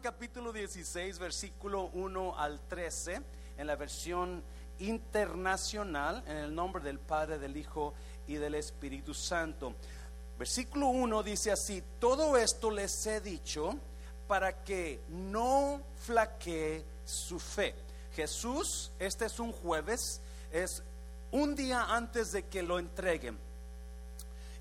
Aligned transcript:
Capítulo 0.00 0.52
16, 0.52 1.18
versículo 1.18 1.90
1 1.94 2.38
al 2.38 2.60
13, 2.68 3.20
en 3.56 3.66
la 3.66 3.76
versión 3.76 4.42
internacional, 4.80 6.22
en 6.26 6.36
el 6.36 6.54
nombre 6.54 6.82
del 6.82 6.98
Padre, 6.98 7.38
del 7.38 7.56
Hijo 7.56 7.94
y 8.26 8.34
del 8.34 8.56
Espíritu 8.56 9.14
Santo. 9.14 9.74
Versículo 10.38 10.88
1 10.88 11.22
dice 11.22 11.52
así, 11.52 11.82
todo 12.00 12.36
esto 12.36 12.70
les 12.70 13.06
he 13.06 13.20
dicho 13.20 13.78
para 14.26 14.64
que 14.64 15.00
no 15.08 15.80
flaquee 15.96 16.84
su 17.04 17.38
fe. 17.38 17.74
Jesús, 18.14 18.90
este 18.98 19.26
es 19.26 19.38
un 19.38 19.52
jueves, 19.52 20.20
es 20.52 20.82
un 21.30 21.54
día 21.54 21.84
antes 21.94 22.32
de 22.32 22.46
que 22.46 22.62
lo 22.62 22.78
entreguen. 22.78 23.38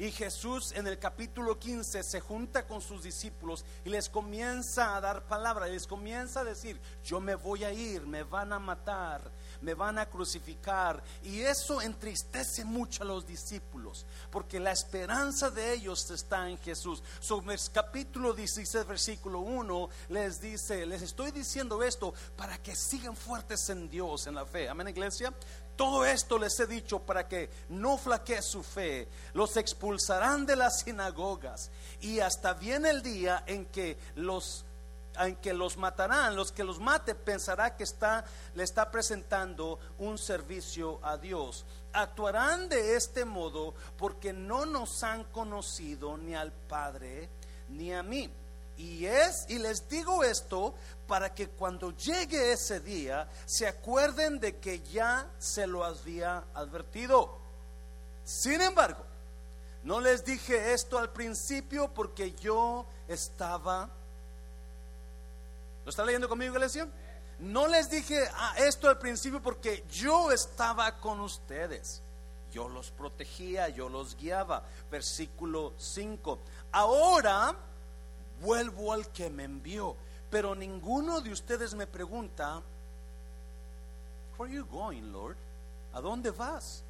Y 0.04 0.12
Jesús 0.12 0.74
en 0.74 0.86
el 0.86 1.00
capítulo 1.00 1.58
15 1.58 2.04
se 2.04 2.20
junta 2.20 2.68
con 2.68 2.82
sus 2.82 3.04
discípulos 3.04 3.64
y 3.86 3.90
les 3.90 4.10
comienza 4.10 4.98
a 4.98 5.00
dar 5.00 5.26
palabra, 5.28 5.68
les 5.68 5.88
comienza 5.88 6.42
a 6.42 6.44
decir, 6.44 6.78
yo 7.06 7.22
me 7.22 7.36
voy 7.36 7.64
a 7.64 7.72
ir, 7.72 8.06
me 8.06 8.24
van 8.24 8.52
a 8.52 8.60
matar, 8.60 9.32
me 9.62 9.74
van 9.74 9.98
a 9.98 10.10
crucificar. 10.10 11.02
Y 11.24 11.40
eso 11.40 11.82
entristece 11.82 12.66
mucho 12.66 13.04
a 13.04 13.06
los 13.06 13.26
discípulos, 13.26 14.06
porque 14.30 14.60
la 14.60 14.74
esperanza 14.74 15.50
de 15.50 15.72
ellos 15.72 16.12
está 16.12 16.50
en 16.50 16.58
Jesús. 16.58 17.02
Sobre 17.22 17.56
el 17.56 17.62
capítulo 17.72 18.34
16, 18.34 18.86
versículo 18.86 19.40
1, 19.40 19.90
les 20.10 20.42
dice, 20.42 20.86
les 20.86 21.02
estoy 21.02 21.32
diciendo 21.32 21.82
esto 21.82 22.14
para 22.36 22.58
que 22.58 22.76
sigan 22.76 23.16
fuertes 23.16 23.70
en 23.70 23.90
Dios, 23.90 24.28
en 24.28 24.36
la 24.36 24.46
fe. 24.46 24.68
Amén, 24.68 24.90
iglesia. 24.90 25.34
Todo 25.76 26.06
esto 26.06 26.38
les 26.38 26.60
he 26.60 26.68
dicho 26.68 27.00
para 27.00 27.28
que 27.28 27.50
no 27.70 27.98
flaquee 27.98 28.42
su 28.42 28.64
fe. 28.64 29.08
Los 29.34 29.58
expulsarán 29.58 30.46
de 30.46 30.56
las 30.56 30.82
sinagogas 30.82 31.72
y 32.02 32.20
hasta 32.20 32.54
viene 32.54 32.90
el 32.90 33.02
día 33.02 33.44
en 33.48 33.66
que 33.66 33.98
los 34.16 34.66
en 35.20 35.36
que 35.36 35.54
los 35.54 35.78
matarán, 35.78 36.36
los 36.36 36.52
que 36.52 36.64
los 36.64 36.80
mate 36.80 37.14
pensará 37.14 37.76
que 37.76 37.84
está 37.84 38.26
le 38.56 38.64
está 38.64 38.90
presentando 38.90 39.80
un 40.00 40.18
servicio 40.18 41.00
a 41.04 41.18
Dios. 41.18 41.66
Actuarán 41.94 42.70
de 42.70 42.96
este 42.96 43.26
modo 43.26 43.74
porque 43.98 44.34
no 44.34 44.66
nos 44.66 45.04
han 45.04 45.24
conocido 45.26 46.18
ni 46.18 46.36
al 46.36 46.52
Padre 46.52 47.30
ni 47.70 47.94
a 47.94 48.04
mí. 48.04 48.30
Y 48.78 49.06
es 49.06 49.46
y 49.50 49.60
les 49.60 49.88
digo 49.88 50.24
esto 50.24 50.74
para 51.14 51.36
que 51.36 51.48
cuando 51.48 51.92
llegue 51.92 52.54
ese 52.54 52.80
día 52.80 53.30
se 53.46 53.68
acuerden 53.68 54.40
de 54.40 54.58
que 54.58 54.82
ya 54.82 55.30
se 55.38 55.68
lo 55.68 55.86
había 55.86 56.44
advertido. 56.56 57.38
Sin 58.24 58.60
embargo, 58.64 59.04
no 59.84 60.02
les 60.02 60.26
dije 60.26 60.74
esto 60.74 60.98
al 60.98 61.12
principio 61.12 61.94
porque 61.94 62.32
yo 62.32 62.88
estaba 63.08 63.92
¿Lo 65.86 65.92
está 65.92 66.04
leyendo 66.04 66.28
conmigo, 66.28 66.56
iglesia? 66.56 66.88
No 67.38 67.68
les 67.68 67.92
dije 67.92 68.28
ah, 68.34 68.56
esto 68.58 68.90
al 68.90 68.98
principio 68.98 69.40
porque 69.40 69.84
yo 69.92 70.32
estaba 70.32 70.98
con 71.00 71.20
ustedes. 71.20 72.02
Yo 72.52 72.68
los 72.70 72.90
protegía, 72.90 73.70
yo 73.70 73.88
los 73.88 74.18
guiaba. 74.18 74.64
Versículo 74.90 75.74
5. 75.78 76.40
Ahora 76.72 77.56
vuelvo 78.42 78.94
al 78.94 79.10
que 79.10 79.30
me 79.30 79.44
envió. 79.44 79.96
Pero 80.34 80.54
ninguno 80.54 81.22
de 81.22 81.32
ustedes 81.32 81.74
me 81.74 81.88
pregunta, 81.88 82.62
Where 84.38 84.52
are 84.52 84.58
you 84.58 84.66
going, 84.66 85.14
Lord? 85.14 85.38
¿A 85.94 86.02
dónde 86.02 86.32
vas? 86.32 86.84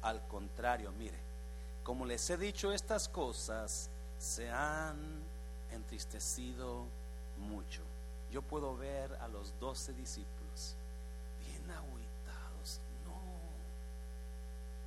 Al 0.00 0.26
contrario, 0.28 0.90
mire, 0.92 1.18
como 1.82 2.06
les 2.06 2.30
he 2.30 2.38
dicho 2.38 2.72
estas 2.72 3.08
cosas, 3.08 3.90
se 4.18 4.48
han 4.48 4.96
entristecido 5.72 6.86
mucho 7.36 7.82
yo 8.34 8.42
puedo 8.42 8.76
ver 8.76 9.14
a 9.20 9.28
los 9.28 9.56
doce 9.60 9.92
discípulos 9.92 10.74
bien 11.46 11.70
aguitados. 11.70 12.80
No, 13.04 13.14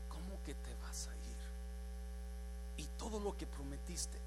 ¿cómo 0.09 0.43
que 0.45 0.53
te 0.53 0.75
vas 0.83 1.07
a 1.07 1.15
ir? 1.15 2.83
Y 2.83 2.83
todo 2.97 3.21
lo 3.21 3.37
que 3.37 3.47
prometiste, 3.47 4.17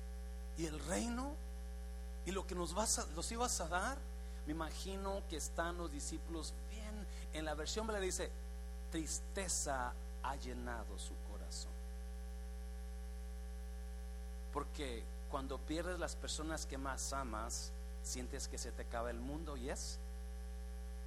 y 0.57 0.65
el 0.65 0.79
reino, 0.87 1.35
y 2.31 2.33
lo 2.33 2.47
que 2.47 2.55
nos 2.55 2.75
vas 2.75 3.01
a, 3.01 3.07
los 3.17 3.31
ibas 3.33 3.61
a 3.61 3.67
dar, 3.67 3.99
me 4.47 4.53
imagino 4.53 5.21
que 5.29 5.37
están 5.37 5.77
los 5.77 5.91
discípulos 5.91 6.55
bien, 6.71 7.07
en 7.33 7.45
la 7.45 7.55
versión 7.55 7.89
le 7.89 7.99
dice, 7.99 8.31
tristeza 8.93 9.93
ha 10.23 10.37
llenado 10.37 10.97
su 10.97 11.13
corazón. 11.29 11.73
Porque 14.53 15.03
cuando 15.29 15.59
pierdes 15.59 15.99
las 15.99 16.15
personas 16.15 16.67
que 16.67 16.79
más 16.79 17.13
amas, 17.13 17.73
sientes 18.05 18.47
que 18.47 18.59
se 18.59 18.71
te 18.71 18.83
acaba 18.83 19.11
el 19.11 19.19
mundo 19.19 19.57
y 19.57 19.69
es. 19.69 19.99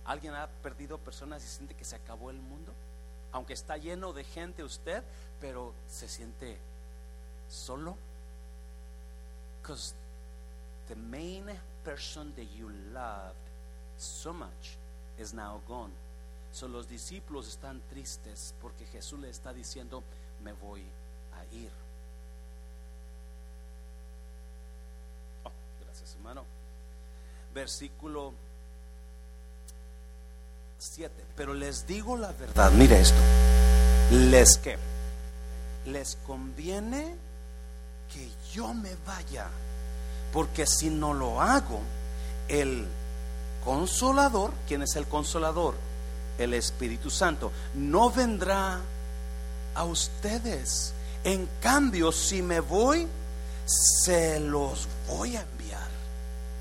¿Alguien 0.04 0.34
ha 0.34 0.48
perdido 0.48 0.98
personas 0.98 1.42
y 1.46 1.48
siente 1.48 1.74
que 1.74 1.86
se 1.86 1.96
acabó 1.96 2.32
el 2.32 2.42
mundo? 2.42 2.74
Aunque 3.32 3.54
está 3.54 3.78
lleno 3.78 4.12
de 4.12 4.26
gente 4.26 4.62
usted, 4.62 5.02
pero 5.40 5.74
se 5.90 6.10
siente 6.10 6.58
solo. 7.50 7.96
Because 9.62 9.96
the 10.94 11.00
main 11.18 11.46
person 11.84 12.34
that 12.36 12.48
you 12.58 12.70
loved 12.94 13.36
so 13.98 14.34
much 14.34 14.78
is 15.18 15.34
now 15.34 15.60
gone. 15.68 15.92
So 16.52 16.68
los 16.68 16.88
discípulos 16.88 17.48
están 17.48 17.82
tristes 17.90 18.54
porque 18.62 18.86
Jesús 18.86 19.20
le 19.20 19.30
está 19.30 19.54
diciendo, 19.54 20.04
me 20.44 20.52
voy 20.54 20.84
a 21.34 21.56
ir. 21.56 21.72
Oh, 25.46 25.52
gracias, 25.84 26.16
hermano 26.16 26.44
versículo 27.54 28.34
7. 30.80 31.12
Pero 31.36 31.54
les 31.54 31.88
digo 31.88 32.18
la 32.18 32.32
verdad, 32.32 32.72
mire 32.72 33.00
esto. 33.00 33.20
Les 34.12 34.58
que 34.58 34.78
les 35.86 36.16
conviene 36.28 37.16
que 38.12 38.30
yo 38.54 38.74
me 38.74 38.96
vaya, 39.06 39.50
porque 40.34 40.66
si 40.66 40.90
no 40.90 41.14
lo 41.14 41.40
hago, 41.40 41.80
el 42.48 42.88
consolador, 43.64 44.52
¿quién 44.68 44.82
es 44.82 44.96
el 44.96 45.06
consolador? 45.06 45.76
El 46.40 46.56
Espíritu 46.56 47.12
Santo, 47.12 47.52
no 47.76 48.10
vendrá 48.10 48.82
a 49.76 49.84
ustedes. 49.84 50.94
En 51.24 51.48
cambio, 51.62 52.12
si 52.12 52.42
me 52.42 52.60
voy, 52.60 53.08
se 53.66 54.40
los 54.40 54.88
voy 55.08 55.36
a 55.38 55.42
enviar. 55.42 55.88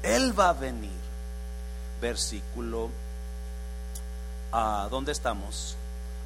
Él 0.03 0.39
va 0.39 0.51
a 0.51 0.53
venir. 0.53 0.91
Versículo, 2.01 2.91
¿a 4.53 4.87
dónde 4.91 5.13
estamos? 5.13 5.77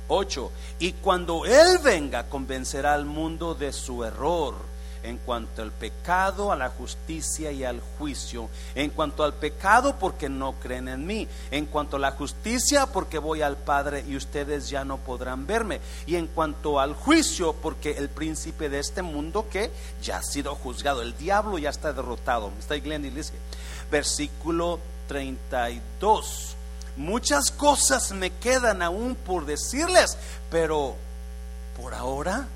8. 0.09 0.51
Y 0.81 0.93
cuando 0.95 1.47
Él 1.47 1.79
venga, 1.79 2.29
convencerá 2.29 2.95
al 2.95 3.05
mundo 3.05 3.55
de 3.55 3.73
su 3.73 4.03
error 4.03 4.76
en 5.07 5.19
cuanto 5.19 5.63
al 5.63 5.71
pecado, 5.71 6.51
a 6.51 6.57
la 6.57 6.71
justicia 6.71 7.53
y 7.53 7.65
al 7.65 7.81
juicio. 7.99 8.49
En 8.75 8.91
cuanto 8.91 9.23
al 9.23 9.35
pecado, 9.35 9.97
porque 9.99 10.29
no 10.29 10.55
creen 10.55 10.89
en 10.89 11.07
mí. 11.07 11.29
En 11.51 11.67
cuanto 11.67 11.97
a 11.97 12.01
la 12.01 12.11
justicia, 12.11 12.87
porque 12.87 13.19
voy 13.19 13.43
al 13.43 13.57
Padre 13.57 14.05
y 14.07 14.17
ustedes 14.17 14.69
ya 14.69 14.85
no 14.85 14.99
podrán 14.99 15.47
verme. 15.47 15.81
Y 16.07 16.17
en 16.17 16.27
cuanto 16.27 16.81
al 16.81 16.95
juicio, 16.95 17.53
porque 17.55 17.93
el 17.93 18.09
príncipe 18.09 18.69
de 18.69 18.81
este 18.81 19.03
mundo 19.03 19.49
que 19.49 19.71
ya 20.03 20.19
ha 20.19 20.23
sido 20.23 20.55
juzgado, 20.57 21.03
el 21.03 21.17
diablo 21.17 21.57
ya 21.59 21.71
está 21.71 21.93
derrotado. 21.93 22.51
está 22.59 22.77
Glenn 22.77 23.03
dice, 23.03 23.33
versículo 23.91 24.81
32. 25.07 26.57
Muchas 26.97 27.51
cosas 27.51 28.11
me 28.13 28.31
quedan 28.31 28.83
aún 28.83 29.15
por 29.15 29.47
decirles, 29.47 30.17
pero 30.51 30.97
por 31.81 31.95
ahora 31.95 32.49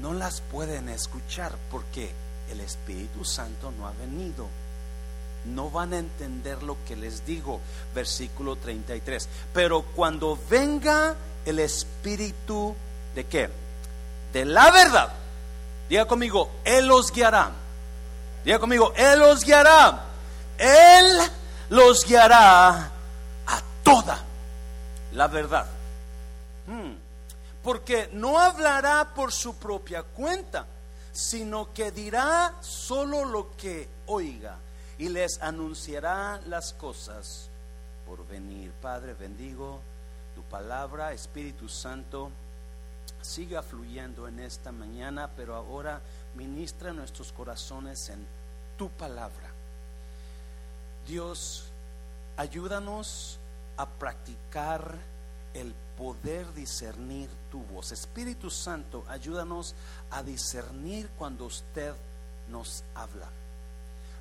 no 0.00 0.12
las 0.12 0.40
pueden 0.40 0.88
escuchar 0.88 1.52
porque 1.70 2.10
el 2.50 2.60
Espíritu 2.60 3.24
Santo 3.24 3.72
no 3.78 3.86
ha 3.86 3.92
venido. 3.92 4.48
No 5.44 5.70
van 5.70 5.92
a 5.92 5.98
entender 5.98 6.62
lo 6.62 6.76
que 6.86 6.96
les 6.96 7.26
digo. 7.26 7.60
Versículo 7.94 8.56
33. 8.56 9.28
Pero 9.52 9.82
cuando 9.82 10.38
venga 10.48 11.14
el 11.44 11.58
Espíritu 11.58 12.74
de 13.14 13.24
qué? 13.24 13.50
De 14.32 14.44
la 14.44 14.70
verdad. 14.70 15.12
Diga 15.88 16.06
conmigo, 16.06 16.50
Él 16.64 16.86
los 16.86 17.12
guiará. 17.12 17.50
Diga 18.44 18.58
conmigo, 18.58 18.92
Él 18.96 19.18
los 19.18 19.44
guiará. 19.44 20.04
Él 20.58 21.18
los 21.70 22.04
guiará 22.06 22.90
a 23.46 23.62
toda 23.82 24.22
la 25.12 25.26
verdad. 25.26 25.66
Hmm 26.66 27.01
porque 27.62 28.08
no 28.12 28.38
hablará 28.38 29.14
por 29.14 29.32
su 29.32 29.56
propia 29.56 30.02
cuenta, 30.02 30.66
sino 31.12 31.72
que 31.72 31.92
dirá 31.92 32.56
solo 32.60 33.24
lo 33.24 33.56
que 33.56 33.88
oiga 34.06 34.56
y 34.98 35.08
les 35.08 35.40
anunciará 35.42 36.40
las 36.46 36.72
cosas 36.72 37.48
por 38.06 38.26
venir. 38.26 38.72
Padre, 38.80 39.14
bendigo 39.14 39.80
tu 40.34 40.42
palabra, 40.42 41.12
Espíritu 41.12 41.68
Santo, 41.68 42.30
siga 43.20 43.62
fluyendo 43.62 44.26
en 44.26 44.40
esta 44.40 44.72
mañana, 44.72 45.30
pero 45.36 45.54
ahora 45.54 46.00
ministra 46.34 46.92
nuestros 46.92 47.32
corazones 47.32 48.08
en 48.08 48.26
tu 48.76 48.88
palabra. 48.90 49.50
Dios, 51.06 51.64
ayúdanos 52.36 53.38
a 53.76 53.86
practicar 53.86 54.96
el 55.54 55.74
poder 56.02 56.52
discernir 56.52 57.30
tu 57.48 57.60
voz. 57.60 57.92
Espíritu 57.92 58.50
Santo, 58.50 59.04
ayúdanos 59.08 59.76
a 60.10 60.24
discernir 60.24 61.08
cuando 61.16 61.44
usted 61.44 61.94
nos 62.48 62.82
habla. 62.92 63.28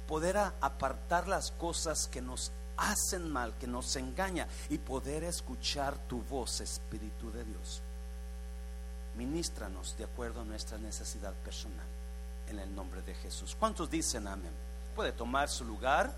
Poder 0.07 0.38
apartar 0.38 1.28
las 1.28 1.50
cosas 1.50 2.07
que 2.07 2.22
nos 2.22 2.51
hacen 2.78 3.31
mal, 3.31 3.56
que 3.60 3.66
nos 3.66 3.95
engaña 3.95 4.48
y 4.69 4.78
poder 4.78 5.24
escuchar 5.24 5.98
tu 6.07 6.22
voz, 6.22 6.62
Espíritu 6.62 7.31
de 7.31 7.45
Dios. 7.45 7.81
Ministranos 9.18 9.98
de 9.98 10.04
acuerdo 10.04 10.42
a 10.42 10.45
nuestra 10.45 10.78
necesidad 10.78 11.33
personal. 11.33 11.88
En 12.48 12.60
el 12.60 12.75
nombre 12.75 13.01
de 13.01 13.16
Jesús. 13.16 13.57
¿Cuántos 13.60 13.89
dicen 13.89 14.28
amén? 14.28 14.51
Puede 14.95 15.13
tomar 15.13 15.50
su 15.50 15.66
lugar. 15.66 16.13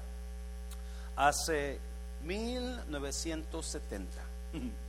Hace 1.15 1.80
1970. 2.25 4.12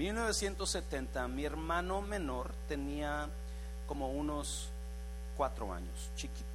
1970, 0.00 1.28
mi 1.28 1.44
hermano 1.44 2.00
menor 2.00 2.52
tenía 2.68 3.28
como 3.86 4.08
unos 4.08 4.70
cuatro 5.36 5.74
años, 5.74 6.10
chiquito. 6.16 6.46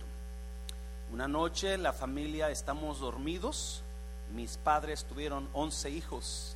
Una 1.14 1.28
noche 1.28 1.78
la 1.78 1.94
familia 1.94 2.50
estamos 2.50 3.00
dormidos, 3.00 3.84
mis 4.34 4.58
padres 4.58 5.06
tuvieron 5.06 5.48
11 5.54 5.92
hijos 5.92 6.56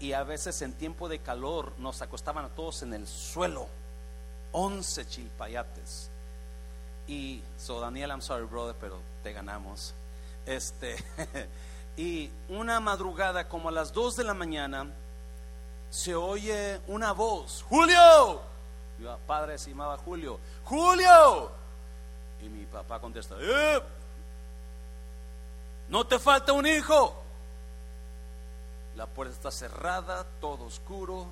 y 0.00 0.14
a 0.14 0.22
veces 0.24 0.62
en 0.62 0.72
tiempo 0.72 1.10
de 1.10 1.18
calor 1.18 1.74
nos 1.76 2.00
acostaban 2.00 2.46
a 2.46 2.48
todos 2.48 2.82
en 2.82 2.94
el 2.94 3.06
suelo, 3.06 3.66
11 4.52 5.06
chilpayates. 5.08 6.08
Y, 7.06 7.42
so 7.58 7.80
Daniel, 7.80 8.08
I'm 8.12 8.22
sorry 8.22 8.46
brother, 8.46 8.74
pero 8.80 8.98
te 9.22 9.34
ganamos. 9.34 9.92
Este, 10.46 10.96
y 11.98 12.30
una 12.48 12.80
madrugada 12.80 13.46
como 13.46 13.68
a 13.68 13.72
las 13.72 13.92
2 13.92 14.16
de 14.16 14.24
la 14.24 14.32
mañana, 14.32 14.90
se 15.90 16.14
oye 16.14 16.80
una 16.86 17.12
voz, 17.12 17.64
Julio. 17.68 18.42
Mi 18.98 19.06
padre 19.26 19.58
se 19.58 19.70
llamaba 19.70 19.96
Julio, 19.98 20.38
Julio. 20.64 21.50
Y 22.42 22.48
mi 22.48 22.66
papá 22.66 23.00
contesta, 23.00 23.34
eh, 23.40 23.82
no 25.88 26.06
te 26.06 26.18
falta 26.18 26.52
un 26.52 26.66
hijo. 26.66 27.22
La 28.96 29.06
puerta 29.06 29.32
está 29.32 29.50
cerrada, 29.50 30.26
todo 30.40 30.64
oscuro. 30.64 31.26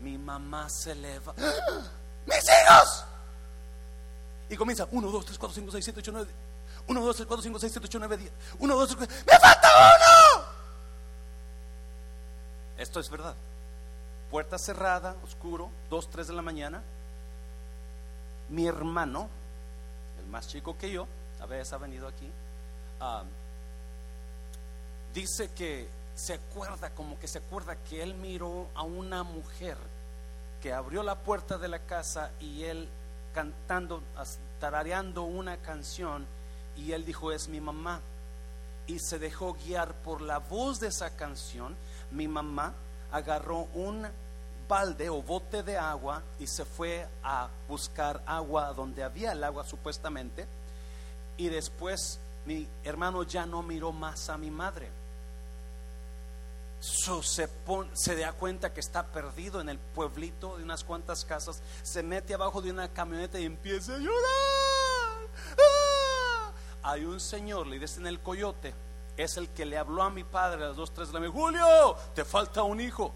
Mi 0.00 0.18
mamá 0.18 0.68
se 0.70 0.92
eleva. 0.92 1.34
¡Ah! 1.36 1.82
¡Mis 2.26 2.44
hijos! 2.44 3.04
Y 4.48 4.56
comienza 4.56 4.86
1, 4.90 5.10
2, 5.10 5.24
3, 5.24 5.38
4, 5.38 5.54
5, 5.54 5.72
6, 5.72 5.84
7, 5.84 6.00
8, 6.00 6.12
9. 6.12 6.30
1, 6.86 7.00
2, 7.00 7.16
3, 7.16 7.26
4, 7.26 7.42
5, 7.42 7.58
6, 7.58 7.72
7, 7.72 7.86
8, 7.86 7.98
9, 7.98 8.16
10. 8.16 8.32
1, 8.58 8.74
2, 8.76 8.88
3, 8.88 9.08
4. 9.08 9.16
¡Me 9.26 9.38
falta 9.38 9.68
uno! 9.74 10.23
Esto 12.78 13.00
es 13.00 13.10
verdad. 13.10 13.34
Puerta 14.30 14.58
cerrada, 14.58 15.16
oscuro, 15.22 15.70
2, 15.90 16.10
3 16.10 16.26
de 16.26 16.32
la 16.32 16.42
mañana. 16.42 16.82
Mi 18.48 18.66
hermano, 18.66 19.28
el 20.18 20.26
más 20.26 20.48
chico 20.48 20.76
que 20.76 20.90
yo, 20.90 21.06
a 21.40 21.46
veces 21.46 21.72
ha 21.72 21.78
venido 21.78 22.08
aquí, 22.08 22.30
uh, 23.00 23.24
dice 25.14 25.50
que 25.52 25.88
se 26.14 26.34
acuerda, 26.34 26.90
como 26.90 27.18
que 27.18 27.28
se 27.28 27.38
acuerda 27.38 27.76
que 27.76 28.02
él 28.02 28.14
miró 28.14 28.68
a 28.74 28.82
una 28.82 29.22
mujer 29.22 29.76
que 30.62 30.72
abrió 30.72 31.02
la 31.02 31.16
puerta 31.16 31.58
de 31.58 31.68
la 31.68 31.80
casa 31.80 32.30
y 32.40 32.64
él 32.64 32.88
cantando, 33.34 34.02
tarareando 34.60 35.24
una 35.24 35.56
canción 35.58 36.24
y 36.76 36.92
él 36.92 37.04
dijo 37.04 37.32
es 37.32 37.48
mi 37.48 37.60
mamá 37.60 38.00
y 38.86 38.98
se 38.98 39.18
dejó 39.18 39.54
guiar 39.54 39.92
por 39.94 40.20
la 40.20 40.38
voz 40.38 40.80
de 40.80 40.88
esa 40.88 41.16
canción. 41.16 41.74
Mi 42.10 42.28
mamá 42.28 42.74
agarró 43.10 43.68
un 43.74 44.06
balde 44.68 45.08
o 45.10 45.22
bote 45.22 45.62
de 45.62 45.76
agua 45.76 46.22
y 46.38 46.46
se 46.46 46.64
fue 46.64 47.06
a 47.22 47.48
buscar 47.68 48.22
agua 48.26 48.72
donde 48.72 49.02
había 49.04 49.32
el 49.32 49.44
agua 49.44 49.64
supuestamente. 49.64 50.46
Y 51.36 51.48
después 51.48 52.18
mi 52.46 52.68
hermano 52.82 53.22
ya 53.22 53.46
no 53.46 53.62
miró 53.62 53.92
más 53.92 54.28
a 54.28 54.36
mi 54.36 54.50
madre. 54.50 54.90
se, 56.80 58.16
da 58.16 58.32
cuenta 58.32 58.72
que 58.72 58.80
está 58.80 59.06
perdido 59.06 59.60
en 59.60 59.68
el 59.68 59.78
pueblito 59.78 60.56
de 60.58 60.64
unas 60.64 60.84
cuantas 60.84 61.24
casas, 61.24 61.62
se 61.82 62.02
mete 62.02 62.34
abajo 62.34 62.60
de 62.60 62.70
una 62.70 62.88
camioneta 62.88 63.38
y 63.38 63.46
empieza 63.46 63.94
a 63.94 63.98
llorar. 63.98 65.28
¡Ah! 65.58 66.52
Hay 66.82 67.04
un 67.04 67.18
señor, 67.18 67.66
le 67.66 67.78
dicen 67.78 68.06
el 68.06 68.20
coyote, 68.20 68.74
es 69.16 69.36
el 69.36 69.48
que 69.48 69.64
le 69.64 69.78
habló 69.78 70.02
a 70.02 70.10
mi 70.10 70.24
padre 70.24 70.64
a 70.64 70.68
las 70.68 70.76
2, 70.76 70.92
3 70.92 71.08
de 71.08 71.14
la 71.14 71.20
mañana, 71.20 71.40
Julio, 71.40 71.96
te 72.14 72.24
falta 72.24 72.62
un 72.62 72.80
hijo. 72.80 73.12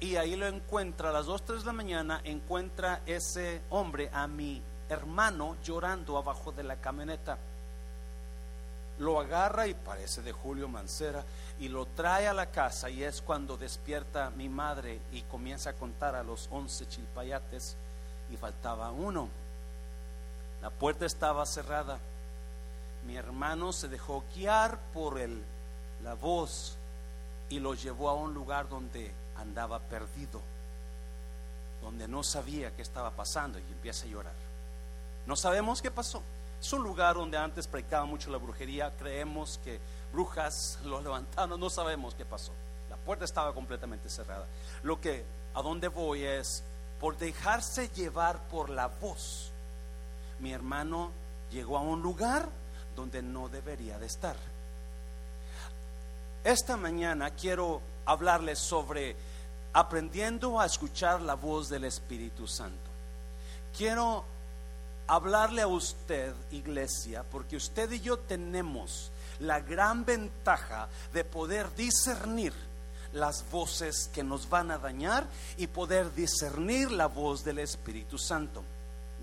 Y 0.00 0.16
ahí 0.16 0.34
lo 0.34 0.46
encuentra 0.48 1.10
a 1.10 1.12
las 1.12 1.26
2, 1.26 1.42
3 1.42 1.60
de 1.60 1.66
la 1.66 1.72
mañana, 1.72 2.20
encuentra 2.24 3.02
ese 3.06 3.62
hombre 3.70 4.10
a 4.12 4.26
mi 4.26 4.60
hermano 4.88 5.56
llorando 5.62 6.18
abajo 6.18 6.50
de 6.50 6.64
la 6.64 6.76
camioneta. 6.76 7.38
Lo 8.98 9.20
agarra 9.20 9.66
y 9.66 9.74
parece 9.74 10.22
de 10.22 10.32
Julio 10.32 10.68
Mancera 10.68 11.24
y 11.60 11.68
lo 11.68 11.86
trae 11.86 12.26
a 12.26 12.34
la 12.34 12.46
casa 12.50 12.90
y 12.90 13.02
es 13.02 13.22
cuando 13.22 13.56
despierta 13.56 14.30
mi 14.30 14.48
madre 14.48 15.00
y 15.12 15.22
comienza 15.22 15.70
a 15.70 15.74
contar 15.74 16.14
a 16.14 16.22
los 16.22 16.48
11 16.50 16.88
chilpayates 16.88 17.76
y 18.30 18.36
faltaba 18.36 18.90
uno. 18.90 19.28
La 20.60 20.70
puerta 20.70 21.06
estaba 21.06 21.46
cerrada 21.46 21.98
mi 23.06 23.16
hermano 23.16 23.72
se 23.72 23.88
dejó 23.88 24.24
guiar 24.34 24.78
por 24.92 25.18
el, 25.18 25.42
la 26.02 26.14
voz 26.14 26.76
y 27.48 27.58
lo 27.58 27.74
llevó 27.74 28.08
a 28.08 28.14
un 28.14 28.32
lugar 28.32 28.68
donde 28.68 29.12
andaba 29.36 29.80
perdido, 29.80 30.40
donde 31.82 32.06
no 32.08 32.22
sabía 32.22 32.74
qué 32.74 32.82
estaba 32.82 33.10
pasando 33.10 33.58
y 33.58 33.62
empieza 33.62 34.06
a 34.06 34.08
llorar. 34.08 34.34
No 35.26 35.36
sabemos 35.36 35.82
qué 35.82 35.90
pasó. 35.90 36.22
Es 36.60 36.72
un 36.72 36.82
lugar 36.82 37.16
donde 37.16 37.36
antes 37.36 37.66
practicaba 37.66 38.04
mucho 38.04 38.30
la 38.30 38.38
brujería, 38.38 38.92
creemos 38.96 39.58
que 39.64 39.80
brujas 40.12 40.78
lo 40.84 41.00
levantaron, 41.00 41.58
no 41.58 41.70
sabemos 41.70 42.14
qué 42.14 42.24
pasó. 42.24 42.52
La 42.88 42.96
puerta 42.96 43.24
estaba 43.24 43.52
completamente 43.52 44.08
cerrada. 44.08 44.46
Lo 44.82 45.00
que 45.00 45.24
a 45.54 45.62
donde 45.62 45.88
voy 45.88 46.22
es 46.22 46.62
por 47.00 47.18
dejarse 47.18 47.88
llevar 47.88 48.38
por 48.48 48.70
la 48.70 48.86
voz. 48.86 49.50
Mi 50.38 50.52
hermano 50.52 51.10
llegó 51.50 51.76
a 51.76 51.80
un 51.80 52.00
lugar 52.00 52.48
donde 52.94 53.22
no 53.22 53.48
debería 53.48 53.98
de 53.98 54.06
estar. 54.06 54.36
Esta 56.44 56.76
mañana 56.76 57.30
quiero 57.30 57.80
hablarles 58.04 58.58
sobre 58.58 59.16
aprendiendo 59.72 60.60
a 60.60 60.66
escuchar 60.66 61.20
la 61.22 61.34
voz 61.34 61.68
del 61.68 61.84
Espíritu 61.84 62.46
Santo. 62.46 62.90
Quiero 63.76 64.24
hablarle 65.06 65.62
a 65.62 65.66
usted, 65.66 66.34
iglesia, 66.50 67.24
porque 67.30 67.56
usted 67.56 67.90
y 67.92 68.00
yo 68.00 68.18
tenemos 68.18 69.10
la 69.40 69.60
gran 69.60 70.04
ventaja 70.04 70.88
de 71.12 71.24
poder 71.24 71.74
discernir 71.74 72.52
las 73.12 73.44
voces 73.50 74.10
que 74.12 74.24
nos 74.24 74.48
van 74.48 74.70
a 74.70 74.78
dañar 74.78 75.26
y 75.56 75.66
poder 75.66 76.14
discernir 76.14 76.90
la 76.90 77.06
voz 77.06 77.44
del 77.44 77.58
Espíritu 77.58 78.18
Santo. 78.18 78.62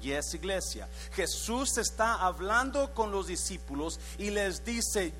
Y 0.01 0.12
es 0.12 0.34
iglesia. 0.34 0.88
Jesús 1.13 1.77
está 1.77 2.15
hablando 2.15 2.94
con 2.94 3.12
los 3.12 3.27
discípulos 3.27 4.00
y 4.18 4.29
les 4.29 4.63
dice, 4.63 5.13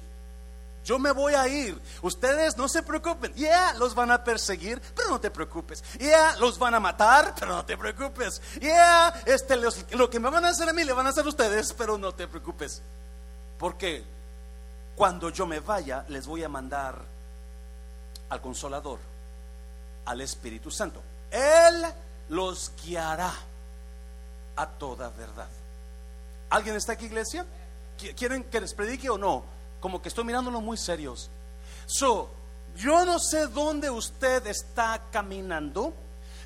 yo 0.86 0.98
me 0.98 1.12
voy 1.12 1.33
a 1.33 1.48
ir. 1.48 1.79
Ustedes 2.01 2.57
no 2.57 2.67
se 2.67 2.81
preocupen. 2.81 3.33
Ya 3.36 3.74
los 3.74 3.93
van 3.93 4.12
a 4.12 4.24
perseguir, 4.24 4.81
pero 4.95 5.09
no 5.09 5.19
te 5.19 5.29
preocupes. 5.29 5.83
Ya 6.00 6.36
los 6.38 6.57
van 6.57 6.75
a 6.75 6.79
matar, 6.79 7.36
pero 7.39 7.53
no 7.53 7.65
te 7.65 7.77
preocupes. 7.77 8.41
Ya 8.62 9.09
este, 9.25 9.55
lo 9.91 10.09
que 10.09 10.19
me 10.19 10.29
van 10.29 10.45
a 10.45 10.50
hacer 10.50 10.69
a 10.69 10.74
mí 10.74 10.83
le 10.83 10.93
van 10.93 11.05
a 11.05 11.09
hacer 11.09 11.25
a 11.25 11.29
ustedes, 11.29 11.74
pero 11.74 11.98
no 11.98 12.13
te 12.13 12.27
preocupes. 12.27 12.81
Porque 13.57 14.03
cuando 14.95 15.29
yo 15.29 15.45
me 15.45 15.59
vaya, 15.59 16.05
les 16.07 16.25
voy 16.25 16.43
a 16.43 16.50
mandar 16.50 17.03
al 18.29 18.41
Consolador, 18.41 19.00
al 20.05 20.21
Espíritu 20.21 20.71
Santo. 20.71 21.01
Él 21.29 21.86
los 22.29 22.71
guiará 22.83 23.33
a 24.59 24.67
toda 24.67 25.09
verdad. 25.09 25.47
¿Alguien 26.49 26.75
está 26.75 26.93
aquí, 26.93 27.05
iglesia? 27.05 27.45
¿Quieren 28.17 28.43
que 28.43 28.59
les 28.59 28.73
predique 28.73 29.09
o 29.09 29.17
no? 29.17 29.43
Como 29.79 30.01
que 30.01 30.09
estoy 30.09 30.25
mirándolo 30.25 30.59
muy 30.59 30.77
serios. 30.77 31.29
So, 31.85 32.29
yo 32.75 33.05
no 33.05 33.19
sé 33.19 33.47
dónde 33.47 33.89
usted 33.89 34.45
está 34.47 35.01
caminando. 35.11 35.93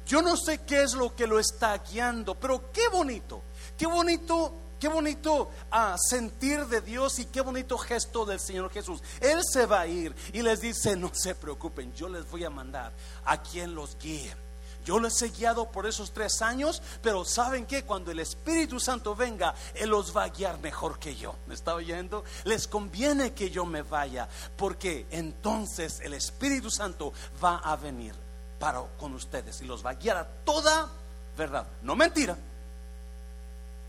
Yo 0.06 0.22
no 0.22 0.38
sé 0.38 0.60
qué 0.60 0.84
es 0.84 0.94
lo 0.94 1.16
que 1.16 1.26
lo 1.26 1.40
está 1.40 1.78
guiando, 1.78 2.36
pero 2.36 2.72
qué 2.72 2.88
bonito, 2.90 3.42
qué 3.78 3.88
bonito, 3.88 4.54
qué 4.80 4.90
bonito 4.90 5.50
ah, 5.72 5.96
sentir 5.98 6.68
de 6.68 6.82
Dios 6.82 7.18
y 7.20 7.26
qué 7.26 7.40
bonito 7.40 7.78
gesto 7.78 8.26
del 8.26 8.40
Señor 8.40 8.70
Jesús. 8.70 9.02
Él 9.22 9.40
se 9.44 9.66
va 9.66 9.82
a 9.82 9.88
ir 9.88 10.14
y 10.34 10.42
les 10.42 10.60
dice, 10.60 10.98
no 10.98 11.10
se 11.14 11.34
preocupen, 11.36 11.94
yo 11.94 12.10
les 12.10 12.30
voy 12.30 12.44
a 12.44 12.50
mandar 12.50 12.92
a 13.24 13.42
quien 13.42 13.74
los 13.74 13.98
guíe 13.98 14.43
Yo 14.86 15.00
les 15.00 15.22
he 15.22 15.30
guiado 15.30 15.72
por 15.72 15.86
esos 15.86 16.12
tres 16.12 16.42
años, 16.42 16.82
pero 17.02 17.26
¿saben 17.26 17.66
que 17.66 17.84
Cuando 17.84 18.12
el 18.12 18.20
Espíritu 18.20 18.80
Santo 18.80 19.16
venga, 19.16 19.54
Él 19.76 19.90
los 19.90 20.16
va 20.16 20.24
a 20.24 20.30
guiar 20.30 20.60
mejor 20.60 21.00
que 21.00 21.16
yo. 21.16 21.36
¿Me 21.48 21.54
está 21.54 21.76
oyendo? 21.76 22.24
Les 22.44 22.68
conviene 22.68 23.34
que 23.34 23.50
yo 23.50 23.66
me 23.66 23.82
vaya, 23.82 24.28
porque 24.58 25.06
entonces 25.12 26.00
el 26.02 26.14
Espíritu 26.14 26.70
Santo 26.70 27.14
va 27.44 27.58
a 27.58 27.76
venir 27.76 28.16
para 28.60 28.82
con 28.98 29.14
ustedes 29.14 29.62
y 29.62 29.66
los 29.66 29.86
va 29.86 29.92
a 29.92 29.96
guiar 29.96 30.18
a 30.18 30.28
toda 30.46 30.90
verdad. 31.38 31.68
No 31.82 31.96
mentira, 31.96 32.38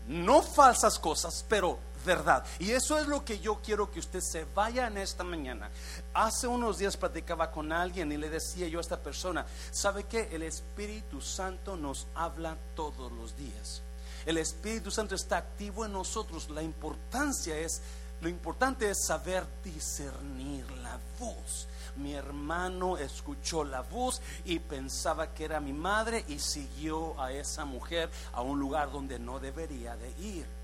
no 0.07 0.41
falsas 0.41 0.99
cosas, 0.99 1.45
pero 1.47 1.79
verdad. 2.05 2.45
Y 2.59 2.71
eso 2.71 2.97
es 2.97 3.07
lo 3.07 3.25
que 3.25 3.39
yo 3.39 3.59
quiero 3.63 3.91
que 3.91 3.99
usted 3.99 4.21
se 4.21 4.45
vaya 4.55 4.87
en 4.87 4.97
esta 4.97 5.23
mañana. 5.23 5.69
Hace 6.13 6.47
unos 6.47 6.77
días 6.77 6.95
platicaba 6.95 7.51
con 7.51 7.71
alguien 7.71 8.11
y 8.11 8.17
le 8.17 8.29
decía 8.29 8.67
yo 8.67 8.77
a 8.79 8.81
esta 8.81 8.99
persona, 8.99 9.45
¿sabe 9.71 10.03
que 10.05 10.29
el 10.35 10.43
Espíritu 10.43 11.21
Santo 11.21 11.75
nos 11.75 12.07
habla 12.15 12.55
todos 12.75 13.11
los 13.11 13.35
días? 13.35 13.81
El 14.25 14.37
Espíritu 14.37 14.89
Santo 14.89 15.15
está 15.15 15.37
activo 15.37 15.85
en 15.85 15.93
nosotros. 15.93 16.49
La 16.49 16.63
importancia 16.63 17.57
es, 17.57 17.81
lo 18.21 18.29
importante 18.29 18.89
es 18.89 19.05
saber 19.05 19.45
discernir 19.63 20.69
la 20.71 20.99
voz. 21.19 21.67
Mi 21.97 22.13
hermano 22.13 22.97
escuchó 22.97 23.63
la 23.63 23.81
voz 23.81 24.21
y 24.43 24.59
pensaba 24.59 25.33
que 25.33 25.45
era 25.45 25.59
mi 25.59 25.73
madre 25.73 26.25
y 26.27 26.39
siguió 26.39 27.19
a 27.21 27.31
esa 27.31 27.65
mujer 27.65 28.09
a 28.33 28.41
un 28.41 28.59
lugar 28.59 28.91
donde 28.91 29.19
no 29.19 29.39
debería 29.39 29.95
de 29.95 30.09
ir 30.19 30.54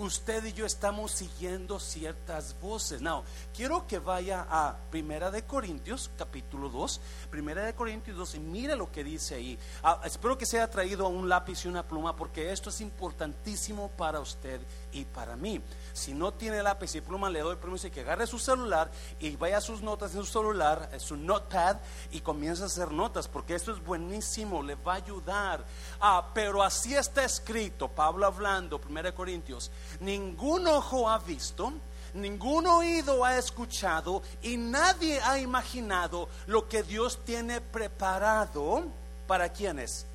usted 0.00 0.44
y 0.46 0.52
yo 0.54 0.64
estamos 0.64 1.12
siguiendo 1.12 1.78
ciertas 1.78 2.58
voces. 2.58 3.02
No, 3.02 3.22
quiero 3.54 3.86
que 3.86 3.98
vaya 3.98 4.46
a 4.48 4.78
Primera 4.90 5.30
de 5.30 5.42
Corintios, 5.42 6.10
capítulo 6.16 6.70
2, 6.70 7.00
Primera 7.30 7.64
de 7.64 7.74
Corintios 7.74 8.16
2 8.16 8.36
y 8.36 8.40
mire 8.40 8.76
lo 8.76 8.90
que 8.90 9.04
dice 9.04 9.34
ahí. 9.34 9.58
Ah, 9.82 10.00
espero 10.04 10.38
que 10.38 10.46
se 10.46 10.56
haya 10.56 10.70
traído 10.70 11.06
un 11.08 11.28
lápiz 11.28 11.64
y 11.64 11.68
una 11.68 11.86
pluma 11.86 12.16
porque 12.16 12.50
esto 12.50 12.70
es 12.70 12.80
importantísimo 12.80 13.90
para 13.90 14.20
usted 14.20 14.60
y 14.92 15.04
para 15.04 15.36
mí. 15.36 15.60
Si 15.92 16.14
no 16.14 16.32
tiene 16.32 16.62
lápiz 16.62 16.94
y 16.94 17.00
pluma, 17.00 17.30
le 17.30 17.40
doy 17.40 17.56
permiso 17.56 17.90
que 17.90 18.00
agarre 18.00 18.26
su 18.26 18.38
celular 18.38 18.90
y 19.18 19.36
vaya 19.36 19.58
a 19.58 19.60
sus 19.60 19.82
notas 19.82 20.14
en 20.14 20.24
su 20.24 20.32
celular, 20.32 20.88
en 20.92 21.00
su 21.00 21.16
notepad 21.16 21.76
y 22.10 22.20
comience 22.20 22.62
a 22.62 22.66
hacer 22.66 22.92
notas, 22.92 23.28
porque 23.28 23.54
esto 23.54 23.72
es 23.72 23.84
buenísimo, 23.84 24.62
le 24.62 24.74
va 24.76 24.94
a 24.94 24.96
ayudar. 24.96 25.64
Ah, 26.00 26.30
pero 26.32 26.62
así 26.62 26.94
está 26.94 27.24
escrito, 27.24 27.88
Pablo 27.88 28.26
hablando, 28.26 28.80
1 28.88 29.14
Corintios, 29.14 29.70
ningún 30.00 30.66
ojo 30.66 31.08
ha 31.08 31.18
visto, 31.18 31.72
ningún 32.14 32.66
oído 32.66 33.24
ha 33.24 33.36
escuchado 33.36 34.22
y 34.42 34.56
nadie 34.56 35.20
ha 35.20 35.38
imaginado 35.38 36.28
lo 36.46 36.68
que 36.68 36.82
Dios 36.82 37.24
tiene 37.24 37.60
preparado 37.60 38.84
para 39.26 39.48
quienes, 39.50 40.06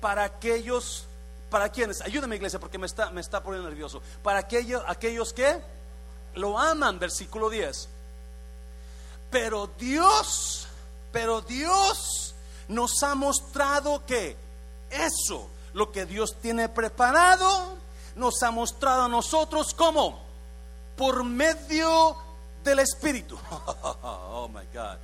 para 0.00 0.24
aquellos 0.24 1.06
¿Para 1.50 1.68
quiénes? 1.68 2.00
Ayúdame 2.00 2.36
iglesia 2.36 2.58
porque 2.58 2.78
me 2.78 2.86
está, 2.86 3.10
me 3.10 3.20
está 3.20 3.42
poniendo 3.42 3.68
nervioso. 3.68 4.02
Para 4.22 4.40
aquellos, 4.40 4.82
aquellos 4.86 5.32
que 5.32 5.60
lo 6.34 6.58
aman, 6.58 6.98
versículo 6.98 7.48
10. 7.50 7.88
Pero 9.30 9.70
Dios, 9.78 10.66
pero 11.12 11.40
Dios 11.40 12.34
nos 12.68 13.02
ha 13.02 13.14
mostrado 13.14 14.04
que 14.06 14.36
eso, 14.90 15.48
lo 15.72 15.92
que 15.92 16.06
Dios 16.06 16.36
tiene 16.40 16.68
preparado, 16.68 17.76
nos 18.16 18.42
ha 18.42 18.50
mostrado 18.50 19.02
a 19.02 19.08
nosotros 19.08 19.74
como 19.74 20.20
por 20.96 21.22
medio 21.24 22.16
del 22.64 22.80
Espíritu. 22.80 23.38
oh 24.02 24.48
my 24.48 24.66
God. 24.72 24.98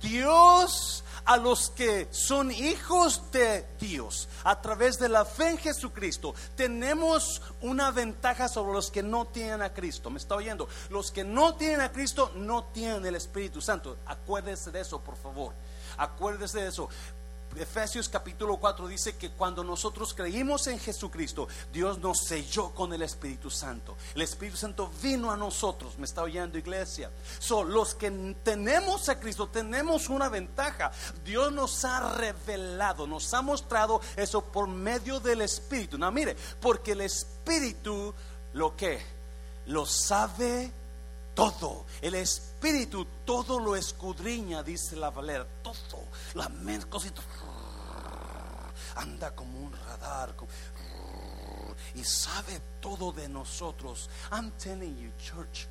Dios 0.00 1.02
a 1.28 1.36
los 1.36 1.68
que 1.68 2.08
son 2.10 2.50
hijos 2.50 3.30
de 3.32 3.66
Dios 3.78 4.30
a 4.44 4.62
través 4.62 4.98
de 4.98 5.10
la 5.10 5.26
fe 5.26 5.50
en 5.50 5.58
Jesucristo, 5.58 6.34
tenemos 6.56 7.42
una 7.60 7.90
ventaja 7.90 8.48
sobre 8.48 8.72
los 8.72 8.90
que 8.90 9.02
no 9.02 9.26
tienen 9.26 9.60
a 9.60 9.74
Cristo. 9.74 10.08
¿Me 10.08 10.16
está 10.16 10.36
oyendo? 10.36 10.68
Los 10.88 11.12
que 11.12 11.24
no 11.24 11.54
tienen 11.54 11.82
a 11.82 11.92
Cristo 11.92 12.32
no 12.34 12.64
tienen 12.64 13.04
el 13.04 13.14
Espíritu 13.14 13.60
Santo. 13.60 13.98
Acuérdese 14.06 14.70
de 14.70 14.80
eso, 14.80 15.02
por 15.02 15.16
favor. 15.16 15.52
Acuérdese 15.98 16.60
de 16.60 16.68
eso. 16.68 16.88
Efesios 17.56 18.08
capítulo 18.08 18.56
4 18.56 18.86
dice 18.86 19.16
que 19.16 19.30
cuando 19.30 19.64
nosotros 19.64 20.14
creímos 20.14 20.66
en 20.66 20.78
Jesucristo, 20.78 21.48
Dios 21.72 21.98
nos 21.98 22.24
selló 22.24 22.70
con 22.70 22.92
el 22.92 23.02
Espíritu 23.02 23.50
Santo. 23.50 23.96
El 24.14 24.22
Espíritu 24.22 24.56
Santo 24.56 24.90
vino 25.02 25.30
a 25.30 25.36
nosotros. 25.36 25.98
¿Me 25.98 26.04
está 26.04 26.22
oyendo, 26.22 26.58
iglesia? 26.58 27.10
Son 27.38 27.72
los 27.72 27.94
que 27.94 28.10
tenemos 28.42 29.08
a 29.08 29.18
Cristo 29.18 29.48
tenemos 29.48 30.08
una 30.08 30.28
ventaja. 30.28 30.90
Dios 31.24 31.52
nos 31.52 31.84
ha 31.84 32.14
revelado, 32.14 33.06
nos 33.06 33.32
ha 33.34 33.42
mostrado 33.42 34.00
eso 34.16 34.42
por 34.42 34.68
medio 34.68 35.20
del 35.20 35.42
Espíritu. 35.42 35.98
No, 35.98 36.10
mire, 36.12 36.36
porque 36.60 36.92
el 36.92 37.00
Espíritu 37.00 38.14
lo 38.52 38.76
que 38.76 39.00
lo 39.66 39.84
sabe 39.86 40.72
todo. 41.38 41.86
El 42.02 42.16
Espíritu 42.16 43.06
todo 43.24 43.60
lo 43.60 43.76
escudriña, 43.76 44.64
dice 44.64 44.96
la 44.96 45.10
Valera. 45.10 45.46
Todo. 45.62 46.02
La 46.34 46.48
mente, 46.48 46.88
cositas 46.88 47.24
anda 48.96 49.32
como 49.36 49.60
un 49.60 49.72
radar 49.72 50.34
y 51.94 52.02
sabe 52.02 52.60
todo 52.80 53.12
de 53.12 53.28
nosotros. 53.28 54.10
I'm 54.32 54.50
telling 54.58 54.96
you, 54.96 55.12
church, 55.16 55.68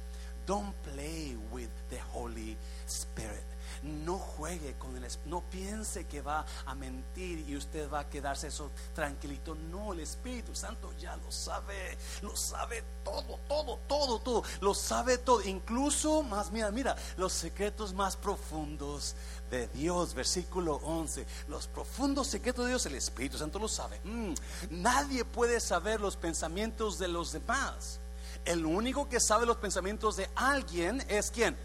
don't 0.48 0.74
play 0.82 1.36
with 1.52 1.70
the 1.90 2.00
Holy 2.14 2.58
Spirit. 2.88 3.44
No 3.84 4.18
juegue 4.18 4.76
con 4.80 4.96
el 4.96 5.06
no 5.26 5.44
piense 5.52 6.06
que 6.06 6.22
va 6.22 6.46
a 6.66 6.74
mentir 6.74 7.48
y 7.48 7.56
usted 7.56 7.90
va 7.92 8.00
a 8.00 8.10
quedarse 8.10 8.48
eso 8.48 8.72
tranquilito. 8.96 9.56
No, 9.56 9.94
el 9.94 10.00
Espíritu 10.00 10.56
Santo 10.56 10.94
ya 11.00 11.16
lo 11.18 11.32
sabe, 11.32 11.98
lo 12.22 12.36
sabe 12.36 12.84
todo, 13.04 13.40
todo, 13.48 13.78
todo, 13.88 14.20
todo, 14.20 14.44
lo 14.62 14.74
sabe 14.74 15.18
todo, 15.20 15.44
incluso 15.44 16.24
más, 16.24 16.52
mira, 16.52 16.72
mira, 16.72 16.96
los 17.18 17.34
secretos 17.34 17.94
más 17.94 18.16
profundos 18.16 19.16
de 19.52 19.68
Dios, 19.68 20.14
versículo 20.14 20.76
11. 20.84 21.26
Los 21.50 21.68
profundos 21.68 22.28
secretos 22.28 22.66
de 22.66 22.70
Dios, 22.70 22.86
el 22.86 22.96
Espíritu 22.96 23.38
Santo 23.38 23.60
lo 23.60 23.68
sabe. 23.68 24.00
Mm, 24.04 24.34
nadie 24.70 25.24
puede 25.24 25.60
saber 25.60 26.02
los 26.02 26.16
pensamientos 26.16 26.98
de 26.98 27.10
los 27.10 27.32
demás. 27.32 28.00
El 28.48 28.66
único 28.66 29.10
que 29.10 29.20
sabe 29.20 29.46
los 29.46 29.58
pensamientos 29.58 30.16
de 30.16 30.30
alguien 30.34 31.04
es 31.10 31.32
quién? 31.32 31.58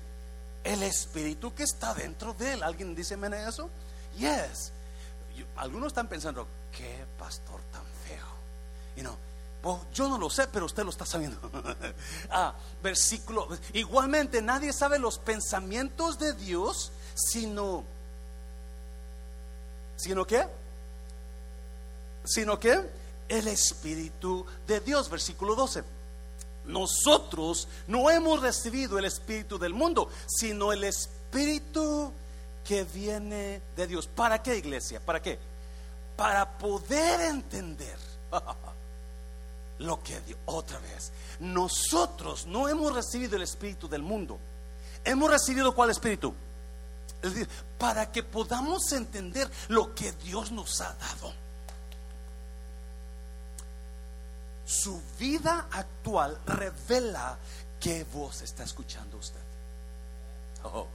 El 0.64 0.82
Espíritu 0.82 1.54
que 1.54 1.62
está 1.62 1.94
dentro 1.94 2.34
de 2.34 2.54
él. 2.54 2.62
¿Alguien 2.64 2.92
dice 2.92 3.16
eso? 3.46 3.70
Yes. 4.18 4.72
algunos 5.56 5.88
están 5.88 6.08
pensando, 6.08 6.48
qué 6.76 7.06
pastor 7.16 7.60
tan 7.70 7.84
feo. 8.04 8.26
Y 8.96 9.02
no, 9.02 9.16
yo 9.94 10.08
no 10.08 10.18
lo 10.18 10.28
sé, 10.28 10.48
pero 10.48 10.66
usted 10.66 10.82
lo 10.82 10.90
está 10.90 11.06
sabiendo. 11.06 11.38
ah, 12.30 12.52
versículo. 12.82 13.48
Igualmente, 13.74 14.42
nadie 14.42 14.72
sabe 14.72 14.98
los 14.98 15.20
pensamientos 15.20 16.18
de 16.18 16.32
Dios 16.32 16.90
sino, 17.14 17.84
sino 19.94 20.26
que, 20.26 20.44
sino 22.24 22.58
que 22.58 22.90
el 23.28 23.46
Espíritu 23.46 24.44
de 24.66 24.80
Dios, 24.80 25.08
versículo 25.08 25.54
12. 25.54 25.84
Nosotros 26.66 27.68
no 27.88 28.10
hemos 28.10 28.40
recibido 28.40 28.98
el 28.98 29.04
Espíritu 29.04 29.58
del 29.58 29.74
mundo, 29.74 30.08
sino 30.26 30.72
el 30.72 30.84
Espíritu 30.84 32.12
que 32.64 32.84
viene 32.84 33.60
de 33.76 33.86
Dios. 33.86 34.06
¿Para 34.06 34.42
qué 34.42 34.56
iglesia? 34.56 35.00
¿Para 35.00 35.20
qué? 35.20 35.38
Para 36.16 36.58
poder 36.58 37.20
entender 37.22 37.96
lo 39.78 40.02
que 40.02 40.20
Dios, 40.20 40.38
otra 40.46 40.78
vez, 40.78 41.12
nosotros 41.40 42.46
no 42.46 42.68
hemos 42.68 42.94
recibido 42.94 43.36
el 43.36 43.42
Espíritu 43.42 43.88
del 43.88 44.02
mundo. 44.02 44.38
Hemos 45.04 45.30
recibido 45.30 45.74
cuál 45.74 45.90
Espíritu? 45.90 46.32
Para 47.78 48.10
que 48.10 48.22
podamos 48.22 48.92
entender 48.92 49.50
lo 49.68 49.94
que 49.94 50.12
Dios 50.12 50.52
nos 50.52 50.80
ha 50.80 50.94
dado. 50.94 51.32
Su 54.72 55.02
vida 55.18 55.68
actual 55.70 56.38
revela 56.46 57.36
qué 57.78 58.04
voz 58.04 58.40
está 58.40 58.62
escuchando 58.62 59.18
usted. 59.18 59.40
Oh. 60.64 60.86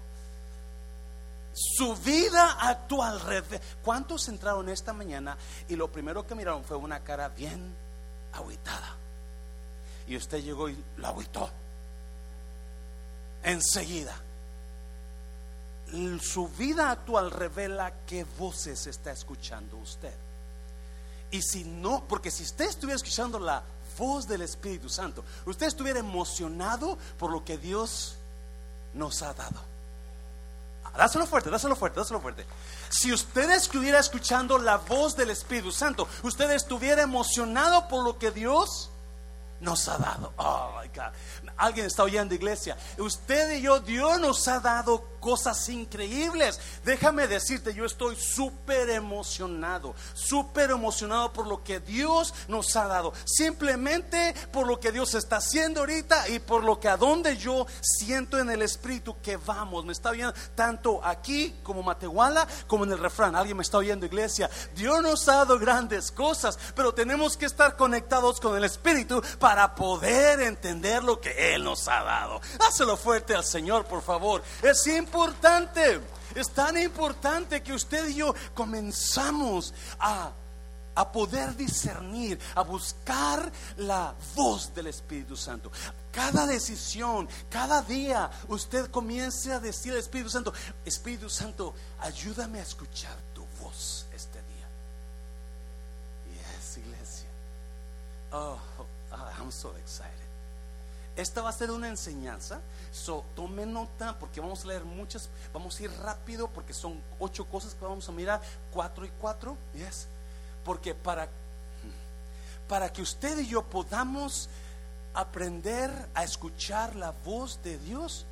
Su 1.53 1.95
vida 1.97 2.53
actual 2.59 3.19
revela. 3.21 3.63
¿Cuántos 3.83 4.27
entraron 4.29 4.67
esta 4.69 4.93
mañana 4.93 5.37
y 5.69 5.75
lo 5.75 5.91
primero 5.91 6.25
que 6.25 6.33
miraron 6.33 6.63
fue 6.63 6.77
una 6.77 7.03
cara 7.03 7.29
bien 7.29 7.75
aguitada? 8.33 8.95
Y 10.07 10.17
usted 10.17 10.41
llegó 10.41 10.69
y 10.69 10.83
lo 10.97 11.07
agüitó. 11.07 11.49
Enseguida 13.43 14.15
su 16.21 16.47
vida 16.49 16.91
actual 16.91 17.31
revela 17.31 17.93
qué 18.05 18.25
voces 18.37 18.87
está 18.87 19.11
escuchando 19.11 19.77
usted. 19.77 20.13
Y 21.31 21.41
si 21.41 21.63
no, 21.63 22.03
porque 22.07 22.31
si 22.31 22.43
usted 22.43 22.65
estuviera 22.65 22.95
escuchando 22.95 23.39
la 23.39 23.63
voz 23.97 24.27
del 24.27 24.41
Espíritu 24.41 24.89
Santo, 24.89 25.23
usted 25.45 25.67
estuviera 25.67 25.99
emocionado 25.99 26.97
por 27.17 27.31
lo 27.31 27.43
que 27.43 27.57
Dios 27.57 28.15
nos 28.93 29.21
ha 29.21 29.33
dado. 29.33 29.59
Dáselo 30.95 31.27
fuerte, 31.27 31.49
dáselo 31.49 31.75
fuerte, 31.75 31.99
dáselo 31.99 32.19
fuerte. 32.19 32.45
Si 32.89 33.13
usted 33.13 33.51
estuviera 33.51 33.99
escuchando 33.99 34.57
la 34.57 34.77
voz 34.77 35.15
del 35.15 35.29
Espíritu 35.29 35.71
Santo, 35.71 36.07
usted 36.23 36.49
estuviera 36.51 37.03
emocionado 37.03 37.87
por 37.87 38.03
lo 38.03 38.17
que 38.17 38.31
Dios 38.31 38.89
nos 39.59 39.87
ha 39.87 39.97
dado. 39.97 40.33
Oh 40.37 40.71
my 40.81 40.87
God. 40.87 41.13
Alguien 41.57 41.85
está 41.85 42.03
oyendo, 42.03 42.33
iglesia. 42.33 42.77
Usted 42.97 43.57
y 43.57 43.61
yo, 43.61 43.79
Dios 43.79 44.19
nos 44.19 44.47
ha 44.47 44.59
dado 44.59 45.03
cosas 45.19 45.67
increíbles. 45.69 46.59
Déjame 46.83 47.27
decirte, 47.27 47.73
yo 47.73 47.85
estoy 47.85 48.15
súper 48.15 48.89
emocionado, 48.89 49.95
súper 50.13 50.71
emocionado 50.71 51.33
por 51.33 51.47
lo 51.47 51.63
que 51.63 51.79
Dios 51.79 52.33
nos 52.47 52.75
ha 52.75 52.87
dado. 52.87 53.13
Simplemente 53.25 54.33
por 54.51 54.67
lo 54.67 54.79
que 54.79 54.91
Dios 54.91 55.13
está 55.13 55.37
haciendo 55.37 55.81
ahorita 55.81 56.29
y 56.29 56.39
por 56.39 56.63
lo 56.63 56.79
que 56.79 56.89
a 56.89 56.97
donde 56.97 57.37
yo 57.37 57.65
siento 57.81 58.39
en 58.39 58.49
el 58.49 58.61
Espíritu 58.61 59.15
que 59.21 59.37
vamos. 59.37 59.85
Me 59.85 59.93
está 59.93 60.09
oyendo 60.09 60.33
tanto 60.55 61.03
aquí 61.03 61.55
como 61.63 61.83
Matehuala 61.83 62.47
como 62.67 62.83
en 62.85 62.91
el 62.91 62.99
refrán. 62.99 63.35
Alguien 63.35 63.57
me 63.57 63.63
está 63.63 63.77
oyendo, 63.77 64.05
iglesia. 64.05 64.49
Dios 64.75 65.01
nos 65.01 65.27
ha 65.27 65.37
dado 65.37 65.59
grandes 65.59 66.11
cosas, 66.11 66.57
pero 66.75 66.93
tenemos 66.93 67.37
que 67.37 67.45
estar 67.45 67.75
conectados 67.75 68.39
con 68.39 68.57
el 68.57 68.63
Espíritu 68.63 69.21
para 69.39 69.75
poder 69.75 70.41
entender 70.41 71.03
lo 71.03 71.19
que 71.19 71.53
Él 71.53 71.63
nos 71.63 71.87
ha 71.87 72.03
dado. 72.03 72.41
Házelo 72.67 72.97
fuerte 72.97 73.35
al 73.35 73.43
Señor, 73.43 73.85
por 73.85 74.01
favor. 74.01 74.43
Es 74.61 74.81
importante, 75.07 76.01
es 76.35 76.49
tan 76.49 76.77
importante 76.77 77.63
que 77.63 77.73
usted 77.73 78.09
y 78.09 78.15
yo 78.15 78.35
comenzamos 78.53 79.73
a, 79.99 80.31
a 80.95 81.11
poder 81.11 81.55
discernir, 81.55 82.37
a 82.55 82.61
buscar 82.61 83.49
la 83.77 84.13
voz 84.35 84.73
del 84.75 84.87
Espíritu 84.87 85.37
Santo. 85.37 85.71
Cada 86.11 86.45
decisión, 86.45 87.29
cada 87.49 87.81
día, 87.81 88.29
usted 88.49 88.91
comience 88.91 89.51
a 89.53 89.59
decir 89.59 89.93
al 89.93 89.99
Espíritu 89.99 90.29
Santo, 90.29 90.53
Espíritu 90.83 91.29
Santo, 91.29 91.73
ayúdame 91.99 92.59
a 92.59 92.63
escuchar 92.63 93.15
tu 93.33 93.45
voz 93.61 94.05
este 94.13 94.39
día. 94.39 94.67
Yes, 96.35 96.77
iglesia. 96.77 97.29
Oh, 98.33 98.59
I'm 99.39 99.51
so 99.51 99.73
excited. 99.77 100.26
Esta 101.17 101.41
va 101.41 101.49
a 101.49 101.53
ser 101.53 101.71
una 101.71 101.89
enseñanza. 101.89 102.61
So, 102.91 103.25
tome 103.35 103.65
nota 103.65 104.17
porque 104.19 104.39
vamos 104.39 104.63
a 104.63 104.67
leer 104.67 104.85
muchas. 104.85 105.29
Vamos 105.51 105.79
a 105.79 105.83
ir 105.83 105.91
rápido 105.99 106.47
porque 106.47 106.73
son 106.73 107.01
ocho 107.19 107.45
cosas 107.45 107.73
que 107.73 107.83
vamos 107.83 108.07
a 108.07 108.11
mirar. 108.11 108.39
Cuatro 108.71 109.03
y 109.03 109.09
cuatro. 109.19 109.57
Yes. 109.73 110.07
Porque 110.63 110.93
para, 110.93 111.27
para 112.67 112.93
que 112.93 113.01
usted 113.01 113.39
y 113.39 113.47
yo 113.47 113.63
podamos 113.63 114.47
aprender 115.15 115.91
a 116.13 116.23
escuchar 116.23 116.95
la 116.95 117.11
voz 117.25 117.59
de 117.63 117.79
Dios, 117.79 118.27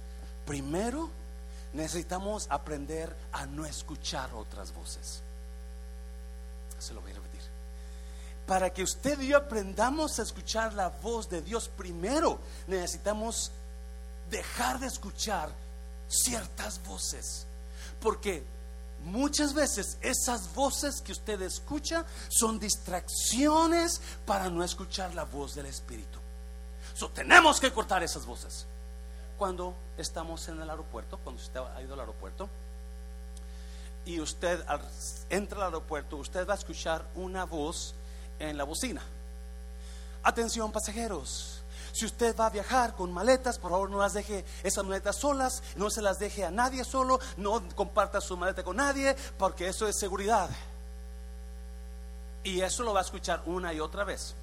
primero 0.45 1.09
necesitamos 1.73 2.45
aprender 2.51 3.15
a 3.31 3.47
no 3.47 3.65
escuchar 3.65 4.31
otras 4.35 4.71
voces. 4.71 5.23
Se 6.77 6.93
lo 6.93 7.01
voy 7.01 7.14
para 8.45 8.71
que 8.71 8.83
usted 8.83 9.19
y 9.21 9.29
yo 9.29 9.37
aprendamos 9.37 10.19
a 10.19 10.23
escuchar 10.23 10.73
la 10.73 10.89
voz 10.89 11.29
de 11.29 11.41
Dios, 11.41 11.69
primero 11.69 12.39
necesitamos 12.67 13.51
dejar 14.29 14.79
de 14.79 14.87
escuchar 14.87 15.49
ciertas 16.07 16.81
voces. 16.83 17.47
Porque 17.99 18.43
muchas 19.03 19.53
veces 19.53 19.97
esas 20.01 20.53
voces 20.53 21.01
que 21.01 21.11
usted 21.11 21.41
escucha 21.41 22.05
son 22.29 22.59
distracciones 22.59 24.01
para 24.25 24.49
no 24.49 24.63
escuchar 24.63 25.15
la 25.15 25.23
voz 25.23 25.55
del 25.55 25.65
Espíritu. 25.65 26.19
Tenemos 27.13 27.59
que 27.59 27.73
cortar 27.73 28.03
esas 28.03 28.25
voces. 28.25 28.65
Cuando 29.37 29.75
estamos 29.97 30.47
en 30.47 30.61
el 30.61 30.69
aeropuerto, 30.69 31.17
cuando 31.17 31.41
usted 31.41 31.59
ha 31.59 31.81
ido 31.81 31.93
al 31.93 31.99
aeropuerto, 32.01 32.47
y 34.05 34.19
usted 34.19 34.63
entra 35.29 35.57
al 35.57 35.63
aeropuerto, 35.65 36.17
usted 36.17 36.47
va 36.47 36.53
a 36.53 36.57
escuchar 36.57 37.05
una 37.15 37.43
voz 37.43 37.95
en 38.39 38.57
la 38.57 38.63
bocina. 38.63 39.01
Atención 40.23 40.71
pasajeros, 40.71 41.61
si 41.95 42.05
usted 42.05 42.35
va 42.35 42.47
a 42.47 42.49
viajar 42.49 42.93
con 42.93 43.13
maletas, 43.13 43.57
por 43.57 43.71
favor 43.71 43.89
no 43.89 43.99
las 43.99 44.13
deje 44.13 44.43
esas 44.63 44.83
maletas 44.83 45.15
solas, 45.15 45.63
no 45.77 45.89
se 45.89 46.01
las 46.01 46.19
deje 46.19 46.43
a 46.43 46.51
nadie 46.51 46.83
solo, 46.83 47.19
no 47.37 47.63
comparta 47.73 48.19
su 48.19 48.35
maleta 48.35 48.63
con 48.63 48.75
nadie, 48.75 49.15
porque 49.37 49.69
eso 49.69 49.87
es 49.87 49.97
seguridad. 49.97 50.49
Y 52.43 52.59
eso 52.59 52.83
lo 52.83 52.93
va 52.93 52.99
a 52.99 53.03
escuchar 53.03 53.43
una 53.45 53.73
y 53.73 53.79
otra 53.79 54.03
vez. 54.03 54.35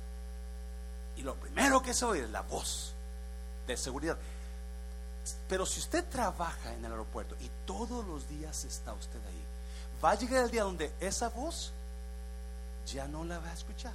Y 1.17 1.23
lo 1.23 1.35
primero 1.35 1.83
que 1.83 1.93
se 1.93 2.07
oye 2.07 2.25
es 2.25 2.31
la 2.31 2.41
voz 2.41 2.95
de 3.67 3.77
seguridad. 3.77 4.17
Pero 5.47 5.67
si 5.67 5.81
usted 5.81 6.05
trabaja 6.09 6.73
en 6.73 6.85
el 6.85 6.91
aeropuerto 6.91 7.37
y 7.39 7.51
todos 7.67 8.03
los 8.07 8.27
días 8.29 8.65
está 8.65 8.95
usted 8.95 9.21
ahí, 9.27 9.45
va 10.03 10.13
a 10.13 10.15
llegar 10.15 10.45
el 10.45 10.51
día 10.51 10.65
donde 10.65 10.91
esa 11.01 11.29
voz 11.29 11.73
ya 12.87 13.07
no 13.07 13.25
la 13.25 13.39
va 13.39 13.51
a 13.51 13.55
escuchar. 13.55 13.93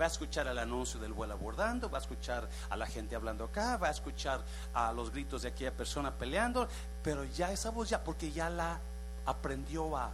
Va 0.00 0.04
a 0.04 0.08
escuchar 0.08 0.46
el 0.46 0.58
anuncio 0.58 1.00
del 1.00 1.12
vuelo 1.12 1.34
abordando, 1.34 1.88
va 1.90 1.98
a 1.98 2.00
escuchar 2.02 2.48
a 2.68 2.76
la 2.76 2.86
gente 2.86 3.16
hablando 3.16 3.44
acá, 3.44 3.78
va 3.78 3.88
a 3.88 3.90
escuchar 3.90 4.42
a 4.74 4.92
los 4.92 5.10
gritos 5.10 5.42
de 5.42 5.48
aquella 5.48 5.72
persona 5.72 6.12
peleando, 6.12 6.68
pero 7.02 7.24
ya 7.24 7.50
esa 7.50 7.70
voz 7.70 7.88
ya, 7.88 8.04
porque 8.04 8.30
ya 8.30 8.50
la 8.50 8.78
aprendió 9.24 9.96
a 9.96 10.10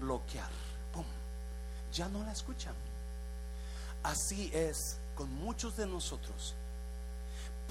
bloquear. 0.00 0.50
¡Pum! 0.92 1.06
Ya 1.92 2.08
no 2.08 2.22
la 2.24 2.32
escuchan. 2.32 2.74
Así 4.02 4.50
es 4.52 4.98
con 5.14 5.32
muchos 5.32 5.76
de 5.76 5.86
nosotros, 5.86 6.54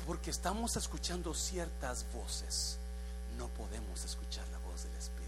porque 0.07 0.31
estamos 0.31 0.75
escuchando 0.77 1.33
ciertas 1.35 2.05
voces, 2.11 2.79
no 3.37 3.47
podemos 3.49 4.03
escuchar 4.03 4.47
la 4.51 4.57
voz 4.59 4.83
del 4.83 4.95
Espíritu. 4.95 5.21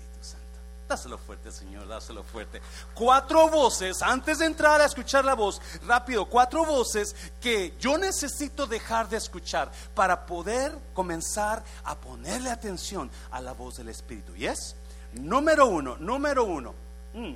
Dáselo 0.87 1.17
fuerte, 1.17 1.51
Señor, 1.51 1.87
dáselo 1.87 2.23
fuerte. 2.23 2.61
Cuatro 2.93 3.49
voces, 3.49 4.01
antes 4.01 4.39
de 4.39 4.45
entrar 4.45 4.81
a 4.81 4.85
escuchar 4.85 5.23
la 5.23 5.33
voz, 5.33 5.61
rápido, 5.87 6.25
cuatro 6.25 6.65
voces 6.65 7.15
que 7.41 7.73
yo 7.79 7.97
necesito 7.97 8.67
dejar 8.67 9.07
de 9.07 9.17
escuchar 9.17 9.71
para 9.95 10.25
poder 10.25 10.77
comenzar 10.93 11.63
a 11.85 11.95
ponerle 11.95 12.49
atención 12.49 13.09
a 13.31 13.41
la 13.41 13.53
voz 13.53 13.77
del 13.77 13.89
Espíritu. 13.89 14.35
¿Y 14.35 14.45
es? 14.45 14.75
Número 15.13 15.67
uno, 15.67 15.97
número 15.97 16.43
uno. 16.43 16.73
Mm. 17.13 17.35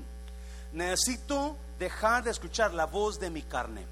necesito 0.74 1.56
dejar 1.78 2.24
de 2.24 2.32
escuchar 2.32 2.74
la 2.74 2.86
voz 2.86 3.20
de 3.20 3.30
mi 3.30 3.44
carne. 3.44 3.86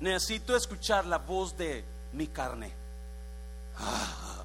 Necesito 0.00 0.56
escuchar 0.56 1.06
la 1.06 1.18
voz 1.18 1.56
de 1.56 1.84
mi 2.12 2.26
carne. 2.26 2.72
Ah, 3.78 4.42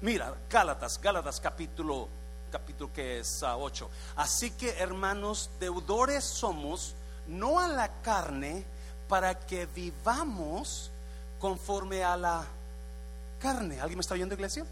mira, 0.00 0.34
Gálatas, 0.50 1.00
Gálatas 1.00 1.40
capítulo 1.40 2.08
capítulo 2.56 2.90
que 2.90 3.18
es 3.18 3.42
8. 3.42 3.90
Ah, 4.16 4.22
Así 4.22 4.50
que 4.50 4.70
hermanos, 4.78 5.50
deudores 5.60 6.24
somos, 6.24 6.94
no 7.26 7.60
a 7.60 7.68
la 7.68 7.88
carne, 8.00 8.64
para 9.08 9.38
que 9.38 9.66
vivamos 9.66 10.90
conforme 11.38 12.02
a 12.02 12.16
la 12.16 12.46
carne. 13.38 13.78
¿Alguien 13.78 13.98
me 13.98 14.00
está 14.00 14.14
oyendo, 14.14 14.34
iglesia? 14.34 14.64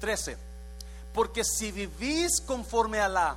13. 0.00 0.38
Porque 1.12 1.44
si 1.44 1.70
vivís 1.70 2.40
conforme 2.40 2.98
a 2.98 3.08
la 3.08 3.36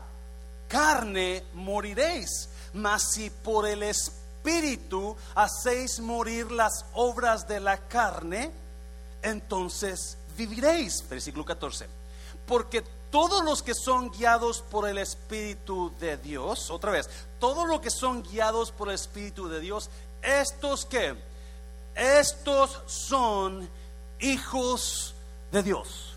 carne, 0.70 1.44
moriréis. 1.54 2.48
Mas 2.74 3.12
si 3.12 3.30
por 3.30 3.68
el 3.68 3.84
Espíritu 3.84 5.18
hacéis 5.36 6.00
morir 6.00 6.50
las 6.50 6.86
obras 6.94 7.46
de 7.46 7.60
la 7.60 7.78
carne, 7.78 8.52
entonces 9.22 10.18
viviréis. 10.38 11.04
Versículo 11.10 11.44
14. 11.44 11.88
Porque 12.48 12.84
todos 13.12 13.44
los 13.44 13.62
que 13.62 13.76
son 13.76 14.10
guiados 14.10 14.62
por 14.62 14.88
el 14.88 14.98
Espíritu 14.98 15.92
de 16.00 16.18
Dios, 16.18 16.72
otra 16.72 16.92
vez, 16.92 17.10
todos 17.40 17.68
los 17.68 17.82
que 17.82 17.92
son 17.92 18.24
guiados 18.24 18.72
por 18.72 18.88
el 18.88 18.96
Espíritu 18.96 19.50
de 19.50 19.60
Dios, 19.60 19.90
estos 20.22 20.86
que, 20.86 21.16
estos 21.94 22.80
son 22.86 23.70
hijos 24.20 25.14
de 25.52 25.62
Dios. 25.62 26.16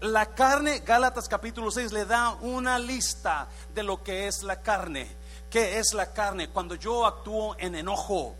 La 0.00 0.26
carne, 0.26 0.80
Gálatas 0.80 1.26
capítulo 1.26 1.70
6 1.70 1.90
le 1.92 2.04
da 2.04 2.36
una 2.42 2.78
lista 2.78 3.48
de 3.74 3.82
lo 3.82 4.02
que 4.02 4.28
es 4.28 4.42
la 4.42 4.60
carne. 4.60 5.08
¿Qué 5.48 5.78
es 5.78 5.94
la 5.94 6.12
carne? 6.12 6.50
Cuando 6.50 6.74
yo 6.74 7.06
actúo 7.06 7.56
en 7.58 7.74
enojo, 7.74 8.34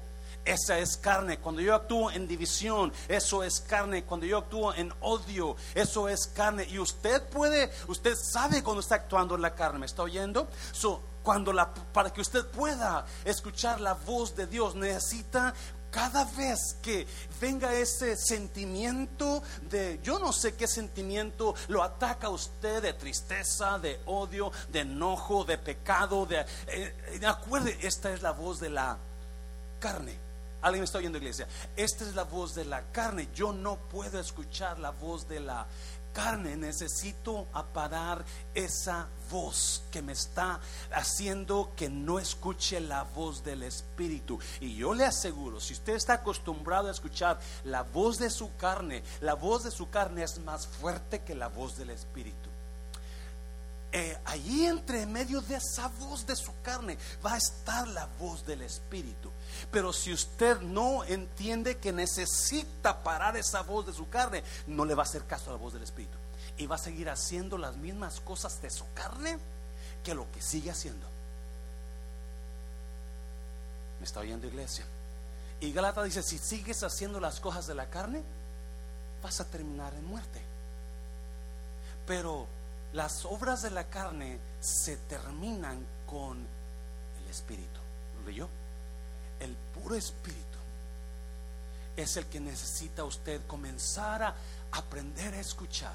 esa 0.46 0.78
es 0.78 0.96
carne. 0.96 1.38
Cuando 1.38 1.60
yo 1.60 1.74
actúo 1.74 2.10
en 2.10 2.26
división, 2.26 2.92
eso 3.08 3.42
es 3.42 3.60
carne. 3.60 4.04
Cuando 4.04 4.24
yo 4.24 4.38
actúo 4.38 4.72
en 4.74 4.92
odio, 5.00 5.56
eso 5.74 6.08
es 6.08 6.26
carne. 6.28 6.66
Y 6.70 6.78
usted 6.78 7.22
puede, 7.24 7.70
usted 7.88 8.14
sabe 8.14 8.62
cuando 8.62 8.80
está 8.80 8.94
actuando 8.94 9.34
en 9.34 9.42
la 9.42 9.54
carne. 9.54 9.80
¿Me 9.80 9.86
está 9.86 10.02
oyendo? 10.02 10.48
So, 10.72 11.02
cuando 11.22 11.52
la, 11.52 11.74
para 11.74 12.12
que 12.12 12.20
usted 12.20 12.46
pueda 12.46 13.04
escuchar 13.24 13.80
la 13.80 13.94
voz 13.94 14.36
de 14.36 14.46
Dios, 14.46 14.76
necesita 14.76 15.52
cada 15.90 16.24
vez 16.24 16.76
que 16.82 17.06
venga 17.40 17.74
ese 17.74 18.16
sentimiento 18.16 19.42
de, 19.62 19.98
yo 20.02 20.18
no 20.18 20.32
sé 20.32 20.54
qué 20.54 20.68
sentimiento 20.68 21.54
lo 21.68 21.82
ataca 21.82 22.26
a 22.26 22.30
usted 22.30 22.82
de 22.82 22.92
tristeza, 22.92 23.78
de 23.78 24.00
odio, 24.06 24.52
de 24.68 24.80
enojo, 24.80 25.44
de 25.44 25.58
pecado, 25.58 26.26
de, 26.26 26.44
eh, 26.68 26.94
acuerde, 27.26 27.78
esta 27.82 28.12
es 28.12 28.22
la 28.22 28.32
voz 28.32 28.60
de 28.60 28.70
la 28.70 28.98
carne. 29.80 30.25
Alguien 30.66 30.80
me 30.80 30.86
está 30.86 30.98
oyendo, 30.98 31.18
iglesia. 31.18 31.46
Esta 31.76 32.02
es 32.02 32.16
la 32.16 32.24
voz 32.24 32.56
de 32.56 32.64
la 32.64 32.82
carne. 32.90 33.28
Yo 33.32 33.52
no 33.52 33.76
puedo 33.76 34.18
escuchar 34.18 34.80
la 34.80 34.90
voz 34.90 35.28
de 35.28 35.38
la 35.38 35.64
carne. 36.12 36.56
Necesito 36.56 37.46
aparar 37.52 38.24
esa 38.52 39.06
voz 39.30 39.84
que 39.92 40.02
me 40.02 40.10
está 40.10 40.58
haciendo 40.92 41.70
que 41.76 41.88
no 41.88 42.18
escuche 42.18 42.80
la 42.80 43.04
voz 43.04 43.44
del 43.44 43.62
Espíritu. 43.62 44.40
Y 44.58 44.74
yo 44.74 44.92
le 44.92 45.04
aseguro, 45.04 45.60
si 45.60 45.72
usted 45.72 45.94
está 45.94 46.14
acostumbrado 46.14 46.88
a 46.88 46.90
escuchar 46.90 47.38
la 47.62 47.84
voz 47.84 48.18
de 48.18 48.28
su 48.28 48.56
carne, 48.56 49.04
la 49.20 49.34
voz 49.34 49.62
de 49.62 49.70
su 49.70 49.88
carne 49.88 50.24
es 50.24 50.40
más 50.40 50.66
fuerte 50.66 51.22
que 51.22 51.36
la 51.36 51.46
voz 51.46 51.76
del 51.76 51.90
Espíritu. 51.90 52.50
Eh, 53.92 54.18
allí 54.24 54.66
entre 54.66 55.06
medio 55.06 55.40
de 55.40 55.54
esa 55.54 55.86
voz 55.88 56.26
de 56.26 56.34
su 56.34 56.52
carne 56.60 56.98
va 57.24 57.34
a 57.34 57.38
estar 57.38 57.86
la 57.86 58.06
voz 58.18 58.44
del 58.44 58.62
Espíritu. 58.62 59.30
Pero 59.70 59.92
si 59.92 60.12
usted 60.12 60.60
no 60.60 61.04
entiende 61.04 61.78
que 61.78 61.92
necesita 61.92 63.02
parar 63.02 63.36
esa 63.36 63.62
voz 63.62 63.86
de 63.86 63.92
su 63.92 64.08
carne, 64.08 64.42
no 64.66 64.84
le 64.84 64.94
va 64.94 65.02
a 65.02 65.06
hacer 65.06 65.24
caso 65.24 65.50
a 65.50 65.54
la 65.54 65.58
voz 65.58 65.72
del 65.72 65.82
Espíritu. 65.82 66.16
Y 66.58 66.66
va 66.66 66.76
a 66.76 66.78
seguir 66.78 67.10
haciendo 67.10 67.58
las 67.58 67.76
mismas 67.76 68.20
cosas 68.20 68.60
de 68.62 68.70
su 68.70 68.84
carne 68.94 69.38
que 70.02 70.14
lo 70.14 70.30
que 70.32 70.40
sigue 70.40 70.70
haciendo. 70.70 71.06
¿Me 73.98 74.04
está 74.04 74.20
oyendo 74.20 74.46
iglesia? 74.46 74.84
Y 75.60 75.72
Galata 75.72 76.02
dice, 76.02 76.22
si 76.22 76.38
sigues 76.38 76.82
haciendo 76.82 77.18
las 77.18 77.40
cosas 77.40 77.66
de 77.66 77.74
la 77.74 77.88
carne, 77.88 78.22
vas 79.22 79.40
a 79.40 79.44
terminar 79.46 79.94
en 79.94 80.04
muerte. 80.04 80.40
Pero 82.06 82.46
las 82.92 83.24
obras 83.24 83.62
de 83.62 83.70
la 83.70 83.84
carne 83.84 84.38
se 84.60 84.96
terminan 84.96 85.84
con 86.06 86.38
el 86.38 87.30
Espíritu. 87.30 87.80
¿Lo 88.20 88.26
leyó? 88.26 88.48
El 89.40 89.54
puro 89.74 89.94
Espíritu 89.94 90.42
es 91.96 92.16
el 92.16 92.26
que 92.26 92.40
necesita 92.40 93.04
usted 93.04 93.46
comenzar 93.46 94.22
a 94.22 94.34
aprender 94.72 95.34
a 95.34 95.40
escuchar 95.40 95.94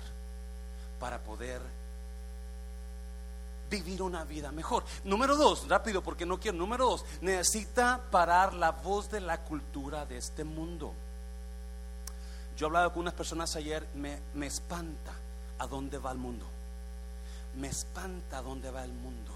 para 0.99 1.19
poder 1.19 1.61
vivir 3.69 4.01
una 4.01 4.23
vida 4.25 4.51
mejor. 4.51 4.83
Número 5.03 5.35
dos, 5.35 5.67
rápido 5.67 6.01
porque 6.01 6.25
no 6.25 6.39
quiero. 6.39 6.57
Número 6.57 6.85
dos, 6.85 7.05
necesita 7.21 8.01
parar 8.11 8.53
la 8.53 8.71
voz 8.71 9.09
de 9.09 9.21
la 9.21 9.41
cultura 9.41 10.05
de 10.05 10.17
este 10.17 10.43
mundo. 10.43 10.93
Yo 12.57 12.67
hablaba 12.67 12.91
con 12.91 13.01
unas 13.01 13.13
personas 13.13 13.55
ayer, 13.55 13.87
me, 13.95 14.19
me 14.33 14.47
espanta 14.47 15.13
a 15.57 15.67
dónde 15.67 15.97
va 15.97 16.11
el 16.11 16.17
mundo 16.17 16.45
me 17.55 17.67
espanta 17.67 18.41
dónde 18.41 18.71
va 18.71 18.83
el 18.83 18.93
mundo. 18.93 19.31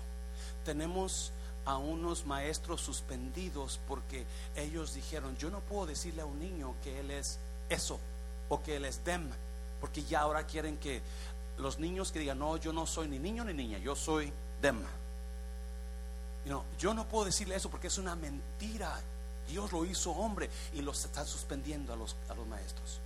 Tenemos 0.64 1.32
a 1.66 1.78
unos 1.78 2.26
maestros 2.26 2.82
suspendidos 2.82 3.80
porque 3.88 4.26
ellos 4.56 4.94
dijeron, 4.94 5.36
yo 5.38 5.50
no 5.50 5.60
puedo 5.62 5.88
decirle 5.88 6.22
a 6.22 6.26
un 6.26 6.40
niño 6.40 6.76
que 6.84 7.00
él 7.00 7.12
es 7.12 7.40
eso 7.70 8.00
o 8.50 8.62
que 8.62 8.76
él 8.76 8.86
es 8.86 9.04
dem, 9.04 9.30
porque 9.82 10.04
ya 10.04 10.22
ahora 10.22 10.46
quieren 10.46 10.78
que 10.78 11.02
los 11.58 11.80
niños 11.80 12.12
que 12.12 12.20
digan, 12.20 12.40
no, 12.40 12.58
yo 12.58 12.74
no 12.74 12.86
soy 12.86 13.08
ni 13.08 13.20
niño 13.20 13.44
ni 13.44 13.54
niña, 13.54 13.78
yo 13.78 13.96
soy 13.96 14.32
dem. 14.62 14.84
No, 16.46 16.64
yo 16.78 16.94
no 16.94 17.08
puedo 17.08 17.26
decirle 17.26 17.56
eso 17.56 17.70
porque 17.70 17.88
es 17.88 17.98
una 17.98 18.16
mentira. 18.16 19.02
Dios 19.48 19.72
lo 19.72 19.86
hizo 19.86 20.12
hombre 20.12 20.50
y 20.74 20.82
los 20.82 21.06
está 21.06 21.26
suspendiendo 21.26 21.94
a 21.94 21.96
los, 21.96 22.16
a 22.30 22.36
los 22.36 22.48
maestros. 22.48 23.00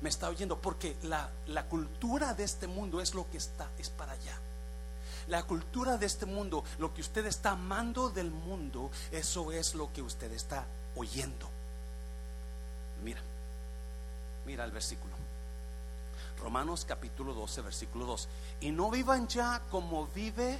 Me 0.00 0.08
está 0.08 0.28
oyendo 0.28 0.58
porque 0.60 0.96
la, 1.02 1.30
la 1.46 1.66
cultura 1.66 2.34
de 2.34 2.44
este 2.44 2.66
mundo 2.66 3.00
es 3.00 3.14
lo 3.14 3.30
que 3.30 3.36
está, 3.36 3.68
es 3.78 3.88
para 3.88 4.12
allá. 4.12 4.36
La 5.28 5.42
cultura 5.44 5.96
de 5.96 6.06
este 6.06 6.26
mundo, 6.26 6.64
lo 6.78 6.92
que 6.92 7.00
usted 7.00 7.26
está 7.26 7.52
amando 7.52 8.10
del 8.10 8.30
mundo, 8.30 8.90
eso 9.10 9.52
es 9.52 9.74
lo 9.74 9.92
que 9.92 10.02
usted 10.02 10.32
está 10.32 10.64
oyendo. 10.96 11.48
Mira, 13.04 13.20
mira 14.46 14.64
el 14.64 14.72
versículo. 14.72 15.12
Romanos 16.40 16.84
capítulo 16.84 17.34
12, 17.34 17.60
versículo 17.62 18.04
2. 18.06 18.28
Y 18.62 18.72
no 18.72 18.90
vivan 18.90 19.28
ya 19.28 19.62
como 19.70 20.06
vive. 20.08 20.58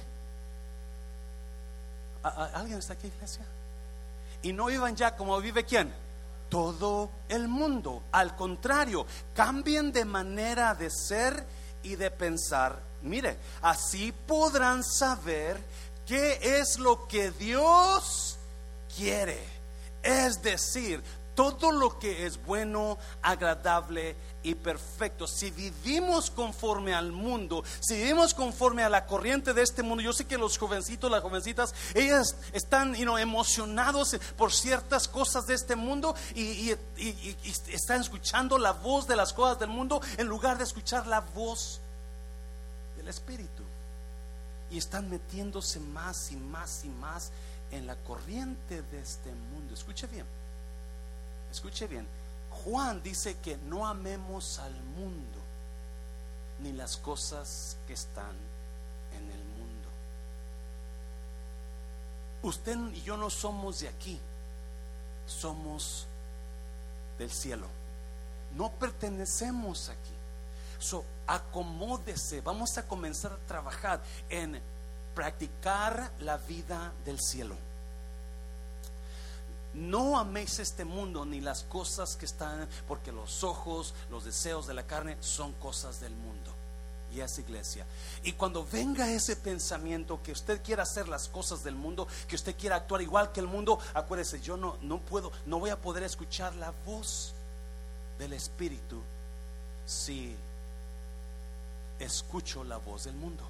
¿Alguien 2.23 2.79
está 2.79 2.93
aquí, 2.93 3.07
iglesia? 3.07 3.45
Y 4.41 4.53
no 4.53 4.67
vivan 4.67 4.95
ya 4.95 5.15
como 5.15 5.39
vive 5.41 5.65
quién? 5.65 5.93
Todo 6.49 7.09
el 7.27 7.47
mundo. 7.49 8.03
Al 8.13 8.35
contrario, 8.35 9.05
cambien 9.33 9.91
de 9.91 10.05
manera 10.05 10.73
de 10.73 10.89
ser 10.89 11.45
y 11.83 11.95
de 11.95 12.11
pensar 12.11 12.79
Mire, 13.03 13.37
así 13.61 14.11
podrán 14.11 14.83
saber 14.83 15.59
qué 16.05 16.39
es 16.41 16.79
lo 16.79 17.07
que 17.07 17.31
Dios 17.31 18.37
quiere. 18.95 19.43
Es 20.01 20.41
decir, 20.41 21.01
todo 21.35 21.71
lo 21.71 21.99
que 21.99 22.25
es 22.25 22.43
bueno, 22.45 22.97
agradable 23.21 24.15
y 24.43 24.55
perfecto. 24.55 25.27
Si 25.27 25.51
vivimos 25.51 26.29
conforme 26.29 26.93
al 26.93 27.11
mundo, 27.11 27.63
si 27.79 27.95
vivimos 27.95 28.33
conforme 28.33 28.83
a 28.83 28.89
la 28.89 29.05
corriente 29.05 29.53
de 29.53 29.61
este 29.61 29.83
mundo, 29.83 30.03
yo 30.03 30.13
sé 30.13 30.25
que 30.25 30.37
los 30.37 30.57
jovencitos, 30.57 31.09
las 31.09 31.21
jovencitas, 31.21 31.73
ellas 31.93 32.35
están 32.51 32.95
emocionados 32.95 34.15
por 34.37 34.53
ciertas 34.53 35.07
cosas 35.07 35.45
de 35.47 35.55
este 35.55 35.75
mundo 35.75 36.15
y, 36.35 36.71
y 36.71 36.77
están 37.67 38.01
escuchando 38.01 38.57
la 38.57 38.73
voz 38.73 39.07
de 39.07 39.15
las 39.15 39.33
cosas 39.33 39.59
del 39.59 39.69
mundo 39.69 40.01
en 40.17 40.27
lugar 40.27 40.57
de 40.57 40.65
escuchar 40.65 41.07
la 41.07 41.21
voz 41.21 41.81
el 43.03 43.09
Espíritu. 43.09 43.63
Y 44.71 44.77
están 44.77 45.09
metiéndose 45.09 45.79
más 45.79 46.31
y 46.31 46.37
más 46.37 46.83
y 46.83 46.89
más 46.89 47.31
en 47.71 47.85
la 47.85 47.95
corriente 47.97 48.81
de 48.81 49.01
este 49.01 49.31
mundo. 49.31 49.73
Escuche 49.73 50.07
bien, 50.07 50.25
escuche 51.51 51.85
bien. 51.87 52.07
Juan 52.49 53.01
dice 53.03 53.37
que 53.37 53.57
no 53.57 53.85
amemos 53.85 54.59
al 54.59 54.73
mundo 54.73 55.39
ni 56.61 56.71
las 56.71 56.97
cosas 56.97 57.77
que 57.87 57.93
están 57.93 58.35
en 59.17 59.31
el 59.31 59.43
mundo. 59.43 59.89
Usted 62.43 62.77
y 62.93 63.01
yo 63.01 63.17
no 63.17 63.29
somos 63.29 63.79
de 63.81 63.89
aquí, 63.89 64.19
somos 65.27 66.07
del 67.17 67.31
cielo. 67.31 67.67
No 68.55 68.71
pertenecemos 68.71 69.89
aquí. 69.89 70.12
So, 70.83 71.05
acomódese, 71.25 72.41
vamos 72.41 72.77
a 72.77 72.85
comenzar 72.85 73.31
a 73.31 73.37
trabajar 73.47 74.01
en 74.29 74.59
practicar 75.15 76.11
la 76.19 76.35
vida 76.35 76.91
del 77.05 77.21
cielo. 77.21 77.55
No 79.73 80.19
améis 80.19 80.59
este 80.59 80.83
mundo 80.83 81.23
ni 81.23 81.39
las 81.39 81.63
cosas 81.63 82.17
que 82.17 82.25
están, 82.25 82.67
porque 82.85 83.13
los 83.13 83.45
ojos, 83.45 83.93
los 84.11 84.25
deseos 84.25 84.67
de 84.67 84.73
la 84.73 84.85
carne 84.85 85.15
son 85.21 85.53
cosas 85.53 86.01
del 86.01 86.13
mundo. 86.13 86.51
Y 87.15 87.21
es 87.21 87.39
iglesia. 87.39 87.85
Y 88.23 88.33
cuando 88.33 88.67
venga 88.69 89.09
ese 89.09 89.37
pensamiento 89.37 90.21
que 90.21 90.33
usted 90.33 90.61
quiera 90.61 90.83
hacer 90.83 91.07
las 91.07 91.29
cosas 91.29 91.63
del 91.63 91.75
mundo, 91.75 92.09
que 92.27 92.35
usted 92.35 92.57
quiera 92.57 92.75
actuar 92.75 93.01
igual 93.01 93.31
que 93.31 93.39
el 93.39 93.47
mundo, 93.47 93.79
acuérdese, 93.93 94.41
yo 94.41 94.57
no, 94.57 94.77
no 94.81 94.99
puedo, 94.99 95.31
no 95.45 95.59
voy 95.59 95.69
a 95.69 95.79
poder 95.79 96.03
escuchar 96.03 96.53
la 96.55 96.73
voz 96.85 97.33
del 98.19 98.33
Espíritu 98.33 99.01
si 99.85 100.35
escucho 101.99 102.63
la 102.63 102.77
voz 102.77 103.05
del 103.05 103.15
mundo. 103.15 103.43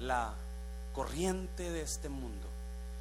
La 0.00 0.32
corriente 0.94 1.70
de 1.70 1.82
este 1.82 2.08
mundo. 2.08 2.48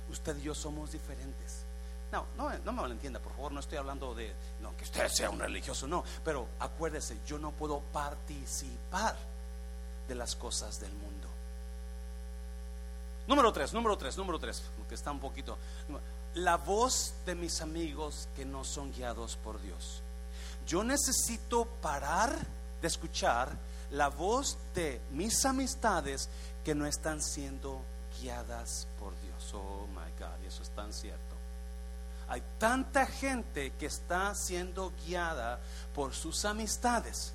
Usted 0.09 0.37
y 0.37 0.43
yo 0.43 0.55
somos 0.55 0.91
diferentes. 0.91 1.63
No, 2.11 2.25
no, 2.37 2.55
no 2.59 2.73
me 2.73 2.91
entienda 2.91 3.19
por 3.19 3.31
favor, 3.33 3.51
no 3.51 3.59
estoy 3.59 3.79
hablando 3.79 4.13
de 4.13 4.31
no, 4.61 4.77
que 4.77 4.83
usted 4.83 5.07
sea 5.09 5.31
un 5.31 5.39
religioso, 5.39 5.87
no, 5.87 6.03
pero 6.23 6.47
acuérdese, 6.59 7.17
yo 7.25 7.39
no 7.39 7.51
puedo 7.51 7.79
participar 7.91 9.15
de 10.07 10.13
las 10.13 10.35
cosas 10.35 10.79
del 10.79 10.91
mundo. 10.91 11.27
Número 13.25 13.51
tres, 13.51 13.73
número 13.73 13.97
tres, 13.97 14.15
número 14.15 14.37
tres, 14.37 14.61
que 14.87 14.93
está 14.93 15.09
un 15.11 15.19
poquito. 15.19 15.57
La 16.35 16.57
voz 16.57 17.13
de 17.25 17.33
mis 17.33 17.61
amigos 17.61 18.27
que 18.35 18.45
no 18.45 18.63
son 18.63 18.91
guiados 18.91 19.37
por 19.37 19.59
Dios. 19.61 20.03
Yo 20.67 20.83
necesito 20.83 21.65
parar 21.65 22.35
de 22.83 22.89
escuchar 22.89 23.49
la 23.91 24.09
voz 24.09 24.57
de 24.75 24.99
mis 25.11 25.45
amistades 25.45 26.27
que 26.65 26.75
no 26.75 26.85
están 26.85 27.21
siendo 27.21 27.81
guiadas 28.19 28.89
por 28.99 29.13
Dios. 29.21 29.53
Oh 29.53 29.87
my 29.87 30.11
God, 30.19 30.45
eso 30.45 30.61
es 30.61 30.69
tan 30.71 30.91
cierto. 30.91 31.21
Hay 32.27 32.43
tanta 32.59 33.05
gente 33.05 33.71
que 33.79 33.85
está 33.85 34.35
siendo 34.35 34.91
guiada 35.05 35.61
por 35.95 36.13
sus 36.13 36.43
amistades 36.43 37.31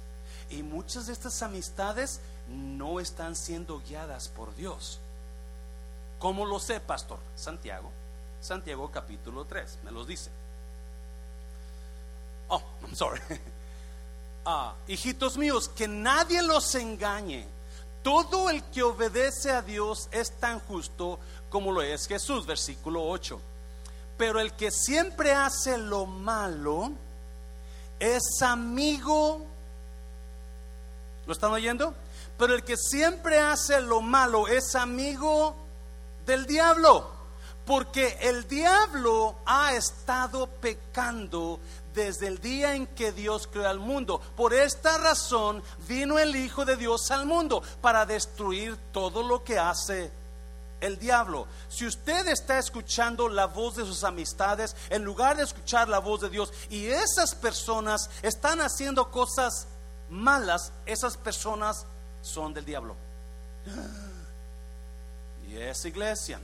y 0.51 0.63
muchas 0.63 1.07
de 1.07 1.15
estas 1.15 1.43
amistades 1.43 2.21
no 2.49 3.01
están 3.01 3.35
siendo 3.35 3.81
guiadas 3.81 4.29
por 4.29 4.55
Dios. 4.55 5.01
¿Cómo 6.19 6.45
lo 6.45 6.61
sé, 6.61 6.79
pastor? 6.79 7.21
Santiago, 7.37 7.91
Santiago 8.43 8.91
capítulo 8.91 9.47
3, 9.47 9.79
me 9.83 9.93
los 9.93 10.07
dice. 10.07 10.31
Oh, 12.49 12.63
I'm 12.83 12.95
sorry. 12.95 13.23
Ah, 14.51 14.73
hijitos 14.87 15.37
míos, 15.37 15.69
que 15.69 15.87
nadie 15.87 16.41
los 16.41 16.75
engañe. 16.75 17.47
Todo 18.03 18.49
el 18.49 18.65
que 18.65 18.83
obedece 18.83 19.51
a 19.51 19.61
Dios 19.61 20.09
es 20.11 20.31
tan 20.41 20.59
justo 20.61 21.19
como 21.51 21.71
lo 21.71 21.83
es 21.83 22.07
Jesús, 22.07 22.47
versículo 22.47 23.07
8. 23.11 23.39
Pero 24.17 24.41
el 24.41 24.55
que 24.55 24.71
siempre 24.71 25.35
hace 25.35 25.77
lo 25.77 26.07
malo 26.07 26.93
es 28.01 28.41
amigo. 28.41 29.45
¿Lo 31.27 31.33
están 31.35 31.53
oyendo? 31.53 31.93
Pero 32.39 32.55
el 32.55 32.65
que 32.65 32.79
siempre 32.79 33.39
hace 33.39 33.83
lo 33.83 34.01
malo 34.01 34.49
es 34.49 34.75
amigo 34.75 35.57
del 36.25 36.47
diablo. 36.47 37.11
Porque 37.67 38.17
el 38.23 38.49
diablo 38.49 39.35
ha 39.45 39.75
estado 39.75 40.47
pecando 40.47 41.61
desde 41.95 42.27
el 42.27 42.39
día 42.41 42.75
en 42.75 42.87
que 42.87 43.13
Dios 43.13 43.47
creó 43.47 43.69
al 43.69 43.79
mundo. 43.79 44.21
Por 44.37 44.55
esta 44.55 44.99
razón 44.99 45.63
vino 45.87 46.19
el 46.19 46.37
Hijo 46.37 46.65
de 46.65 46.77
Dios 46.77 47.11
al 47.11 47.27
mundo 47.27 47.63
para 47.81 48.07
destruir 48.07 48.77
todo 48.93 49.23
lo 49.23 49.45
que 49.45 49.59
hace 49.59 50.11
el 50.81 50.99
diablo. 50.99 51.47
Si 51.69 51.87
usted 51.87 52.29
está 52.29 52.59
escuchando 52.59 53.29
la 53.29 53.47
voz 53.47 53.77
de 53.77 53.85
sus 53.85 54.05
amistades 54.05 54.77
en 54.91 55.05
lugar 55.05 55.37
de 55.37 55.43
escuchar 55.43 55.89
la 55.89 55.99
voz 55.99 56.21
de 56.21 56.31
Dios 56.31 56.53
y 56.71 56.87
esas 56.87 57.35
personas 57.35 58.11
están 58.23 58.61
haciendo 58.61 59.11
cosas 59.11 59.67
malas, 60.11 60.73
esas 60.87 61.17
personas 61.17 61.87
son 62.23 62.55
del 62.55 62.65
diablo. 62.65 62.97
Y 65.49 65.57
es 65.57 65.83
iglesia. 65.87 66.39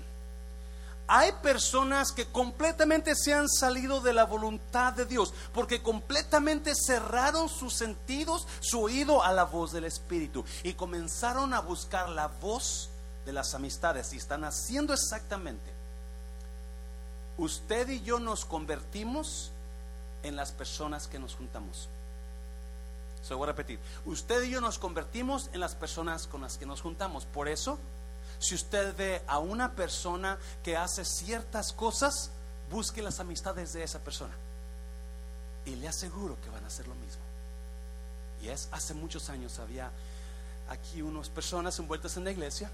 Hay 1.07 1.33
personas 1.43 2.13
que 2.13 2.27
completamente 2.27 3.15
se 3.15 3.35
han 3.35 3.49
salido 3.49 4.01
de 4.01 4.15
la 4.15 4.25
voluntad 4.25 4.95
de 4.95 5.05
Dios 5.05 5.35
porque 5.53 5.83
completamente 5.83 6.73
cerraron 6.75 7.51
sus 7.51 7.75
sentidos, 7.75 8.47
su 8.61 8.83
oído 8.83 9.23
a 9.23 9.33
la 9.33 9.45
voz 9.45 9.73
del 9.73 9.85
Espíritu 9.85 10.45
y 10.63 10.73
comenzaron 10.73 11.53
a 11.53 11.61
buscar 11.61 12.09
la 12.09 12.29
voz 12.29 12.89
de 13.27 13.33
las 13.35 13.55
amistades 13.55 14.13
y 14.15 14.17
están 14.17 14.45
haciendo 14.45 14.95
exactamente. 14.95 15.71
Usted 17.37 17.89
y 17.91 18.01
yo 18.03 18.19
nos 18.19 18.45
convertimos 18.45 19.51
en 20.23 20.37
las 20.37 20.53
personas 20.53 21.07
que 21.07 21.19
nos 21.19 21.35
juntamos. 21.35 21.89
Se 23.23 23.35
voy 23.35 23.45
a 23.45 23.53
repetir. 23.53 23.79
Usted 24.07 24.43
y 24.45 24.51
yo 24.51 24.61
nos 24.61 24.79
convertimos 24.79 25.51
en 25.53 25.61
las 25.61 25.75
personas 25.75 26.27
con 26.27 26.43
las 26.43 26.59
que 26.59 26.67
nos 26.67 26.81
juntamos. 26.81 27.25
Por 27.25 27.49
eso, 27.49 27.79
si 28.39 28.55
usted 28.55 28.95
ve 28.97 29.23
a 29.27 29.39
una 29.39 29.73
persona 29.73 30.39
que 30.63 30.77
hace 30.77 31.05
ciertas 31.05 31.73
cosas, 31.73 32.31
busque 32.71 33.03
las 33.03 33.21
amistades 33.21 33.73
de 33.73 33.83
esa 33.83 34.01
persona. 34.01 34.35
Y 35.65 35.77
le 35.77 35.89
aseguro 35.89 36.41
que 36.41 36.51
van 36.51 36.65
a 36.65 36.67
hacer 36.67 36.87
lo 36.87 36.95
mismo. 36.95 37.23
Y 38.43 38.49
es, 38.49 38.69
hace 38.73 38.95
muchos 38.95 39.31
años 39.31 39.59
había 39.59 39.91
aquí 40.69 41.03
unas 41.03 41.29
personas 41.29 41.79
envueltas 41.79 42.17
en 42.17 42.25
la 42.25 42.31
iglesia 42.31 42.71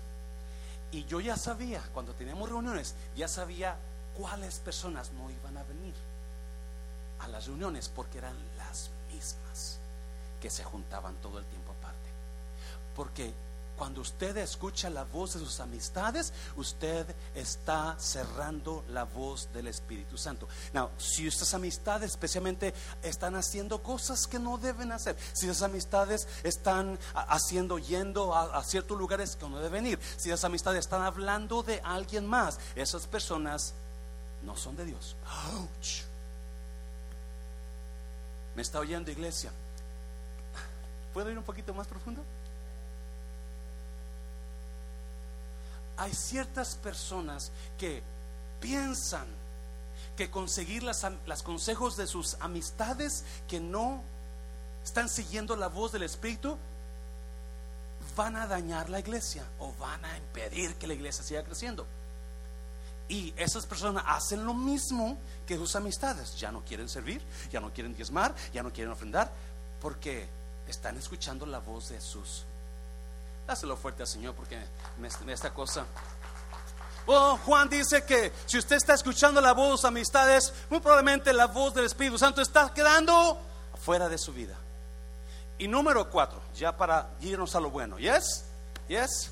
y 0.92 1.05
yo 1.05 1.20
ya 1.20 1.37
sabía, 1.37 1.83
cuando 1.94 2.14
teníamos 2.14 2.49
reuniones, 2.49 2.94
ya 3.16 3.29
sabía 3.29 3.77
cuáles 4.16 4.59
personas 4.59 5.12
no 5.12 5.31
iban 5.31 5.57
a 5.57 5.62
venir 5.62 5.94
a 7.20 7.29
las 7.29 7.46
reuniones 7.46 7.88
porque 7.88 8.18
eran 8.18 8.35
las 8.57 8.90
mismas 9.12 9.79
que 10.40 10.51
se 10.51 10.64
juntaban 10.64 11.14
todo 11.16 11.38
el 11.38 11.44
tiempo 11.44 11.73
aparte. 11.73 12.09
Porque 12.96 13.33
cuando 13.81 14.03
usted 14.03 14.37
escucha 14.37 14.90
la 14.90 15.05
voz 15.05 15.33
de 15.33 15.38
sus 15.38 15.59
amistades, 15.59 16.35
usted 16.57 17.07
está 17.35 17.99
cerrando 17.99 18.85
la 18.90 19.05
voz 19.05 19.51
del 19.55 19.69
Espíritu 19.69 20.19
Santo. 20.19 20.47
Now, 20.75 20.90
si 20.99 21.27
estas 21.27 21.55
amistades 21.55 22.11
especialmente 22.11 22.75
están 23.03 23.37
haciendo 23.37 23.83
cosas 23.83 24.27
que 24.27 24.38
no 24.38 24.59
deben 24.59 24.93
hacer, 24.93 25.16
si 25.33 25.47
esas 25.47 25.62
amistades 25.62 26.29
están 26.43 26.99
haciendo, 27.14 27.79
yendo 27.79 28.35
a, 28.35 28.62
ciertos 28.64 28.99
lugares 28.99 29.35
que 29.35 29.49
no 29.49 29.59
deben 29.61 29.87
ir, 29.87 29.99
si 30.19 30.29
esas 30.29 30.45
amistades 30.45 30.81
están 30.81 31.01
hablando 31.01 31.62
de 31.62 31.81
alguien 31.83 32.27
más, 32.27 32.59
esas 32.77 33.07
personas 33.07 33.73
no 34.43 34.59
son 34.59 34.77
de 34.77 34.85
Dios. 34.85 35.16
¿Me 38.55 38.61
está 38.61 38.79
oyendo, 38.79 39.11
iglesia? 39.11 39.51
¿Puedo 41.14 41.31
ir 41.31 41.38
un 41.38 41.45
poquito 41.45 41.73
más 41.73 41.87
profundo? 41.87 42.23
Hay 46.00 46.14
ciertas 46.14 46.76
personas 46.76 47.52
que 47.76 48.02
piensan 48.58 49.26
que 50.16 50.30
conseguir 50.30 50.82
las, 50.82 51.04
consejos 51.42 51.98
de 51.98 52.06
sus 52.06 52.38
amistades 52.40 53.22
que 53.46 53.60
no 53.60 54.02
están 54.82 55.10
siguiendo 55.10 55.56
la 55.56 55.68
voz 55.68 55.92
del 55.92 56.02
Espíritu 56.02 56.56
van 58.16 58.34
a 58.36 58.46
dañar 58.46 58.88
la 58.88 58.98
iglesia 58.98 59.44
o 59.58 59.74
van 59.74 60.02
a 60.06 60.16
impedir 60.16 60.74
que 60.76 60.86
la 60.86 60.94
iglesia 60.94 61.22
siga 61.22 61.44
creciendo. 61.44 61.86
Y 63.06 63.34
esas 63.36 63.66
personas 63.66 64.02
hacen 64.06 64.46
lo 64.46 64.54
mismo 64.54 65.18
que 65.46 65.56
sus 65.56 65.76
amistades. 65.76 66.34
Ya 66.38 66.50
no 66.50 66.64
quieren 66.64 66.88
servir, 66.88 67.20
ya 67.52 67.60
no 67.60 67.74
quieren 67.74 67.94
diezmar, 67.94 68.34
ya 68.54 68.62
no 68.62 68.72
quieren 68.72 68.92
ofrendar, 68.92 69.30
porque 69.82 70.26
están 70.66 70.96
escuchando 70.96 71.44
la 71.44 71.58
voz 71.58 71.90
de 71.90 72.00
sus 72.00 72.46
Dáselo 73.46 73.76
fuerte 73.76 74.03
al 74.03 74.09
Señor 74.09 74.35
porque 74.35 74.59
esta 75.29 75.53
cosa. 75.53 75.85
Oh, 77.07 77.38
Juan 77.38 77.68
dice 77.68 78.05
que 78.05 78.33
si 78.46 78.59
usted 78.59 78.76
está 78.76 78.94
escuchando 78.94 79.40
la 79.40 79.53
voz 79.53 79.85
amistades, 79.85 80.53
muy 80.68 80.81
probablemente 80.81 81.33
la 81.33 81.46
voz 81.46 81.74
del 81.74 81.87
Espíritu 81.87 82.18
Santo 82.18 82.40
está 82.40 82.72
quedando 82.72 83.38
fuera 83.83 84.09
de 84.09 84.18
su 84.18 84.33
vida. 84.33 84.57
Y 85.59 85.68
número 85.68 86.09
cuatro, 86.09 86.40
ya 86.55 86.76
para 86.76 87.11
irnos 87.20 87.55
a 87.55 87.61
lo 87.61 87.70
bueno, 87.70 87.98
¿yes? 87.98 88.44
¿Yes? 88.88 89.31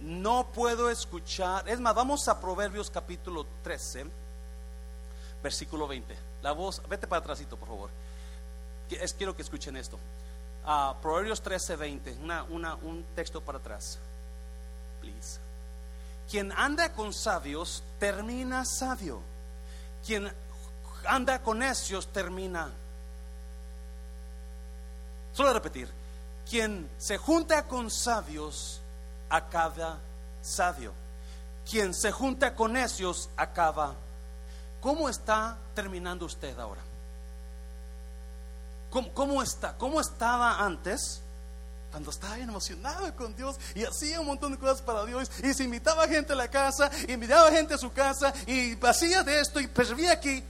No 0.00 0.46
puedo 0.52 0.90
escuchar, 0.90 1.68
es 1.68 1.80
más, 1.80 1.94
vamos 1.94 2.28
a 2.28 2.40
Proverbios 2.40 2.90
capítulo 2.90 3.46
13, 3.62 4.06
versículo 5.42 5.88
20. 5.88 6.16
La 6.42 6.52
voz, 6.52 6.82
vete 6.88 7.06
para 7.06 7.20
atrásito, 7.20 7.56
por 7.56 7.68
favor. 7.68 7.90
Es, 8.90 9.14
quiero 9.14 9.34
que 9.34 9.42
escuchen 9.42 9.76
esto. 9.76 9.98
Proverbios 11.00 11.40
13, 11.42 11.76
20, 11.76 12.16
un 12.82 13.04
texto 13.14 13.40
para 13.40 13.58
atrás. 13.58 13.98
Please. 15.00 15.38
Quien 16.28 16.50
anda 16.50 16.92
con 16.92 17.12
sabios 17.12 17.84
termina 18.00 18.64
sabio. 18.64 19.20
Quien 20.04 20.32
anda 21.06 21.40
con 21.40 21.60
necios 21.60 22.08
termina. 22.08 22.68
Solo 25.32 25.52
repetir. 25.52 25.88
Quien 26.50 26.90
se 26.98 27.16
junta 27.16 27.68
con 27.68 27.90
sabios 27.90 28.80
acaba 29.28 29.98
sabio. 30.42 30.92
Quien 31.68 31.94
se 31.94 32.10
junta 32.10 32.56
con 32.56 32.72
necios 32.72 33.28
acaba. 33.36 33.94
¿Cómo 34.80 35.08
está 35.08 35.56
terminando 35.74 36.26
usted 36.26 36.58
ahora? 36.58 36.80
¿Cómo, 39.04 39.42
está? 39.42 39.76
¿Cómo 39.76 40.00
estaba 40.00 40.64
antes? 40.64 41.20
Cuando 41.90 42.10
estaba 42.10 42.36
bien 42.36 42.48
emocionado 42.48 43.14
con 43.14 43.36
Dios 43.36 43.56
y 43.74 43.84
hacía 43.84 44.20
un 44.20 44.26
montón 44.26 44.52
de 44.52 44.58
cosas 44.58 44.80
para 44.80 45.04
Dios 45.04 45.30
y 45.42 45.52
se 45.52 45.64
invitaba 45.64 46.08
gente 46.08 46.32
a 46.32 46.36
la 46.36 46.48
casa, 46.48 46.90
invitaba 47.08 47.50
gente 47.50 47.74
a 47.74 47.78
su 47.78 47.92
casa 47.92 48.32
y 48.46 48.76
hacía 48.84 49.22
de 49.22 49.40
esto 49.40 49.60
y 49.60 49.68
servía 49.68 50.12
aquí. 50.12 50.42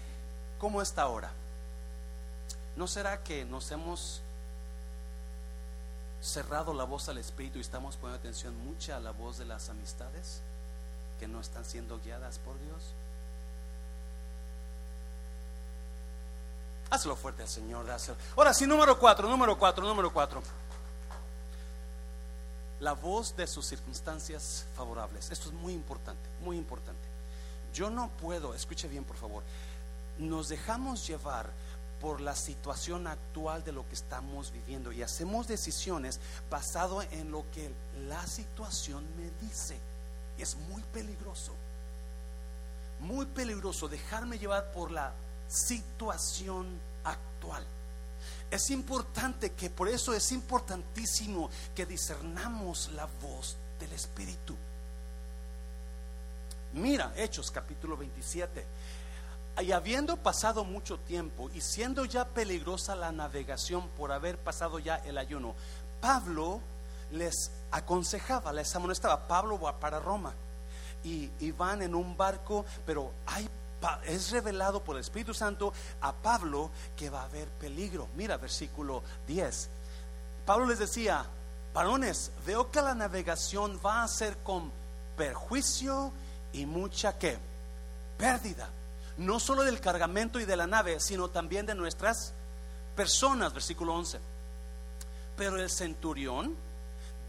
¿Cómo 0.59 0.81
está 0.81 1.03
ahora? 1.03 1.33
¿No 2.77 2.87
será 2.87 3.23
que 3.23 3.45
nos 3.45 3.71
hemos 3.71 4.23
cerrado 6.21 6.73
la 6.73 6.85
voz 6.85 7.09
al 7.09 7.19
Espíritu 7.19 7.59
y 7.59 7.63
estamos 7.63 7.97
poniendo 7.97 8.21
atención 8.21 8.57
mucha 8.65 8.97
a 8.97 9.01
la 9.01 9.11
voz 9.11 9.39
de 9.39 9.45
las 9.45 9.69
amistades 9.69 10.41
que 11.19 11.27
no 11.27 11.41
están 11.41 11.65
siendo 11.65 12.01
guiadas 12.01 12.39
por 12.39 12.55
Dios? 12.61 12.95
Hazlo 16.91 17.17
fuerte 17.17 17.43
al 17.43 17.49
Señor. 17.49 17.87
Ahora 18.37 18.55
sí, 18.55 18.67
número 18.67 18.99
cuatro, 18.99 19.29
número 19.29 19.59
cuatro, 19.59 19.85
número 19.85 20.13
cuatro. 20.13 20.43
La 22.81 22.93
voz 22.93 23.35
de 23.37 23.47
sus 23.47 23.67
circunstancias 23.67 24.67
favorables. 24.77 25.31
Esto 25.31 25.49
es 25.49 25.55
muy 25.55 25.73
importante, 25.73 26.29
muy 26.43 26.57
importante. 26.57 27.09
Yo 27.73 27.91
no 27.91 28.09
puedo, 28.21 28.55
escuche 28.55 28.89
bien 28.89 29.05
por 29.05 29.17
favor, 29.17 29.43
nos 30.19 30.49
dejamos 30.49 31.07
llevar 31.07 31.51
por 32.01 32.21
la 32.21 32.37
situación 32.37 33.07
actual 33.07 33.65
de 33.65 33.73
lo 33.73 33.87
que 33.89 33.95
estamos 33.95 34.53
viviendo 34.53 34.93
y 34.93 35.03
hacemos 35.03 35.49
decisiones 35.49 36.21
basado 36.51 37.03
en 37.03 37.31
lo 37.31 37.45
que 37.53 37.73
la 38.09 38.27
situación 38.27 39.05
me 39.17 39.31
dice. 39.47 39.79
Es 40.39 40.57
muy 40.57 40.83
peligroso, 40.93 41.53
muy 43.01 43.27
peligroso 43.27 43.89
dejarme 43.89 44.39
llevar 44.39 44.71
por 44.73 44.91
la 44.91 45.13
situación 45.49 46.67
actual. 47.05 47.65
Es 48.51 48.71
importante 48.71 49.53
que 49.53 49.71
por 49.71 49.89
eso 49.89 50.15
es 50.15 50.31
importantísimo 50.33 51.51
que 51.75 51.87
discernamos 51.87 52.91
la 52.93 53.07
voz 53.21 53.57
del 53.81 53.93
Espíritu. 53.93 54.57
Mira, 56.75 57.13
Hechos 57.17 57.51
capítulo 57.51 57.97
27. 57.97 58.65
Y 59.63 59.73
habiendo 59.73 60.17
pasado 60.19 60.65
mucho 60.65 60.99
tiempo 60.99 61.51
y 61.55 61.63
siendo 61.63 62.05
ya 62.05 62.27
peligrosa 62.27 62.95
la 62.95 63.11
navegación 63.11 63.89
por 63.97 64.13
haber 64.13 64.37
pasado 64.37 64.79
ya 64.79 64.97
el 64.97 65.17
ayuno, 65.17 65.55
Pablo 66.01 66.61
les 67.11 67.51
aconsejaba, 67.71 68.53
les 68.53 68.75
amonestaba, 68.77 69.27
Pablo 69.27 69.59
va 69.59 69.81
para 69.81 69.99
Roma 69.99 70.35
y, 71.03 71.31
y 71.41 71.53
van 71.53 71.81
en 71.81 71.95
un 71.95 72.17
barco, 72.17 72.67
pero 72.85 73.13
hay 73.27 73.49
es 74.05 74.31
revelado 74.31 74.83
por 74.83 74.97
el 74.97 75.01
Espíritu 75.01 75.35
Santo 75.35 75.73
a 76.01 76.13
Pablo 76.13 76.71
que 76.97 77.11
va 77.11 77.23
a 77.23 77.25
haber 77.25 77.49
peligro. 77.49 78.09
Mira, 78.17 78.37
versículo 78.37 79.03
10. 79.27 79.69
Pablo 80.45 80.67
les 80.67 80.79
decía, 80.79 81.25
varones, 81.75 82.31
veo 82.47 82.71
que 82.71 82.81
la 82.81 82.95
navegación 82.95 83.81
va 83.85 84.03
a 84.03 84.09
ser 84.09 84.39
con 84.39 84.71
perjuicio 85.17 86.13
y 86.53 86.67
mucha 86.67 87.19
que 87.19 87.39
pérdida. 88.17 88.69
No 89.19 89.41
solo 89.41 89.63
del 89.63 89.81
cargamento 89.81 90.39
y 90.41 90.45
de 90.45 90.57
la 90.57 90.67
nave, 90.67 91.01
sino 91.01 91.29
también 91.29 91.67
de 91.67 91.75
nuestras 91.75 92.33
personas, 92.95 93.53
versículo 93.53 93.95
11. 93.95 94.21
Pero 95.37 95.61
el 95.61 95.71
centurión 95.71 96.55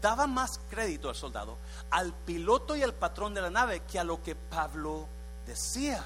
daba 0.00 0.26
más 0.26 0.60
crédito 0.70 1.08
al 1.08 1.16
soldado, 1.16 1.56
al 1.90 2.12
piloto 2.12 2.76
y 2.76 2.82
al 2.82 2.94
patrón 2.94 3.34
de 3.34 3.42
la 3.42 3.50
nave 3.50 3.80
que 3.80 3.98
a 3.98 4.04
lo 4.04 4.22
que 4.22 4.34
Pablo 4.34 5.06
decía. 5.46 6.04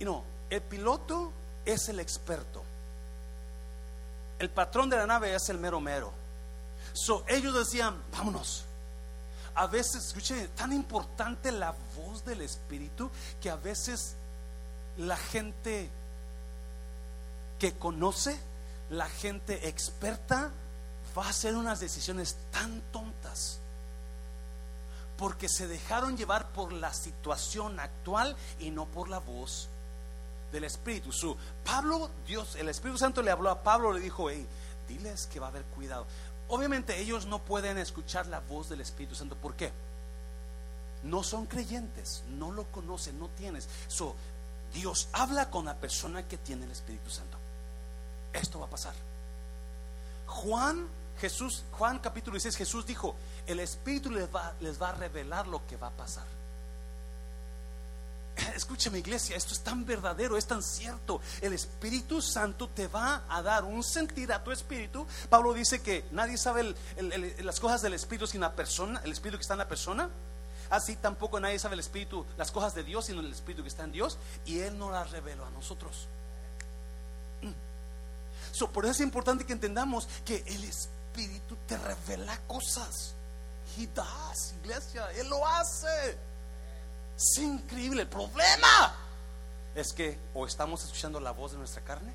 Y 0.00 0.04
no, 0.04 0.24
el 0.48 0.62
piloto 0.62 1.30
es 1.64 1.88
el 1.88 2.00
experto. 2.00 2.62
El 4.38 4.50
patrón 4.50 4.90
de 4.90 4.96
la 4.96 5.06
nave 5.06 5.34
es 5.34 5.48
el 5.50 5.58
mero 5.58 5.80
mero. 5.80 6.10
So, 6.92 7.24
ellos 7.28 7.54
decían, 7.54 8.02
vámonos. 8.10 8.64
A 9.54 9.66
veces, 9.66 10.06
escuche, 10.06 10.48
tan 10.48 10.72
importante 10.72 11.52
la 11.52 11.74
voz 11.96 12.24
del 12.24 12.40
Espíritu 12.40 13.10
que 13.40 13.50
a 13.50 13.56
veces 13.56 14.16
la 14.96 15.16
gente 15.16 15.90
que 17.58 17.74
conoce, 17.74 18.40
la 18.88 19.08
gente 19.08 19.68
experta, 19.68 20.50
va 21.16 21.26
a 21.26 21.30
hacer 21.30 21.54
unas 21.54 21.78
decisiones 21.78 22.36
tan 22.50 22.80
tontas 22.92 23.58
porque 25.18 25.50
se 25.50 25.68
dejaron 25.68 26.16
llevar 26.16 26.48
por 26.52 26.72
la 26.72 26.94
situación 26.94 27.78
actual 27.78 28.34
y 28.58 28.70
no 28.70 28.86
por 28.86 29.10
la 29.10 29.18
voz 29.18 29.68
del 30.52 30.64
Espíritu. 30.64 31.12
Su 31.12 31.36
Pablo, 31.64 32.10
Dios, 32.26 32.56
el 32.56 32.68
Espíritu 32.68 32.98
Santo 32.98 33.22
le 33.22 33.30
habló 33.30 33.50
a 33.50 33.62
Pablo, 33.62 33.92
le 33.92 34.00
dijo, 34.00 34.30
hey, 34.30 34.46
diles 34.88 35.26
que 35.26 35.40
va 35.40 35.46
a 35.46 35.50
haber 35.50 35.64
cuidado. 35.64 36.06
Obviamente 36.48 36.98
ellos 36.98 37.26
no 37.26 37.38
pueden 37.38 37.78
escuchar 37.78 38.26
la 38.26 38.40
voz 38.40 38.68
del 38.68 38.80
Espíritu 38.80 39.14
Santo. 39.14 39.36
¿Por 39.36 39.54
qué? 39.54 39.72
No 41.04 41.22
son 41.22 41.46
creyentes, 41.46 42.24
no 42.28 42.50
lo 42.50 42.64
conocen, 42.64 43.18
no 43.18 43.28
tienes. 43.28 43.68
So, 43.88 44.14
Dios 44.74 45.08
habla 45.12 45.50
con 45.50 45.64
la 45.64 45.76
persona 45.76 46.26
que 46.26 46.36
tiene 46.36 46.64
el 46.64 46.72
Espíritu 46.72 47.10
Santo. 47.10 47.38
Esto 48.32 48.60
va 48.60 48.66
a 48.66 48.70
pasar. 48.70 48.94
Juan, 50.26 50.88
Jesús, 51.20 51.64
Juan 51.72 51.98
capítulo 51.98 52.34
16, 52.34 52.56
Jesús 52.56 52.86
dijo, 52.86 53.14
el 53.46 53.60
Espíritu 53.60 54.10
les 54.10 54.32
va, 54.34 54.54
les 54.60 54.80
va 54.80 54.90
a 54.90 54.94
revelar 54.94 55.46
lo 55.46 55.66
que 55.66 55.76
va 55.76 55.88
a 55.88 55.92
pasar. 55.92 56.39
Escúchame 58.54 58.98
iglesia, 58.98 59.36
esto 59.36 59.54
es 59.54 59.60
tan 59.60 59.84
verdadero, 59.84 60.36
es 60.36 60.46
tan 60.46 60.62
cierto. 60.62 61.20
El 61.40 61.52
Espíritu 61.52 62.22
Santo 62.22 62.68
te 62.68 62.86
va 62.86 63.24
a 63.28 63.42
dar 63.42 63.64
un 63.64 63.82
sentir 63.82 64.32
a 64.32 64.42
tu 64.42 64.50
espíritu. 64.52 65.06
Pablo 65.28 65.52
dice 65.52 65.82
que 65.82 66.04
nadie 66.12 66.38
sabe 66.38 66.74
las 67.42 67.60
cosas 67.60 67.82
del 67.82 67.94
Espíritu 67.94 68.26
sin 68.26 68.40
la 68.40 68.52
persona, 68.52 69.00
el 69.04 69.12
Espíritu 69.12 69.38
que 69.38 69.42
está 69.42 69.54
en 69.54 69.58
la 69.58 69.68
persona. 69.68 70.10
Así 70.70 70.94
tampoco 70.96 71.40
nadie 71.40 71.58
sabe 71.58 71.74
el 71.74 71.80
Espíritu, 71.80 72.24
las 72.36 72.52
cosas 72.52 72.74
de 72.74 72.84
Dios, 72.84 73.06
sino 73.06 73.20
el 73.20 73.32
Espíritu 73.32 73.62
que 73.62 73.68
está 73.68 73.84
en 73.84 73.92
Dios. 73.92 74.18
Y 74.46 74.60
Él 74.60 74.78
no 74.78 74.90
las 74.90 75.10
reveló 75.10 75.44
a 75.44 75.50
nosotros. 75.50 76.06
por 78.72 78.84
eso 78.84 78.92
es 78.92 79.00
importante 79.00 79.44
que 79.44 79.52
entendamos 79.52 80.08
que 80.24 80.44
el 80.46 80.64
Espíritu 80.64 81.56
te 81.66 81.76
revela 81.76 82.38
cosas. 82.46 83.14
He 83.76 83.86
does, 83.88 84.54
iglesia, 84.62 85.10
Él 85.12 85.28
lo 85.28 85.46
hace. 85.46 86.29
Es 87.20 87.36
increíble. 87.36 88.02
El 88.02 88.08
problema 88.08 88.94
es 89.74 89.92
que 89.92 90.18
o 90.32 90.46
estamos 90.46 90.82
escuchando 90.84 91.20
la 91.20 91.32
voz 91.32 91.52
de 91.52 91.58
nuestra 91.58 91.82
carne, 91.82 92.12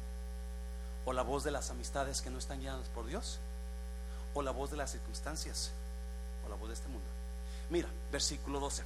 o 1.05 1.13
la 1.13 1.21
voz 1.21 1.43
de 1.43 1.51
las 1.51 1.69
amistades 1.69 2.23
que 2.23 2.31
no 2.31 2.39
están 2.39 2.59
guiadas 2.59 2.87
por 2.89 3.05
Dios, 3.05 3.37
o 4.33 4.41
la 4.41 4.49
voz 4.49 4.71
de 4.71 4.77
las 4.77 4.91
circunstancias, 4.91 5.71
o 6.43 6.49
la 6.49 6.55
voz 6.55 6.69
de 6.69 6.73
este 6.73 6.87
mundo. 6.87 7.05
Mira, 7.69 7.87
versículo 8.11 8.59
12. 8.59 8.83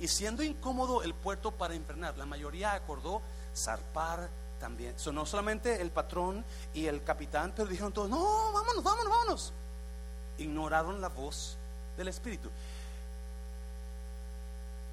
Y 0.00 0.08
siendo 0.08 0.42
incómodo 0.42 1.02
el 1.02 1.12
puerto 1.12 1.50
para 1.50 1.74
invernar, 1.74 2.16
la 2.16 2.24
mayoría 2.24 2.72
acordó 2.72 3.20
zarpar 3.54 4.30
también. 4.58 4.94
no 5.12 5.26
solamente 5.26 5.82
el 5.82 5.90
patrón 5.90 6.42
y 6.72 6.86
el 6.86 7.04
capitán, 7.04 7.52
pero 7.54 7.68
dijeron 7.68 7.92
todos, 7.92 8.08
no, 8.08 8.52
vámonos, 8.52 8.82
vámonos, 8.82 9.10
vámonos. 9.10 9.52
Ignoraron 10.38 11.02
la 11.02 11.08
voz 11.08 11.58
del 11.98 12.08
Espíritu 12.08 12.50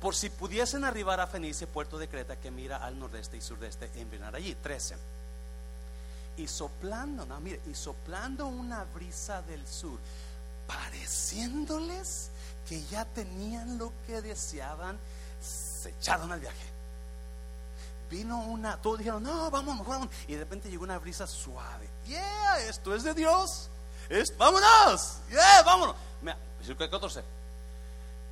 por 0.03 0.15
si 0.15 0.29
pudiesen 0.29 0.83
arribar 0.83 1.21
a 1.21 1.27
Fenice, 1.27 1.65
puerto 1.65 1.97
de 1.97 2.09
Creta, 2.09 2.35
que 2.35 2.51
mira 2.51 2.75
al 2.75 2.99
nordeste 2.99 3.37
y 3.37 3.41
surdeste, 3.41 3.89
enviar 3.95 4.35
allí. 4.35 4.53
13. 4.53 4.97
Y 6.35 6.45
soplando, 6.45 7.25
no, 7.25 7.39
mire, 7.39 7.61
y 7.71 7.73
soplando 7.73 8.47
una 8.47 8.83
brisa 8.83 9.41
del 9.43 9.65
sur, 9.65 9.97
pareciéndoles 10.67 12.31
que 12.67 12.83
ya 12.87 13.05
tenían 13.05 13.77
lo 13.77 13.93
que 14.05 14.21
deseaban, 14.21 14.99
se 15.41 15.91
echaron 15.91 16.33
al 16.33 16.41
viaje. 16.41 16.67
Vino 18.09 18.39
una, 18.39 18.75
todos 18.81 18.97
dijeron, 18.97 19.23
no, 19.23 19.49
vamos, 19.49 19.87
vamos. 19.87 20.09
Y 20.27 20.33
de 20.33 20.39
repente 20.39 20.69
llegó 20.69 20.83
una 20.83 20.99
brisa 20.99 21.25
suave. 21.25 21.87
Yeah, 22.07 22.59
esto 22.67 22.93
es 22.93 23.03
de 23.03 23.13
Dios. 23.13 23.69
Vámonos. 24.37 25.19
Yeah, 25.29 25.63
vámonos. 25.63 25.95
Mira, 26.21 26.37
14. 26.89 27.23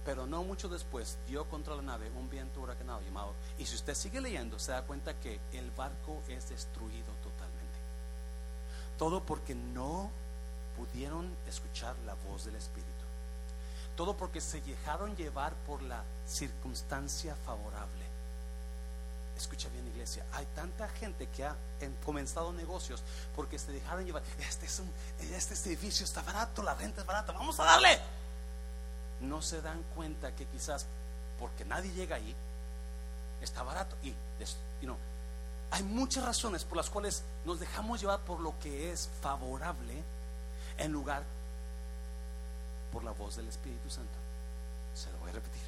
Pero 0.03 0.25
no 0.25 0.43
mucho 0.43 0.67
después 0.67 1.17
dio 1.27 1.47
contra 1.47 1.75
la 1.75 1.81
nave 1.81 2.09
un 2.17 2.29
viento 2.29 2.61
huracanado 2.61 3.01
llamado. 3.01 3.33
Y 3.59 3.65
si 3.65 3.75
usted 3.75 3.93
sigue 3.93 4.19
leyendo, 4.19 4.57
se 4.57 4.71
da 4.71 4.81
cuenta 4.81 5.13
que 5.19 5.39
el 5.53 5.69
barco 5.71 6.21
es 6.27 6.49
destruido 6.49 7.13
totalmente. 7.23 7.61
Todo 8.97 9.23
porque 9.23 9.53
no 9.53 10.09
pudieron 10.75 11.29
escuchar 11.47 11.95
la 12.05 12.15
voz 12.27 12.45
del 12.45 12.55
Espíritu. 12.55 12.89
Todo 13.95 14.17
porque 14.17 14.41
se 14.41 14.61
dejaron 14.61 15.15
llevar 15.15 15.53
por 15.67 15.81
la 15.83 16.03
circunstancia 16.27 17.35
favorable. 17.45 18.05
Escucha 19.37 19.69
bien, 19.69 19.87
iglesia. 19.87 20.25
Hay 20.33 20.45
tanta 20.55 20.87
gente 20.89 21.27
que 21.27 21.45
ha 21.45 21.55
comenzado 22.05 22.53
negocios 22.53 23.03
porque 23.35 23.59
se 23.59 23.71
dejaron 23.71 24.05
llevar. 24.05 24.23
Este, 24.39 24.65
es 24.65 24.79
un, 24.79 24.91
este 25.19 25.69
edificio 25.69 26.05
está 26.05 26.21
barato, 26.23 26.63
la 26.63 26.73
renta 26.73 27.01
es 27.01 27.07
barata. 27.07 27.31
Vamos 27.31 27.59
a 27.59 27.65
darle 27.65 27.99
no 29.21 29.41
se 29.41 29.61
dan 29.61 29.83
cuenta 29.95 30.35
que 30.35 30.45
quizás 30.45 30.85
porque 31.39 31.65
nadie 31.65 31.91
llega 31.93 32.17
ahí, 32.17 32.35
está 33.41 33.63
barato. 33.63 33.95
Y, 34.03 34.13
no, 34.85 34.97
hay 35.71 35.83
muchas 35.83 36.25
razones 36.25 36.63
por 36.63 36.77
las 36.77 36.89
cuales 36.89 37.23
nos 37.45 37.59
dejamos 37.59 38.01
llevar 38.01 38.19
por 38.21 38.39
lo 38.39 38.57
que 38.59 38.91
es 38.91 39.09
favorable 39.21 40.03
en 40.77 40.91
lugar 40.91 41.23
por 42.91 43.03
la 43.03 43.11
voz 43.11 43.37
del 43.37 43.47
Espíritu 43.47 43.89
Santo. 43.89 44.13
Se 44.93 45.11
lo 45.11 45.17
voy 45.19 45.29
a 45.29 45.33
repetir. 45.33 45.61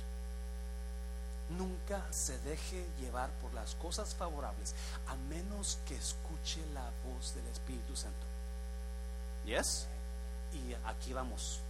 Nunca 1.50 2.02
se 2.12 2.38
deje 2.40 2.88
llevar 3.00 3.30
por 3.42 3.54
las 3.54 3.76
cosas 3.76 4.16
favorables 4.16 4.74
a 5.08 5.16
menos 5.16 5.80
que 5.88 5.96
escuche 5.96 6.66
la 6.74 6.90
voz 7.06 7.36
del 7.36 7.48
Espíritu 7.48 7.96
Santo. 7.96 8.26
¿Yes? 9.46 9.88
Y 10.54 10.74
aquí 10.86 11.14
vamos. 11.14 11.62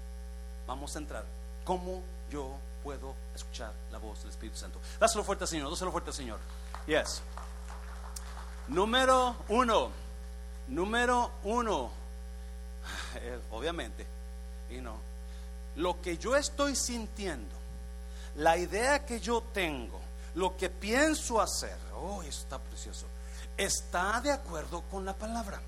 Vamos 0.67 0.96
a 0.96 1.00
entrar. 1.00 1.42
¿Cómo 1.63 2.02
yo 2.30 2.58
puedo 2.84 3.15
escuchar 3.36 3.71
la 3.91 3.97
voz 3.97 4.19
del 4.21 4.32
Espíritu 4.32 4.58
Santo? 4.58 4.80
Dáselo 4.99 5.23
fuerte, 5.23 5.47
Señor. 5.47 5.69
Dáselo 5.69 5.91
fuerte, 5.91 6.12
Señor. 6.12 6.39
Yes. 6.86 7.21
Número 8.67 9.36
uno. 9.49 9.91
Número 10.67 11.32
uno. 11.43 11.91
Eh, 13.15 13.39
obviamente. 13.52 14.06
Y 14.69 14.82
no. 14.82 14.97
Lo 15.76 16.02
que 16.02 16.17
yo 16.17 16.36
estoy 16.36 16.76
sintiendo, 16.76 17.56
la 18.36 18.58
idea 18.58 19.06
que 19.06 19.19
yo 19.19 19.41
tengo, 19.54 19.99
lo 20.36 20.58
que 20.58 20.69
pienso 20.69 21.39
hacer, 21.39 21.78
oh, 21.95 22.21
está 22.23 22.60
precioso, 22.60 23.06
está 23.56 24.19
de 24.21 24.32
acuerdo 24.32 24.82
con 24.91 25.06
la 25.06 25.13
palabra. 25.13 25.62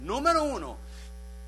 Número 0.00 0.42
uno, 0.44 0.76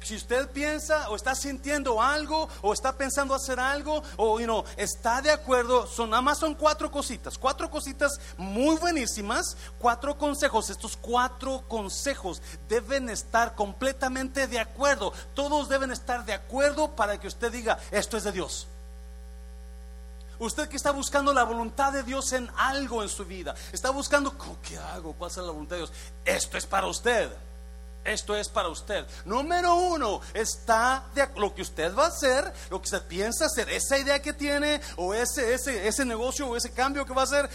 si 0.02 0.16
usted 0.16 0.48
piensa 0.48 1.08
o 1.10 1.16
está 1.16 1.34
sintiendo 1.34 2.00
algo 2.00 2.48
o 2.62 2.72
está 2.72 2.92
pensando 2.96 3.34
hacer 3.34 3.60
algo 3.60 4.02
o 4.16 4.40
you 4.40 4.64
está 4.76 5.20
de 5.20 5.30
acuerdo, 5.30 5.86
son 5.86 6.10
nada 6.10 6.22
más 6.22 6.38
son 6.38 6.54
cuatro 6.54 6.90
cositas, 6.90 7.36
cuatro 7.38 7.70
cositas 7.70 8.20
muy 8.36 8.76
buenísimas, 8.76 9.56
cuatro 9.78 10.16
consejos. 10.16 10.70
Estos 10.70 10.96
cuatro 10.96 11.62
consejos 11.68 12.42
deben 12.68 13.08
estar 13.10 13.54
completamente 13.54 14.46
de 14.46 14.58
acuerdo. 14.58 15.12
Todos 15.34 15.68
deben 15.68 15.90
estar 15.90 16.24
de 16.24 16.32
acuerdo 16.32 16.90
para 16.96 17.18
que 17.20 17.28
usted 17.28 17.52
diga, 17.52 17.78
esto 17.90 18.16
es 18.16 18.24
de 18.24 18.32
Dios. 18.32 18.66
Usted 20.38 20.70
que 20.70 20.76
está 20.76 20.90
buscando 20.90 21.34
la 21.34 21.44
voluntad 21.44 21.92
de 21.92 22.02
Dios 22.02 22.32
en 22.32 22.50
algo 22.56 23.02
en 23.02 23.10
su 23.10 23.26
vida, 23.26 23.54
está 23.72 23.90
buscando, 23.90 24.34
¿qué 24.62 24.78
hago? 24.78 25.12
¿Cuál 25.12 25.30
es 25.30 25.36
la 25.36 25.42
voluntad 25.42 25.76
de 25.76 25.82
Dios? 25.82 25.92
Esto 26.24 26.56
es 26.56 26.64
para 26.64 26.86
usted. 26.86 27.30
Esto 28.04 28.34
es 28.34 28.48
para 28.48 28.68
usted. 28.68 29.06
Número 29.24 29.74
uno, 29.74 30.20
está 30.32 31.04
de 31.14 31.28
lo 31.36 31.54
que 31.54 31.62
usted 31.62 31.94
va 31.94 32.04
a 32.04 32.08
hacer, 32.08 32.50
lo 32.70 32.80
que 32.80 32.86
usted 32.86 33.06
piensa 33.06 33.46
hacer, 33.46 33.68
esa 33.68 33.98
idea 33.98 34.22
que 34.22 34.32
tiene, 34.32 34.80
o 34.96 35.12
ese, 35.12 35.52
ese, 35.54 35.86
ese 35.86 36.04
negocio, 36.04 36.48
o 36.48 36.56
ese 36.56 36.72
cambio 36.72 37.04
que 37.04 37.12
va 37.12 37.22
a 37.22 37.24
hacer. 37.24 37.50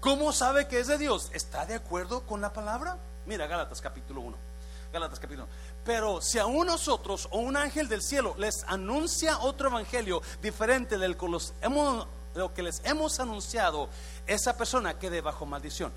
¿Cómo 0.00 0.32
sabe 0.32 0.66
que 0.66 0.80
es 0.80 0.88
de 0.88 0.98
Dios? 0.98 1.30
¿Está 1.32 1.66
de 1.66 1.74
acuerdo 1.74 2.26
con 2.26 2.40
la 2.40 2.52
palabra? 2.52 2.98
Mira, 3.26 3.46
Gálatas 3.46 3.80
capítulo 3.80 4.20
1. 4.22 4.36
Gálatas 4.92 5.20
capítulo 5.20 5.44
1. 5.44 5.52
Pero 5.84 6.20
si 6.20 6.38
a 6.38 6.46
nosotros 6.46 7.28
o 7.30 7.38
un 7.38 7.56
ángel 7.56 7.88
del 7.88 8.02
cielo 8.02 8.34
les 8.38 8.64
anuncia 8.66 9.38
otro 9.38 9.68
evangelio 9.68 10.20
diferente 10.42 10.98
del 10.98 11.16
que 11.16 11.28
los 11.28 11.54
hemos, 11.60 12.06
lo 12.34 12.52
que 12.52 12.62
les 12.62 12.82
hemos 12.84 13.20
anunciado, 13.20 13.88
esa 14.26 14.56
persona 14.56 14.98
quede 14.98 15.20
bajo 15.20 15.46
maldición 15.46 15.92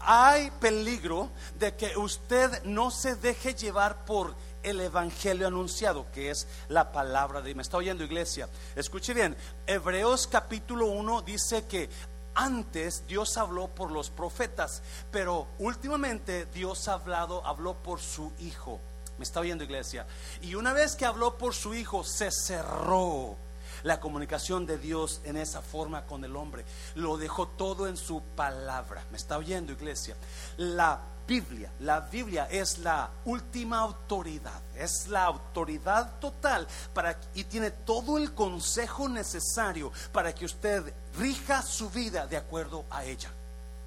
hay 0.00 0.50
peligro 0.52 1.30
de 1.58 1.74
que 1.74 1.96
usted 1.96 2.62
no 2.64 2.90
se 2.90 3.16
deje 3.16 3.54
llevar 3.54 4.04
por 4.04 4.34
el 4.62 4.80
evangelio 4.80 5.46
anunciado, 5.46 6.06
que 6.12 6.30
es 6.30 6.46
la 6.68 6.92
palabra 6.92 7.40
de 7.40 7.46
Dios. 7.46 7.56
¿Me 7.56 7.62
está 7.62 7.76
oyendo, 7.76 8.04
iglesia? 8.04 8.48
Escuche 8.74 9.14
bien, 9.14 9.36
Hebreos 9.66 10.26
capítulo 10.26 10.86
1 10.86 11.22
dice 11.22 11.66
que 11.66 11.88
antes 12.34 13.06
Dios 13.06 13.36
habló 13.38 13.68
por 13.68 13.90
los 13.90 14.10
profetas, 14.10 14.82
pero 15.10 15.46
últimamente 15.58 16.46
Dios 16.46 16.88
ha 16.88 16.94
hablado, 16.94 17.44
habló 17.46 17.74
por 17.82 18.00
su 18.00 18.32
hijo. 18.40 18.80
¿Me 19.18 19.24
está 19.24 19.40
oyendo, 19.40 19.64
iglesia? 19.64 20.06
Y 20.42 20.54
una 20.56 20.72
vez 20.74 20.96
que 20.96 21.06
habló 21.06 21.38
por 21.38 21.54
su 21.54 21.72
hijo, 21.72 22.04
se 22.04 22.30
cerró 22.30 23.36
la 23.82 24.00
comunicación 24.00 24.66
de 24.66 24.78
Dios 24.78 25.20
en 25.24 25.36
esa 25.36 25.62
forma 25.62 26.06
con 26.06 26.24
el 26.24 26.36
hombre. 26.36 26.64
Lo 26.94 27.16
dejó 27.16 27.48
todo 27.48 27.86
en 27.86 27.96
su 27.96 28.22
palabra. 28.34 29.04
¿Me 29.10 29.16
está 29.16 29.38
oyendo, 29.38 29.72
iglesia? 29.72 30.16
La 30.56 31.00
Biblia, 31.26 31.72
la 31.80 32.00
Biblia 32.00 32.46
es 32.50 32.78
la 32.78 33.10
última 33.24 33.80
autoridad, 33.80 34.62
es 34.76 35.08
la 35.08 35.24
autoridad 35.24 36.20
total 36.20 36.66
para 36.94 37.18
y 37.34 37.44
tiene 37.44 37.72
todo 37.72 38.16
el 38.16 38.32
consejo 38.32 39.08
necesario 39.08 39.90
para 40.12 40.32
que 40.32 40.44
usted 40.44 40.94
rija 41.18 41.62
su 41.62 41.90
vida 41.90 42.26
de 42.26 42.36
acuerdo 42.36 42.84
a 42.90 43.04
ella. 43.04 43.30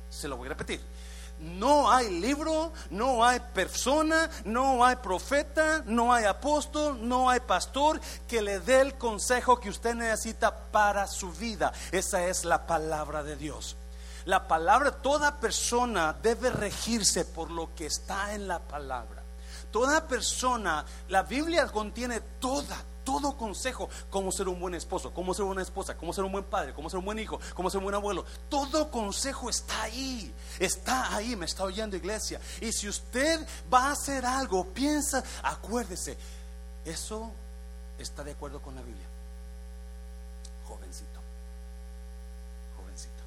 Se 0.09 0.27
lo 0.27 0.35
voy 0.35 0.47
a 0.47 0.49
repetir. 0.49 0.81
No 1.39 1.89
hay 1.89 2.19
libro, 2.19 2.73
no 2.89 3.23
hay 3.23 3.39
persona, 3.39 4.29
no 4.43 4.83
hay 4.83 4.97
profeta, 4.97 5.83
no 5.85 6.13
hay 6.13 6.25
apóstol, 6.25 7.07
no 7.07 7.29
hay 7.29 7.39
pastor 7.39 7.99
que 8.27 8.41
le 8.41 8.59
dé 8.59 8.81
el 8.81 8.95
consejo 8.95 9.59
que 9.59 9.69
usted 9.69 9.95
necesita 9.95 10.53
para 10.71 11.07
su 11.07 11.31
vida. 11.31 11.71
Esa 11.91 12.25
es 12.25 12.43
la 12.43 12.67
palabra 12.67 13.23
de 13.23 13.37
Dios. 13.37 13.77
La 14.25 14.47
palabra, 14.47 14.91
toda 14.91 15.39
persona 15.39 16.13
debe 16.21 16.49
regirse 16.49 17.23
por 17.23 17.49
lo 17.49 17.73
que 17.73 17.85
está 17.85 18.33
en 18.33 18.47
la 18.47 18.59
palabra. 18.59 19.23
Toda 19.71 20.07
persona, 20.07 20.85
la 21.07 21.23
Biblia 21.23 21.67
contiene 21.67 22.19
toda, 22.39 22.77
todo 23.09 23.35
consejo, 23.35 23.89
cómo 24.11 24.31
ser 24.31 24.47
un 24.47 24.59
buen 24.59 24.75
esposo, 24.75 25.11
cómo 25.11 25.33
ser 25.33 25.43
una 25.45 25.63
esposa, 25.63 25.97
cómo 25.97 26.13
ser 26.13 26.23
un 26.25 26.31
buen 26.31 26.43
padre, 26.43 26.75
cómo 26.75 26.91
ser 26.91 26.99
un 26.99 27.05
buen 27.05 27.17
hijo, 27.17 27.39
cómo 27.55 27.67
ser 27.71 27.79
un 27.79 27.85
buen 27.85 27.95
abuelo. 27.95 28.23
Todo 28.49 28.91
consejo 28.91 29.49
está 29.49 29.81
ahí, 29.81 30.31
está 30.59 31.15
ahí, 31.15 31.35
me 31.35 31.47
está 31.47 31.63
oyendo 31.63 31.97
iglesia. 31.97 32.39
Y 32.61 32.71
si 32.71 32.87
usted 32.87 33.43
va 33.73 33.87
a 33.87 33.91
hacer 33.93 34.27
algo, 34.27 34.63
piensa, 34.63 35.23
acuérdese, 35.41 36.19
eso 36.85 37.31
está 37.97 38.23
de 38.23 38.33
acuerdo 38.33 38.61
con 38.61 38.75
la 38.75 38.83
Biblia. 38.83 39.07
Jovencito, 40.67 41.19
jovencito. 42.77 43.23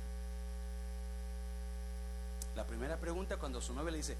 La 2.54 2.64
primera 2.64 2.96
pregunta 2.98 3.36
cuando 3.36 3.60
su 3.60 3.74
novia 3.74 3.90
le 3.90 3.96
dice, 3.96 4.16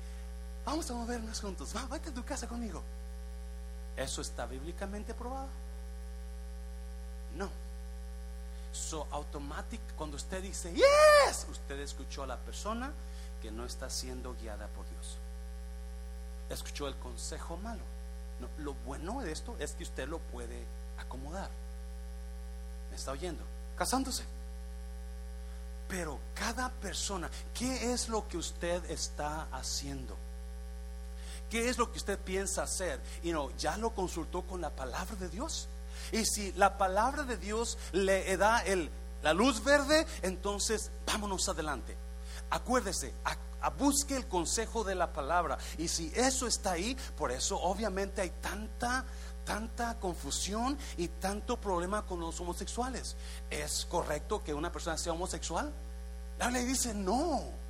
vamos 0.67 0.91
a 0.91 0.95
movernos 0.95 1.41
juntos, 1.41 1.73
va, 1.77 1.87
vete 1.87 2.11
a 2.11 2.15
tu 2.15 2.25
casa 2.25 2.49
conmigo. 2.49 2.83
¿Eso 3.97 4.23
está 4.23 4.47
bíblicamente 4.47 5.15
probado? 5.15 5.49
No. 7.37 7.51
So 8.73 9.07
automatic 9.11 9.81
cuando 9.97 10.17
usted 10.17 10.43
dice 10.43 10.73
yes, 10.73 11.47
usted 11.51 11.79
escuchó 11.81 12.23
a 12.23 12.27
la 12.27 12.39
persona 12.39 12.93
que 13.43 13.51
no 13.51 13.67
está 13.67 13.91
siendo 13.91 14.35
guiada 14.35 14.67
por 14.69 14.89
Dios. 14.89 15.19
Escuchó 16.49 16.89
el 16.89 16.97
consejo 16.97 17.57
malo. 17.59 17.83
Lo 18.59 18.75
bueno 18.75 19.21
de 19.21 19.33
esto 19.33 19.57
es 19.59 19.73
que 19.73 19.85
usted 19.85 20.09
lo 20.09 20.19
puede 20.19 20.65
acomodar. 20.99 21.51
¿Me 22.91 22.97
está 22.97 23.13
oyendo? 23.13 23.45
Casándose. 23.77 24.25
Pero 25.89 26.19
cada 26.35 26.71
persona, 26.71 27.31
¿qué 27.55 27.93
es 27.93 28.09
lo 28.09 28.27
que 28.27 28.39
usted 28.39 28.91
está 28.91 29.49
haciendo? 29.53 30.17
¿Qué 31.53 31.69
es 31.69 31.77
lo 31.77 31.93
que 31.93 31.99
usted 31.99 32.19
piensa 32.19 32.63
hacer? 32.63 32.99
Y 33.23 33.31
no, 33.31 33.55
ya 33.59 33.77
lo 33.77 33.95
consultó 33.95 34.41
con 34.41 34.63
la 34.63 34.71
palabra 34.71 35.15
de 35.17 35.29
Dios. 35.29 35.69
Y 36.11 36.25
si 36.25 36.51
la 36.53 36.79
palabra 36.79 37.25
de 37.25 37.37
Dios 37.37 37.77
le 37.93 38.39
da 38.39 38.65
la 39.23 39.35
luz 39.35 39.63
verde, 39.63 40.07
entonces 40.23 40.91
vámonos 41.05 41.47
adelante. 41.51 41.95
Acuérdese, 42.49 43.13
busque 43.77 44.17
el 44.17 44.27
consejo 44.29 44.83
de 44.83 44.95
la 44.95 45.13
palabra. 45.13 45.59
Y 45.77 45.89
si 45.89 46.11
eso 46.17 46.47
está 46.47 46.73
ahí, 46.73 46.97
por 47.19 47.31
eso 47.31 47.61
obviamente 47.61 48.23
hay 48.23 48.31
tanta 48.31 49.05
tanta 49.45 49.99
confusión 49.99 50.79
y 50.97 51.09
tanto 51.09 51.61
problema 51.61 52.07
con 52.07 52.19
los 52.19 52.41
homosexuales. 52.41 53.15
¿Es 53.51 53.85
correcto 53.91 54.43
que 54.43 54.55
una 54.55 54.73
persona 54.73 54.97
sea 54.97 55.13
homosexual? 55.13 55.71
La 56.39 56.47
Biblia 56.47 56.65
dice 56.65 56.95
no. 56.95 57.61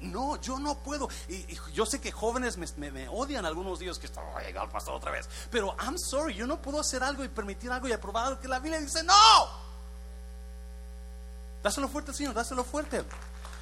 No, 0.00 0.40
yo 0.40 0.58
no 0.58 0.76
puedo. 0.78 1.08
Y, 1.28 1.46
yo 1.72 1.86
sé 1.86 2.00
que 2.00 2.12
jóvenes 2.12 2.58
me, 2.58 3.08
odian 3.08 3.46
algunos 3.46 3.78
días 3.78 3.98
que 3.98 4.06
está 4.06 4.22
llegado 4.40 4.66
el 4.66 4.72
pastor 4.72 4.94
otra 4.94 5.10
vez. 5.10 5.28
Pero 5.50 5.74
I'm 5.80 5.98
sorry, 5.98 6.34
yo 6.34 6.46
no 6.46 6.60
puedo 6.60 6.80
hacer 6.80 7.02
algo 7.02 7.24
y 7.24 7.28
permitir 7.28 7.70
algo 7.70 7.88
y 7.88 7.92
aprobar 7.92 8.26
algo 8.26 8.40
que 8.40 8.48
la 8.48 8.58
Biblia 8.58 8.80
dice 8.80 9.02
no. 9.02 9.64
Dáselo 11.62 11.88
fuerte, 11.88 12.12
Señor, 12.12 12.34
dáselo 12.34 12.64
fuerte. 12.64 13.02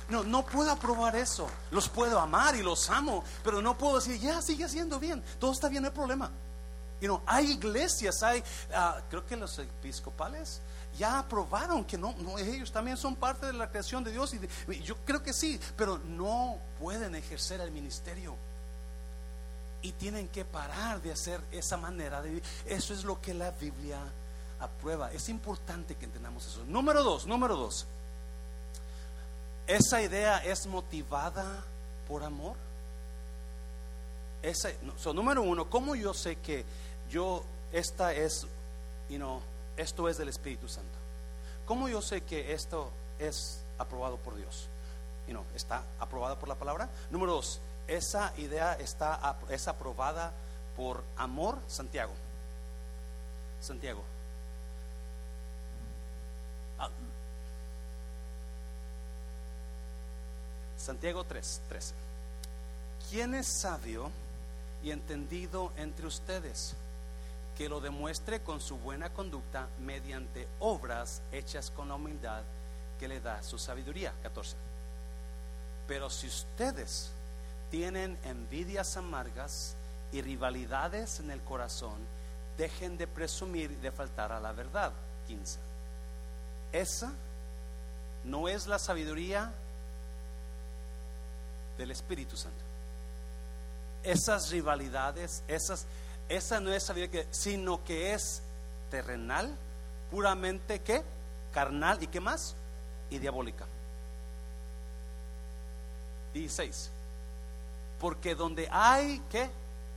No, 0.09 0.25
no 0.25 0.45
puedo 0.45 0.71
aprobar 0.71 1.15
eso. 1.15 1.49
Los 1.71 1.89
puedo 1.89 2.19
amar 2.19 2.57
y 2.57 2.63
los 2.63 2.91
amo, 2.91 3.23
pero 3.45 3.63
no 3.63 3.79
puedo 3.79 3.97
decir, 3.97 4.19
ya 4.21 4.43
sigue 4.43 4.69
siendo 4.69 4.99
bien. 4.99 5.23
Todo 5.39 5.53
está 5.53 5.69
bien, 5.69 5.83
no 5.83 5.89
hay 5.89 5.95
problema. 5.95 6.31
You 7.01 7.09
know, 7.09 7.23
hay 7.27 7.53
iglesias, 7.53 8.23
hay, 8.23 8.43
ah, 8.75 9.01
creo 9.09 9.27
que 9.27 9.37
los 9.37 9.59
episcopales 9.59 10.61
ya 10.99 11.19
aprobaron 11.19 11.85
que 11.85 11.97
no, 11.97 12.15
ellos 12.39 12.71
también 12.71 12.97
son 12.97 13.17
parte 13.17 13.47
de 13.47 13.53
la 13.53 13.71
creación 13.71 14.05
de 14.05 14.13
Dios. 14.13 14.35
Y 14.69 14.81
yo 14.83 14.97
creo 15.05 15.23
que 15.23 15.33
sí, 15.33 15.59
pero 15.77 15.99
no 15.99 16.59
pueden 16.79 17.15
ejercer 17.15 17.61
el 17.61 17.71
ministerio. 17.71 18.35
Y 19.81 19.93
tienen 19.93 20.29
que 20.29 20.45
parar 20.45 21.03
de 21.03 21.13
hacer 21.13 21.41
esa 21.51 21.77
manera 21.77 22.23
de 22.23 22.29
vivir. 22.29 22.43
Eso 22.67 22.95
es 22.95 23.05
lo 23.05 23.21
que 23.21 23.35
la 23.35 23.51
Biblia 23.51 23.99
aprueba. 24.61 25.11
Es 25.13 25.29
importante 25.29 25.97
que 25.97 26.05
entendamos 26.05 26.47
eso. 26.47 26.65
Número 26.67 27.03
dos, 27.03 27.27
número 27.27 27.57
dos. 27.57 27.87
Esa 29.67 30.03
idea 30.03 30.39
es 30.45 30.67
motivada 30.67 31.65
por 32.07 32.23
amor. 32.23 32.57
Esa, 34.43 34.71
número 35.15 35.43
uno, 35.43 35.71
¿cómo 35.71 35.95
yo 35.95 36.13
sé 36.13 36.37
que 36.37 36.65
yo, 37.11 37.45
esta 37.73 38.13
es, 38.13 38.47
you 39.09 39.17
know, 39.17 39.41
esto 39.83 40.09
es 40.09 40.17
del 40.17 40.29
Espíritu 40.29 40.69
Santo. 40.69 40.99
¿Cómo 41.67 41.89
yo 41.89 42.01
sé 42.03 42.23
que 42.23 42.53
esto 42.53 42.91
es 43.19 43.61
aprobado 43.79 44.17
por 44.17 44.37
Dios? 44.37 44.69
Y 45.29 45.33
no, 45.33 45.45
está 45.55 45.85
aprobada 46.01 46.39
por 46.39 46.49
la 46.49 46.55
palabra. 46.55 46.89
Número 47.11 47.33
dos, 47.33 47.61
esa 47.87 48.33
idea 48.39 48.75
está 48.75 49.37
es 49.49 49.69
aprobada 49.69 50.33
por 50.77 51.03
amor, 51.17 51.59
Santiago. 51.69 52.13
Santiago. 53.61 54.03
Ah. 56.79 56.89
Santiago 60.77 61.23
3, 61.25 61.61
13. 61.69 61.95
¿Quién 63.09 63.35
es 63.35 63.47
sabio 63.47 64.11
y 64.83 64.91
entendido 64.91 65.73
entre 65.77 66.07
ustedes? 66.07 66.75
Que 67.57 67.69
lo 67.69 67.81
demuestre 67.81 68.41
con 68.41 68.61
su 68.61 68.79
buena 68.79 69.13
conducta 69.13 69.69
mediante 69.81 70.49
obras 70.61 71.23
hechas 71.33 71.71
con 71.71 71.89
la 71.89 71.95
humildad 71.95 72.43
que 72.99 73.09
le 73.09 73.21
da 73.21 73.43
su 73.43 73.59
sabiduría. 73.59 74.13
14. 74.23 74.57
Pero 75.87 76.09
si 76.09 76.27
ustedes 76.27 77.11
tienen 77.71 78.19
envidias 78.25 78.97
amargas 78.97 79.77
y 80.13 80.23
rivalidades 80.23 81.21
en 81.21 81.31
el 81.31 81.41
corazón, 81.43 81.99
dejen 82.57 82.97
de 82.97 83.07
presumir 83.07 83.71
y 83.71 83.77
de 83.77 83.91
faltar 83.91 84.33
a 84.33 84.41
la 84.41 84.53
verdad. 84.53 84.93
15. 85.27 85.59
Esa 86.73 87.13
no 88.25 88.49
es 88.49 88.67
la 88.67 88.79
sabiduría 88.79 89.53
del 91.77 91.91
Espíritu 91.91 92.37
Santo. 92.37 92.65
Esas 94.03 94.51
rivalidades, 94.51 95.43
esas 95.49 95.87
esa 96.37 96.61
no 96.61 96.73
es 96.73 96.83
sabiduría, 96.83 97.27
sino 97.31 97.85
que 97.85 98.15
es 98.15 98.43
terrenal, 98.91 99.55
puramente 100.11 100.81
que 100.81 101.03
carnal 101.53 102.03
y 102.03 102.07
qué 102.07 102.21
más? 102.21 102.55
Y 103.11 103.19
diabólica. 103.19 103.67
16. 106.33 106.91
Porque 108.01 108.35
donde 108.35 108.69
hay 108.71 109.21
que 109.31 109.51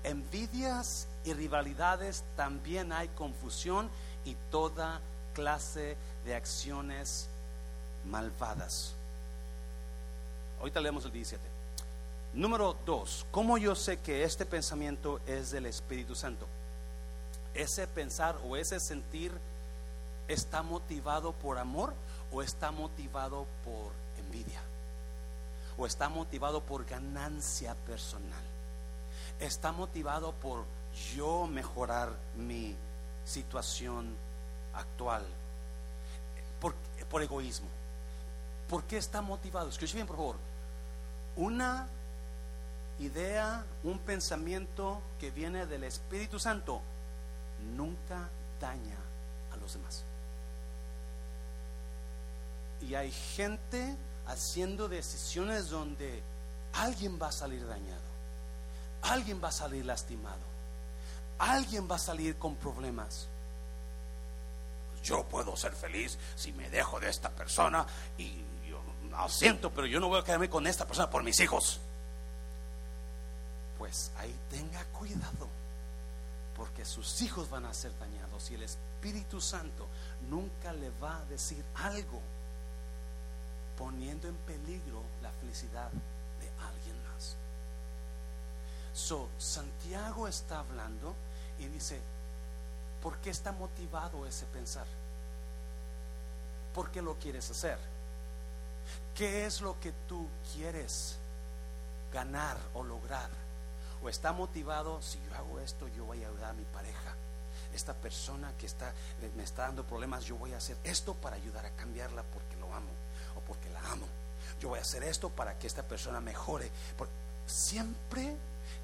envidias 0.04 1.08
y 1.24 1.34
rivalidades 1.34 2.24
también 2.36 2.92
hay 2.92 3.08
confusión 3.10 3.90
y 4.26 4.36
toda 4.52 5.00
clase 5.34 5.96
de 6.26 6.36
acciones 6.36 7.28
malvadas. 8.06 8.94
Ahorita 10.60 10.80
leemos 10.82 11.06
el 11.06 11.12
17. 11.12 11.55
Número 12.36 12.76
2. 12.86 13.28
¿Cómo 13.32 13.58
yo 13.58 13.76
sé 13.76 14.02
que 14.02 14.26
este 14.26 14.46
pensamiento 14.46 15.22
es 15.26 15.52
del 15.52 15.68
Espíritu 15.68 16.16
Santo? 16.16 16.46
Ese 17.54 17.88
pensar 17.88 18.36
o 18.44 18.58
ese 18.58 18.82
sentir 18.82 19.32
está 20.28 20.62
motivado 20.62 21.32
por 21.32 21.58
amor 21.58 21.94
o 22.34 22.42
está 22.42 22.72
motivado 22.72 23.46
por 23.64 23.94
envidia 24.20 24.60
o 25.78 25.86
está 25.86 26.10
motivado 26.10 26.62
por 26.62 26.84
ganancia 26.84 27.74
personal. 27.88 28.44
Está 29.40 29.72
motivado 29.72 30.34
por 30.34 30.66
yo 31.16 31.48
mejorar 31.48 32.12
mi 32.36 32.76
situación 33.24 34.14
actual. 34.74 35.24
Por, 36.60 36.76
por 37.10 37.24
egoísmo. 37.24 37.68
¿Por 38.70 38.84
qué 38.84 38.98
está 38.98 39.22
motivado? 39.22 39.70
Escuche 39.70 39.94
bien, 39.94 40.08
por 40.08 40.18
favor. 40.18 40.36
Una 41.38 41.88
idea, 43.00 43.66
un 43.84 44.00
pensamiento 44.00 45.02
que 45.20 45.32
viene 45.32 45.66
del 45.66 45.84
Espíritu 45.84 46.40
Santo 46.40 46.82
nunca 47.76 48.30
daña 48.60 48.98
a 49.54 49.58
los 49.58 49.74
demás. 49.74 50.04
Y 52.82 52.96
hay 52.96 53.12
gente 53.12 53.96
haciendo 54.28 54.88
decisiones 54.88 55.70
donde 55.70 56.22
alguien 56.74 57.20
va 57.22 57.28
a 57.28 57.32
salir 57.32 57.66
dañado, 57.66 58.02
alguien 59.02 59.42
va 59.44 59.50
a 59.50 59.54
salir 59.54 59.86
lastimado, 59.86 60.44
alguien 61.40 61.90
va 61.90 61.96
a 61.96 62.00
salir 62.00 62.38
con 62.38 62.56
problemas. 62.56 63.28
Yo 65.04 65.24
puedo 65.26 65.56
ser 65.56 65.74
feliz 65.74 66.18
si 66.36 66.52
me 66.54 66.70
dejo 66.70 67.00
de 67.00 67.10
esta 67.10 67.30
persona 67.30 67.86
y 68.18 68.38
yo 68.68 68.82
lo 69.10 69.30
siento, 69.30 69.72
pero 69.72 69.86
yo 69.86 70.00
no 70.00 70.08
voy 70.08 70.20
a 70.20 70.24
quedarme 70.24 70.50
con 70.50 70.66
esta 70.66 70.86
persona 70.86 71.10
por 71.10 71.24
mis 71.24 71.40
hijos. 71.40 71.80
Pues 73.86 74.10
ahí 74.18 74.36
tenga 74.50 74.84
cuidado, 74.86 75.48
porque 76.58 76.84
sus 76.84 77.22
hijos 77.22 77.52
van 77.52 77.66
a 77.66 77.74
ser 77.76 77.92
dañados 78.00 78.50
y 78.50 78.56
el 78.56 78.64
Espíritu 78.64 79.40
Santo 79.40 79.86
nunca 80.28 80.74
le 80.74 80.90
va 81.00 81.18
a 81.18 81.26
decir 81.26 81.64
algo 81.76 82.20
poniendo 83.78 84.28
en 84.28 84.34
peligro 84.38 85.04
la 85.22 85.30
felicidad 85.34 85.92
de 85.92 86.50
alguien 86.66 86.96
más. 87.14 87.36
So, 88.96 89.30
Santiago 89.38 90.28
está 90.28 90.62
hablando 90.62 91.14
y 91.60 91.68
dice, 91.68 92.02
¿por 93.04 93.18
qué 93.18 93.30
está 93.30 93.52
motivado 93.52 94.26
ese 94.26 94.48
pensar? 94.48 94.88
¿Por 96.74 96.90
qué 96.90 97.04
lo 97.04 97.20
quieres 97.20 97.52
hacer? 97.52 97.78
¿Qué 99.14 99.46
es 99.46 99.62
lo 99.62 99.80
que 99.80 99.92
tú 100.08 100.28
quieres 100.56 101.18
ganar 102.12 102.58
o 102.74 102.84
lograr? 102.84 103.45
¿O 104.06 104.10
está 104.10 104.32
motivado, 104.34 105.02
si 105.02 105.18
yo 105.28 105.36
hago 105.36 105.60
esto, 105.60 105.88
yo 105.88 106.06
voy 106.06 106.24
a 106.24 106.28
ayudar 106.28 106.52
a 106.52 106.54
mi 106.54 106.64
pareja? 106.66 107.16
Esta 107.74 107.94
persona 107.96 108.54
que 108.58 108.68
está, 108.68 108.94
me 109.36 109.44
está 109.44 109.64
dando 109.64 109.84
problemas, 109.84 110.26
yo 110.26 110.36
voy 110.36 110.54
a 110.54 110.58
hacer 110.58 110.78
esto 110.84 111.16
para 111.16 111.36
ayudar 111.38 111.66
a 111.66 111.72
cambiarla 111.72 112.22
porque 112.22 112.56
lo 112.58 112.72
amo 112.74 112.92
porque 113.46 113.70
la 113.70 113.80
amo. 113.92 114.08
Yo 114.60 114.70
voy 114.70 114.80
a 114.80 114.82
hacer 114.82 115.04
esto 115.04 115.30
para 115.30 115.58
que 115.58 115.68
esta 115.68 115.84
persona 115.84 116.20
mejore. 116.20 116.70
siempre 117.46 118.36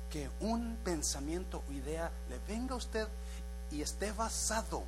que 0.10 0.30
un 0.42 0.78
pensamiento 0.84 1.64
o 1.68 1.72
idea 1.72 2.12
le 2.30 2.38
venga 2.40 2.74
a 2.74 2.78
usted 2.78 3.08
y 3.72 3.82
esté 3.82 4.12
basado 4.12 4.84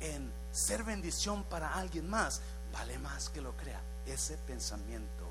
en 0.00 0.32
ser 0.52 0.82
bendición 0.82 1.44
para 1.44 1.74
alguien 1.74 2.08
más, 2.08 2.40
vale 2.72 2.98
más 2.98 3.28
que 3.28 3.40
lo 3.40 3.52
crea. 3.56 3.80
Ese 4.06 4.36
pensamiento 4.38 5.23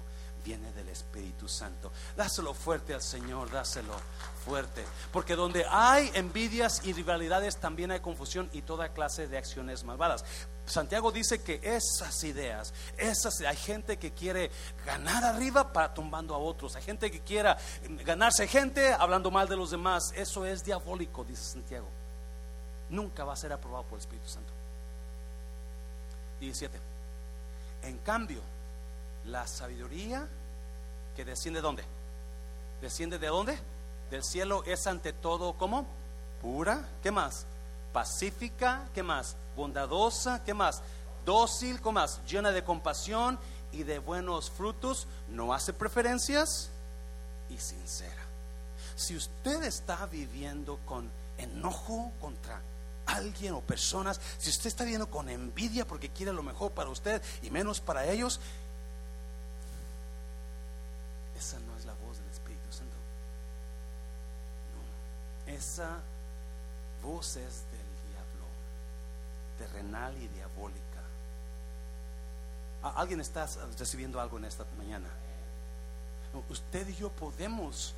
viene 0.43 0.71
del 0.73 0.89
Espíritu 0.89 1.47
Santo. 1.47 1.91
Dáselo 2.15 2.53
fuerte 2.53 2.93
al 2.93 3.01
Señor, 3.01 3.49
dáselo 3.51 3.93
fuerte. 4.45 4.83
Porque 5.11 5.35
donde 5.35 5.65
hay 5.69 6.11
envidias 6.13 6.85
y 6.85 6.93
rivalidades 6.93 7.57
también 7.57 7.91
hay 7.91 7.99
confusión 7.99 8.49
y 8.53 8.61
toda 8.61 8.89
clase 8.89 9.27
de 9.27 9.37
acciones 9.37 9.83
malvadas. 9.83 10.25
Santiago 10.65 11.11
dice 11.11 11.41
que 11.41 11.59
esas 11.61 12.23
ideas, 12.23 12.73
esas 12.97 13.41
hay 13.41 13.57
gente 13.57 13.97
que 13.97 14.11
quiere 14.11 14.49
ganar 14.85 15.23
arriba 15.23 15.73
para 15.73 15.93
tumbando 15.93 16.33
a 16.33 16.37
otros, 16.37 16.75
hay 16.75 16.83
gente 16.83 17.11
que 17.11 17.19
quiera 17.19 17.57
ganarse 18.05 18.47
gente 18.47 18.93
hablando 18.93 19.29
mal 19.29 19.47
de 19.47 19.57
los 19.57 19.71
demás, 19.71 20.13
eso 20.15 20.45
es 20.45 20.63
diabólico, 20.63 21.23
dice 21.25 21.43
Santiago. 21.43 21.87
Nunca 22.89 23.23
va 23.23 23.33
a 23.33 23.37
ser 23.37 23.51
aprobado 23.51 23.83
por 23.83 23.97
el 23.97 24.01
Espíritu 24.01 24.29
Santo. 24.29 24.53
17. 26.39 26.77
En 27.83 27.97
cambio, 27.99 28.41
la 29.25 29.47
sabiduría 29.47 30.27
que 31.15 31.25
desciende 31.25 31.59
de 31.59 31.63
dónde? 31.63 31.83
¿Desciende 32.81 33.19
de 33.19 33.27
dónde? 33.27 33.57
Del 34.11 34.23
cielo 34.23 34.63
es 34.65 34.87
ante 34.87 35.13
todo 35.13 35.53
como 35.53 35.85
pura, 36.41 36.87
¿qué 37.01 37.11
más? 37.11 37.45
Pacífica, 37.93 38.89
¿qué 38.93 39.03
más? 39.03 39.35
Bondadosa, 39.55 40.43
¿qué 40.43 40.53
más? 40.53 40.81
Dócil, 41.25 41.81
¿qué 41.81 41.91
más? 41.91 42.19
Llena 42.25 42.51
de 42.51 42.63
compasión 42.63 43.39
y 43.71 43.83
de 43.83 43.99
buenos 43.99 44.51
frutos, 44.51 45.07
no 45.29 45.53
hace 45.53 45.73
preferencias 45.73 46.69
y 47.49 47.57
sincera. 47.57 48.21
Si 48.95 49.15
usted 49.15 49.63
está 49.63 50.05
viviendo 50.05 50.79
con 50.85 51.09
enojo 51.37 52.11
contra 52.21 52.61
alguien 53.05 53.53
o 53.53 53.61
personas, 53.61 54.19
si 54.37 54.49
usted 54.49 54.67
está 54.67 54.83
viviendo 54.83 55.09
con 55.09 55.29
envidia 55.29 55.85
porque 55.85 56.09
quiere 56.09 56.31
lo 56.31 56.43
mejor 56.43 56.71
para 56.71 56.89
usted 56.89 57.21
y 57.41 57.49
menos 57.49 57.81
para 57.81 58.05
ellos, 58.05 58.39
esa 61.37 61.59
no 61.59 61.75
es 61.77 61.85
la 61.85 61.93
voz 61.93 62.17
del 62.19 62.29
Espíritu 62.29 62.71
Santo. 62.71 62.95
No, 65.42 65.42
esa 65.53 65.99
voz 67.01 67.37
es 67.37 67.63
del 67.71 67.89
diablo, 68.11 68.45
terrenal 69.57 70.15
y 70.21 70.27
diabólica. 70.27 70.83
¿Alguien 72.95 73.21
está 73.21 73.47
recibiendo 73.77 74.19
algo 74.19 74.37
en 74.37 74.45
esta 74.45 74.65
mañana? 74.77 75.07
Usted 76.49 76.87
y 76.89 76.95
yo 76.95 77.09
podemos 77.11 77.93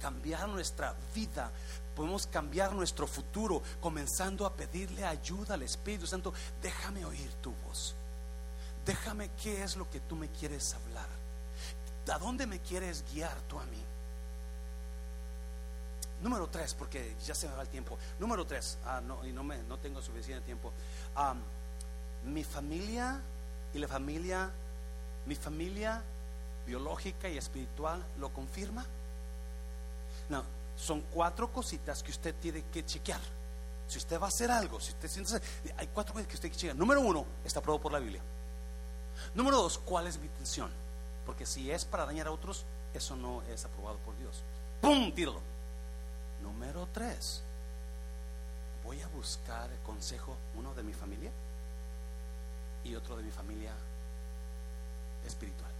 cambiar 0.00 0.48
nuestra 0.48 0.94
vida, 1.14 1.50
podemos 1.94 2.26
cambiar 2.26 2.72
nuestro 2.72 3.06
futuro 3.06 3.62
comenzando 3.80 4.44
a 4.44 4.52
pedirle 4.52 5.04
ayuda 5.04 5.54
al 5.54 5.62
Espíritu 5.62 6.06
Santo. 6.06 6.32
Déjame 6.60 7.04
oír 7.04 7.32
tu 7.40 7.52
voz. 7.66 7.94
Déjame 8.84 9.30
qué 9.42 9.62
es 9.62 9.76
lo 9.76 9.88
que 9.90 10.00
tú 10.00 10.16
me 10.16 10.28
quieres 10.28 10.74
hablar. 10.74 11.08
¿A 12.12 12.18
dónde 12.18 12.46
me 12.46 12.58
quieres 12.58 13.04
guiar 13.12 13.36
tú 13.42 13.58
a 13.58 13.64
mí? 13.66 13.84
Número 16.22 16.48
tres, 16.48 16.74
porque 16.74 17.16
ya 17.24 17.34
se 17.34 17.48
me 17.48 17.54
va 17.54 17.62
el 17.62 17.68
tiempo. 17.68 17.96
Número 18.18 18.46
tres, 18.46 18.78
ah, 18.84 19.00
no, 19.00 19.24
y 19.26 19.32
no, 19.32 19.42
me, 19.42 19.62
no 19.64 19.78
tengo 19.78 20.02
suficiente 20.02 20.44
tiempo. 20.44 20.72
mi 22.24 22.44
familia 22.44 23.20
y 23.72 23.78
la 23.78 23.88
familia, 23.88 24.50
mi 25.26 25.34
familia 25.34 26.02
biológica 26.66 27.28
y 27.28 27.38
espiritual 27.38 28.04
lo 28.18 28.32
confirma. 28.32 28.84
No, 30.28 30.44
son 30.76 31.02
cuatro 31.12 31.50
cositas 31.52 32.02
que 32.02 32.10
usted 32.10 32.34
tiene 32.34 32.64
que 32.64 32.84
chequear. 32.84 33.20
Si 33.88 33.98
usted 33.98 34.20
va 34.20 34.26
a 34.26 34.28
hacer 34.28 34.50
algo, 34.50 34.78
si 34.78 34.92
usted 34.92 35.08
siente, 35.08 35.40
hay 35.76 35.86
cuatro 35.88 36.12
cosas 36.12 36.28
que 36.28 36.34
usted 36.34 36.50
chequear. 36.52 36.76
Número 36.76 37.00
uno, 37.00 37.24
está 37.44 37.60
aprobado 37.60 37.82
por 37.82 37.92
la 37.92 37.98
Biblia. 37.98 38.22
Número 39.34 39.56
dos, 39.56 39.78
¿cuál 39.78 40.06
es 40.06 40.18
mi 40.18 40.26
intención? 40.26 40.70
Porque 41.24 41.46
si 41.46 41.70
es 41.70 41.84
para 41.84 42.04
dañar 42.04 42.26
a 42.26 42.32
otros, 42.32 42.64
eso 42.92 43.16
no 43.16 43.42
es 43.42 43.64
aprobado 43.64 43.98
por 43.98 44.16
Dios. 44.18 44.42
¡Pum! 44.80 45.12
Tíralo. 45.12 45.49
Número 46.42 46.88
tres. 46.92 47.42
Voy 48.84 49.00
a 49.00 49.08
buscar 49.08 49.70
consejo, 49.84 50.36
uno 50.54 50.74
de 50.74 50.82
mi 50.82 50.92
familia 50.92 51.30
y 52.82 52.94
otro 52.94 53.16
de 53.16 53.22
mi 53.22 53.30
familia 53.30 53.72
espiritual. 55.26 55.70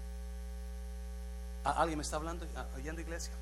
¿Alguien 1.65 1.99
me 1.99 2.03
está 2.03 2.17
hablando, 2.17 2.47
oyendo 2.77 3.01
iglesia? 3.01 3.33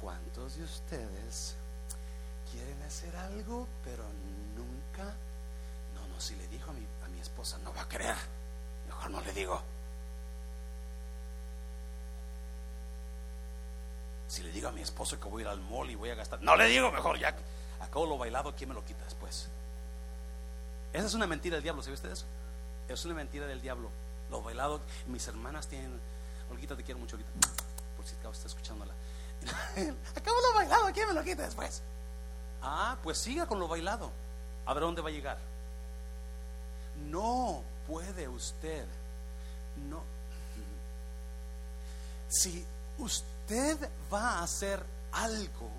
¿Cuántos 0.00 0.56
de 0.56 0.64
ustedes 0.64 1.56
quieren 2.50 2.80
hacer 2.82 3.14
algo, 3.16 3.66
pero 3.84 4.04
nunca? 4.56 5.04
No, 5.94 6.06
no, 6.08 6.20
si 6.20 6.36
le 6.36 6.46
dijo 6.48 6.70
a 6.70 6.74
mi, 6.74 6.86
a 7.04 7.08
mi 7.08 7.20
esposa, 7.20 7.58
no 7.64 7.72
va 7.74 7.82
a 7.82 7.88
creer 7.88 8.16
Mejor 8.88 9.10
no 9.10 9.20
le 9.20 9.32
digo. 9.32 9.60
Si 14.28 14.42
le 14.42 14.52
digo 14.52 14.68
a 14.68 14.72
mi 14.72 14.82
esposo 14.82 15.18
que 15.18 15.26
voy 15.26 15.42
a 15.42 15.46
ir 15.46 15.48
al 15.48 15.60
mall 15.60 15.90
y 15.90 15.94
voy 15.94 16.10
a 16.10 16.14
gastar, 16.14 16.42
no 16.42 16.54
le 16.54 16.66
digo, 16.66 16.92
mejor 16.92 17.18
ya 17.18 17.34
acabo 17.80 18.06
lo 18.06 18.18
bailado, 18.18 18.54
¿quién 18.54 18.68
me 18.68 18.74
lo 18.74 18.84
quita 18.84 19.02
después? 19.04 19.48
Esa 20.92 21.06
es 21.06 21.14
una 21.14 21.26
mentira 21.26 21.56
del 21.56 21.62
diablo, 21.62 21.82
¿sabe 21.82 21.94
usted 21.94 22.12
eso? 22.12 22.26
Es 22.88 23.04
una 23.06 23.14
mentira 23.14 23.46
del 23.46 23.60
diablo. 23.60 23.90
Lo 24.30 24.42
bailado, 24.42 24.80
mis 25.06 25.26
hermanas 25.28 25.66
tienen, 25.66 25.98
Olguita, 26.50 26.76
te 26.76 26.84
quiero 26.84 27.00
mucho, 27.00 27.16
Olguita, 27.16 27.32
por 27.96 28.06
si 28.06 28.14
está 28.14 28.46
escuchándola. 28.46 28.92
Acabo 30.16 30.36
lo 30.40 30.54
bailado, 30.54 30.92
¿quién 30.92 31.08
me 31.08 31.14
lo 31.14 31.24
quita 31.24 31.44
después? 31.44 31.82
Ah, 32.60 32.98
pues 33.02 33.18
siga 33.18 33.46
con 33.46 33.58
lo 33.58 33.66
bailado. 33.66 34.10
A 34.66 34.74
ver 34.74 34.82
dónde 34.82 35.00
va 35.00 35.08
a 35.08 35.12
llegar. 35.12 35.38
No 37.06 37.62
puede 37.86 38.28
usted. 38.28 38.84
No. 39.88 40.02
Si 42.28 42.62
usted 42.98 43.37
va 44.12 44.38
a 44.38 44.42
hacer 44.42 44.82
algo, 45.12 45.70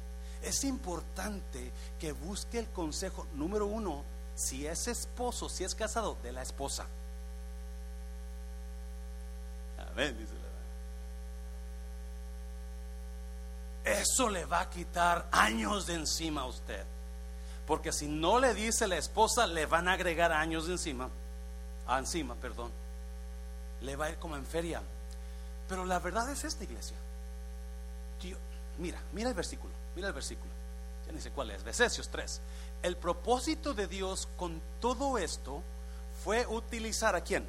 es 0.41 0.63
importante 0.63 1.71
que 1.99 2.11
busque 2.11 2.59
el 2.59 2.67
consejo 2.69 3.27
número 3.35 3.67
uno, 3.67 4.03
si 4.35 4.65
es 4.65 4.87
esposo, 4.87 5.49
si 5.49 5.63
es 5.63 5.75
casado, 5.75 6.17
de 6.23 6.31
la 6.31 6.41
esposa. 6.41 6.85
Amén, 9.91 10.17
dice 10.17 10.39
Eso 13.83 14.29
le 14.29 14.45
va 14.45 14.61
a 14.61 14.69
quitar 14.69 15.27
años 15.31 15.87
de 15.87 15.95
encima 15.95 16.41
a 16.41 16.45
usted. 16.45 16.85
Porque 17.65 17.91
si 17.91 18.07
no 18.07 18.39
le 18.39 18.53
dice 18.53 18.87
la 18.87 18.97
esposa, 18.97 19.47
le 19.47 19.65
van 19.65 19.87
a 19.87 19.93
agregar 19.93 20.31
años 20.31 20.67
de 20.67 20.73
encima. 20.73 21.09
Ah, 21.87 21.99
encima, 21.99 22.35
perdón. 22.35 22.71
Le 23.81 23.95
va 23.95 24.05
a 24.05 24.09
ir 24.11 24.17
como 24.17 24.35
en 24.35 24.45
feria. 24.45 24.81
Pero 25.67 25.85
la 25.85 25.99
verdad 25.99 26.29
es 26.29 26.43
esta 26.43 26.63
iglesia. 26.63 26.97
Mira, 28.79 28.99
mira 29.13 29.29
el 29.29 29.35
versículo. 29.35 29.73
Mira 29.95 30.07
el 30.07 30.13
versículo. 30.13 30.51
Ya 31.05 31.13
ni 31.13 31.21
sé 31.21 31.31
cuál 31.31 31.51
es. 31.51 31.65
Efesios 31.65 32.09
3. 32.09 32.41
El 32.83 32.97
propósito 32.97 33.73
de 33.73 33.87
Dios 33.87 34.27
con 34.37 34.61
todo 34.79 35.17
esto 35.17 35.61
fue 36.23 36.45
utilizar 36.47 37.15
a 37.15 37.21
quién? 37.21 37.45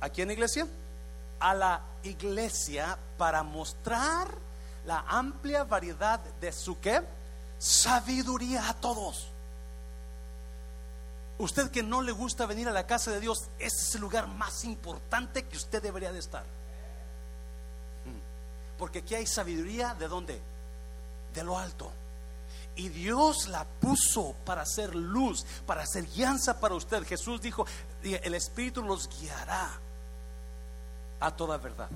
¿A 0.00 0.08
quién 0.08 0.30
iglesia? 0.30 0.66
A 1.38 1.54
la 1.54 1.82
iglesia 2.02 2.98
para 3.16 3.42
mostrar 3.42 4.28
la 4.86 5.04
amplia 5.08 5.64
variedad 5.64 6.20
de 6.40 6.52
su 6.52 6.78
qué? 6.80 7.02
Sabiduría 7.58 8.68
a 8.68 8.74
todos. 8.74 9.28
Usted 11.38 11.70
que 11.70 11.82
no 11.82 12.02
le 12.02 12.12
gusta 12.12 12.46
venir 12.46 12.68
a 12.68 12.72
la 12.72 12.86
casa 12.86 13.10
de 13.10 13.20
Dios, 13.20 13.48
ese 13.58 13.88
es 13.88 13.94
el 13.94 14.02
lugar 14.02 14.26
más 14.28 14.64
importante 14.64 15.44
que 15.44 15.56
usted 15.56 15.82
debería 15.82 16.12
de 16.12 16.18
estar. 16.18 16.44
Porque 18.80 19.00
aquí 19.00 19.14
hay 19.14 19.26
sabiduría 19.26 19.94
de 19.94 20.08
dónde? 20.08 20.40
De 21.34 21.44
lo 21.44 21.58
alto. 21.58 21.92
Y 22.76 22.88
Dios 22.88 23.46
la 23.48 23.64
puso 23.64 24.34
para 24.46 24.62
hacer 24.62 24.94
luz, 24.94 25.44
para 25.66 25.82
hacer 25.82 26.06
guianza 26.06 26.58
para 26.58 26.74
usted. 26.74 27.04
Jesús 27.04 27.42
dijo, 27.42 27.66
el 28.02 28.34
Espíritu 28.34 28.82
los 28.82 29.06
guiará 29.20 29.70
a 31.20 31.30
toda 31.36 31.58
verdad. 31.58 31.90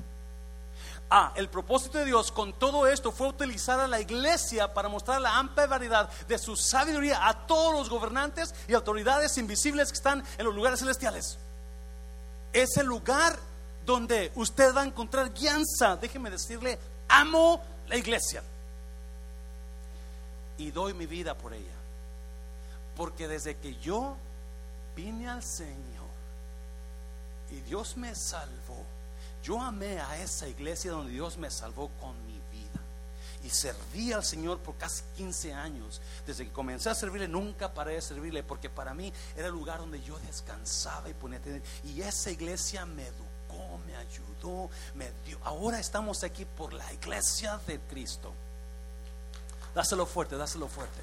Ah, 1.09 1.33
el 1.37 1.49
propósito 1.49 1.97
de 1.97 2.05
Dios 2.05 2.31
con 2.31 2.53
todo 2.53 2.87
esto 2.87 3.13
fue 3.13 3.29
utilizar 3.29 3.81
a 3.81 3.89
la 3.89 4.01
iglesia 4.01 4.75
para 4.75 4.91
mostrar 4.91 5.23
la 5.23 5.39
amplia 5.39 5.67
variedad 5.67 6.11
de 6.29 6.39
su 6.39 6.55
sabiduría 6.55 7.27
a 7.27 7.47
todos 7.47 7.73
los 7.73 7.89
gobernantes 7.89 8.55
y 8.69 8.75
autoridades 8.75 9.39
invisibles 9.39 9.89
que 9.89 9.97
están 9.97 10.23
en 10.37 10.45
los 10.45 10.55
lugares 10.55 10.81
celestiales. 10.81 11.39
Es 12.53 12.77
el 12.77 12.87
lugar 12.87 13.39
donde 13.85 14.33
usted 14.35 14.75
va 14.75 14.83
a 14.83 14.87
encontrar 14.87 15.33
guianza. 15.33 15.97
Déjeme 15.97 16.31
decirle, 16.31 16.79
amo 17.09 17.61
la 17.89 17.97
iglesia. 17.97 18.43
Y 20.59 20.71
doy 20.71 20.95
mi 20.95 21.07
vida 21.07 21.37
por 21.37 21.53
ella. 21.53 21.75
Porque 22.97 23.27
desde 23.27 23.57
que 23.57 23.77
yo 23.77 24.17
vine 24.95 25.29
al 25.29 25.43
Señor 25.43 26.05
y 27.51 27.61
Dios 27.61 27.97
me 27.97 28.15
salvó, 28.15 28.85
yo 29.43 29.61
amé 29.61 30.01
a 30.01 30.17
esa 30.23 30.49
iglesia 30.49 30.93
donde 30.93 31.13
Dios 31.13 31.37
me 31.37 31.51
salvó 31.51 31.91
con 32.01 32.15
mi 32.27 32.33
vida. 32.33 32.81
Y 33.45 33.51
serví 33.51 34.11
al 34.13 34.25
Señor 34.25 34.59
por 34.61 34.77
casi 34.77 35.03
15 35.17 35.53
años. 35.53 36.01
Desde 36.27 36.47
que 36.47 36.53
comencé 36.53 36.89
a 36.89 36.95
servirle, 36.95 37.29
nunca 37.29 37.75
paré 37.75 37.95
de 37.95 38.01
servirle, 38.01 38.43
porque 38.43 38.71
para 38.71 38.95
mí 38.95 39.13
era 39.37 39.49
el 39.49 39.53
lugar 39.53 39.81
donde 39.81 40.03
yo 40.03 40.19
descansaba 40.21 41.11
y 41.11 41.15
ponía. 41.15 41.41
Y 41.85 42.01
esa 42.01 42.31
iglesia 42.31 42.87
me 42.87 43.03
educó, 43.03 43.34
me 43.79 43.97
ayudó, 43.97 44.71
me 44.95 45.11
dio. 45.25 45.39
Ahora 45.45 45.79
estamos 45.79 46.23
aquí 46.25 46.45
por 46.45 46.73
la 46.73 46.93
iglesia 46.93 47.61
de 47.67 47.81
Cristo. 47.81 48.33
Dáselo 49.75 50.07
fuerte, 50.07 50.37
dáselo 50.37 50.69
fuerte. 50.69 51.01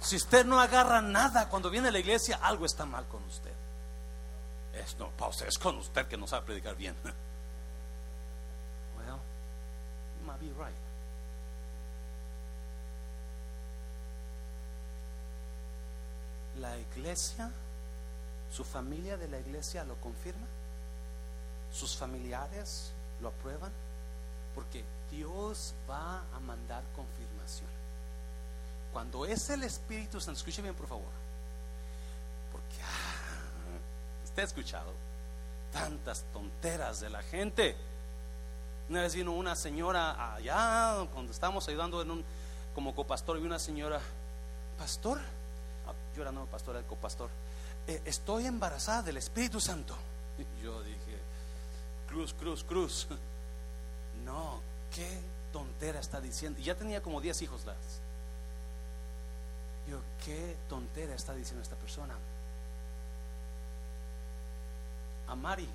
Si 0.00 0.16
usted 0.16 0.46
no 0.46 0.58
agarra 0.58 1.02
nada 1.02 1.48
cuando 1.48 1.68
viene 1.68 1.88
a 1.88 1.92
la 1.92 1.98
iglesia, 1.98 2.38
algo 2.42 2.64
está 2.64 2.86
mal 2.86 3.06
con 3.06 3.22
usted. 3.24 3.52
Es, 4.72 4.96
no, 4.98 5.10
pausa, 5.10 5.46
es 5.46 5.58
con 5.58 5.76
usted 5.76 6.06
que 6.06 6.16
no 6.16 6.26
sabe 6.26 6.46
predicar 6.46 6.76
bien. 6.76 6.96
Well, 8.96 9.18
you 10.18 10.26
might 10.26 10.40
be 10.40 10.52
right. 10.62 10.74
La 16.58 16.76
iglesia, 16.76 17.50
su 18.50 18.64
familia 18.64 19.16
de 19.16 19.28
la 19.28 19.38
iglesia 19.38 19.84
lo 19.84 19.94
confirma, 19.96 20.46
sus 21.72 21.96
familiares 21.96 22.92
lo 23.20 23.28
aprueban, 23.28 23.72
porque 24.54 24.84
Dios 25.10 25.74
va 25.88 26.22
a 26.34 26.40
mandar 26.40 26.82
confirmación. 26.94 27.68
Cuando 28.92 29.24
es 29.24 29.50
el 29.50 29.62
Espíritu 29.62 30.20
Santo, 30.20 30.38
escuche 30.38 30.62
bien 30.62 30.74
por 30.74 30.88
favor, 30.88 31.12
porque 32.52 32.76
ah, 32.82 33.20
Usted 34.30 34.42
ha 34.42 34.46
escuchado 34.46 34.92
tantas 35.72 36.22
tonteras 36.32 37.00
de 37.00 37.10
la 37.10 37.20
gente. 37.20 37.74
Una 38.88 39.02
vez 39.02 39.16
vino 39.16 39.32
una 39.32 39.56
señora 39.56 40.34
allá, 40.34 41.04
cuando 41.12 41.32
estábamos 41.32 41.68
ayudando 41.68 42.00
en 42.00 42.12
un, 42.12 42.24
como 42.72 42.94
copastor, 42.94 43.38
y 43.38 43.42
una 43.42 43.58
señora, 43.58 44.00
pastor, 44.78 45.18
ah, 45.18 45.92
yo 46.14 46.22
era 46.22 46.30
no 46.30 46.46
pastor, 46.46 46.76
era 46.76 46.86
copastor, 46.86 47.28
eh, 47.88 48.02
estoy 48.04 48.46
embarazada 48.46 49.02
del 49.02 49.16
Espíritu 49.16 49.60
Santo. 49.60 49.96
Yo 50.62 50.80
dije, 50.84 50.99
cruz, 52.10 52.34
cruz, 52.34 52.64
cruz. 52.64 53.08
No, 54.24 54.60
qué 54.94 55.18
tontera 55.50 55.98
está 55.98 56.20
diciendo. 56.20 56.60
Ya 56.60 56.74
tenía 56.74 57.02
como 57.02 57.22
10 57.22 57.40
hijos 57.40 57.64
las. 57.64 57.76
Yo, 59.88 59.98
qué 60.24 60.56
tontera 60.68 61.14
está 61.14 61.34
diciendo 61.34 61.62
esta 61.62 61.76
persona 61.76 62.14
a 65.26 65.34
Mari 65.34 65.68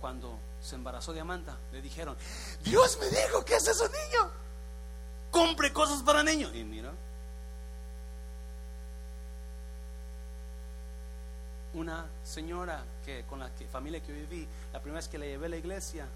cuando 0.00 0.38
se 0.60 0.74
embarazó 0.74 1.14
de 1.14 1.20
Amanda. 1.20 1.56
Le 1.72 1.80
dijeron, 1.80 2.16
Dios 2.62 2.98
me 3.00 3.08
dijo 3.08 3.44
que 3.44 3.56
es 3.56 3.66
eso 3.66 3.88
niño. 3.88 4.30
Compre 5.30 5.72
cosas 5.72 6.02
para 6.02 6.22
niños. 6.22 6.54
Y 6.54 6.64
mira, 6.64 6.92
una 11.74 12.06
señora 12.24 12.82
que 13.04 13.24
con 13.24 13.40
la 13.40 13.50
familia 13.70 14.00
que 14.00 14.12
viví, 14.12 14.46
la 14.72 14.80
primera 14.80 14.98
vez 14.98 15.08
que 15.08 15.18
le 15.18 15.28
llevé 15.28 15.46
a 15.46 15.50
la 15.50 15.56
iglesia, 15.56 16.06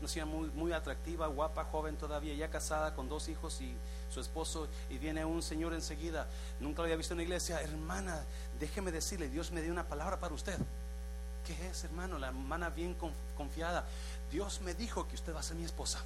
no 0.00 0.08
sea 0.08 0.24
muy, 0.24 0.48
muy 0.50 0.72
atractiva, 0.72 1.26
guapa, 1.26 1.64
joven 1.64 1.96
todavía, 1.96 2.34
ya 2.34 2.48
casada 2.48 2.94
con 2.94 3.08
dos 3.08 3.28
hijos 3.28 3.60
y 3.60 3.74
su 4.10 4.20
esposo, 4.20 4.68
y 4.88 4.98
viene 4.98 5.24
un 5.24 5.42
señor 5.42 5.74
enseguida, 5.74 6.26
nunca 6.58 6.78
lo 6.78 6.84
había 6.84 6.96
visto 6.96 7.14
en 7.14 7.18
la 7.18 7.24
iglesia, 7.24 7.60
hermana, 7.60 8.22
déjeme 8.58 8.92
decirle, 8.92 9.28
Dios 9.28 9.50
me 9.50 9.60
dio 9.60 9.72
una 9.72 9.86
palabra 9.86 10.18
para 10.18 10.34
usted. 10.34 10.58
¿Qué 11.46 11.68
es, 11.68 11.84
hermano? 11.84 12.18
La 12.18 12.28
hermana 12.28 12.70
bien 12.70 12.96
confiada. 13.36 13.84
Dios 14.30 14.60
me 14.60 14.74
dijo 14.74 15.08
que 15.08 15.14
usted 15.14 15.34
va 15.34 15.40
a 15.40 15.42
ser 15.42 15.56
mi 15.56 15.64
esposa. 15.64 16.00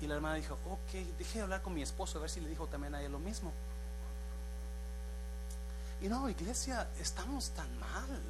Y 0.00 0.06
la 0.06 0.14
hermana 0.14 0.34
dijo, 0.36 0.54
ok, 0.54 0.92
deje 1.18 1.38
de 1.38 1.44
hablar 1.44 1.62
con 1.62 1.74
mi 1.74 1.82
esposo 1.82 2.18
a 2.18 2.22
ver 2.22 2.30
si 2.30 2.40
le 2.40 2.48
dijo 2.48 2.66
también 2.66 2.94
a 2.94 3.02
él 3.02 3.12
lo 3.12 3.18
mismo. 3.18 3.52
Y 6.00 6.08
no, 6.08 6.28
iglesia, 6.28 6.88
estamos 7.00 7.50
tan 7.50 7.78
mal. 7.78 8.22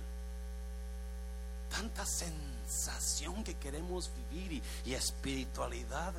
Tanta 1.71 2.07
sensación 2.07 3.43
que 3.43 3.55
queremos 3.55 4.11
vivir 4.31 4.63
y, 4.85 4.95
espiritualidad 4.95 6.15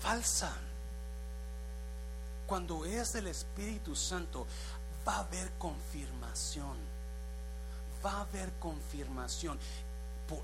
falsa. 0.00 0.54
Cuando 2.46 2.84
es 2.84 3.12
del 3.12 3.28
Espíritu 3.28 3.96
Santo, 3.96 4.46
va 5.06 5.16
a 5.16 5.20
haber 5.20 5.50
confirmación 5.52 6.90
va 8.04 8.12
a 8.12 8.20
haber 8.22 8.50
confirmación. 8.58 9.58
Por, 10.28 10.42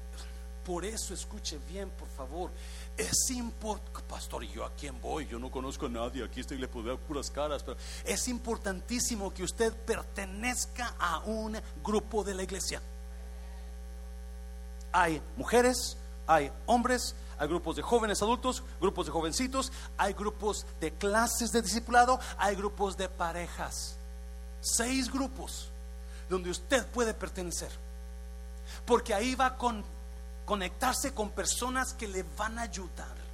eso 0.84 1.14
escuche 1.14 1.58
bien, 1.68 1.90
por 1.90 2.08
favor. 2.08 2.50
Es 2.96 3.30
importante, 3.30 4.00
pastor, 4.08 4.42
¿y 4.42 4.48
yo 4.48 4.64
a 4.64 4.70
quién 4.72 5.00
voy? 5.00 5.26
Yo 5.26 5.38
no 5.38 5.50
conozco 5.50 5.86
a 5.86 5.88
nadie, 5.88 6.24
aquí 6.24 6.40
estoy 6.40 6.58
le 6.58 6.66
puedo 6.66 6.88
dar 6.88 6.98
puras 6.98 7.30
caras, 7.30 7.62
pero 7.62 7.76
es 8.04 8.26
importantísimo 8.28 9.32
que 9.32 9.44
usted 9.44 9.72
pertenezca 9.72 10.94
a 10.98 11.20
un 11.20 11.56
grupo 11.84 12.24
de 12.24 12.34
la 12.34 12.42
iglesia. 12.42 12.82
Hay 14.92 15.22
mujeres, 15.36 15.96
hay 16.26 16.50
hombres, 16.66 17.14
hay 17.38 17.48
grupos 17.48 17.76
de 17.76 17.82
jóvenes 17.82 18.22
adultos, 18.22 18.62
grupos 18.80 19.06
de 19.06 19.12
jovencitos, 19.12 19.70
hay 19.96 20.14
grupos 20.14 20.66
de 20.80 20.90
clases 20.92 21.52
de 21.52 21.62
discipulado, 21.62 22.18
hay 22.38 22.56
grupos 22.56 22.96
de 22.96 23.08
parejas. 23.08 23.96
Seis 24.60 25.12
grupos 25.12 25.70
donde 26.28 26.50
usted 26.50 26.86
puede 26.88 27.14
pertenecer. 27.14 27.70
Porque 28.84 29.14
ahí 29.14 29.34
va 29.34 29.46
a 29.46 29.56
conectarse 30.46 31.12
con 31.12 31.30
personas 31.30 31.92
que 31.92 32.08
le 32.08 32.24
van 32.38 32.58
a 32.58 32.62
ayudar. 32.62 33.26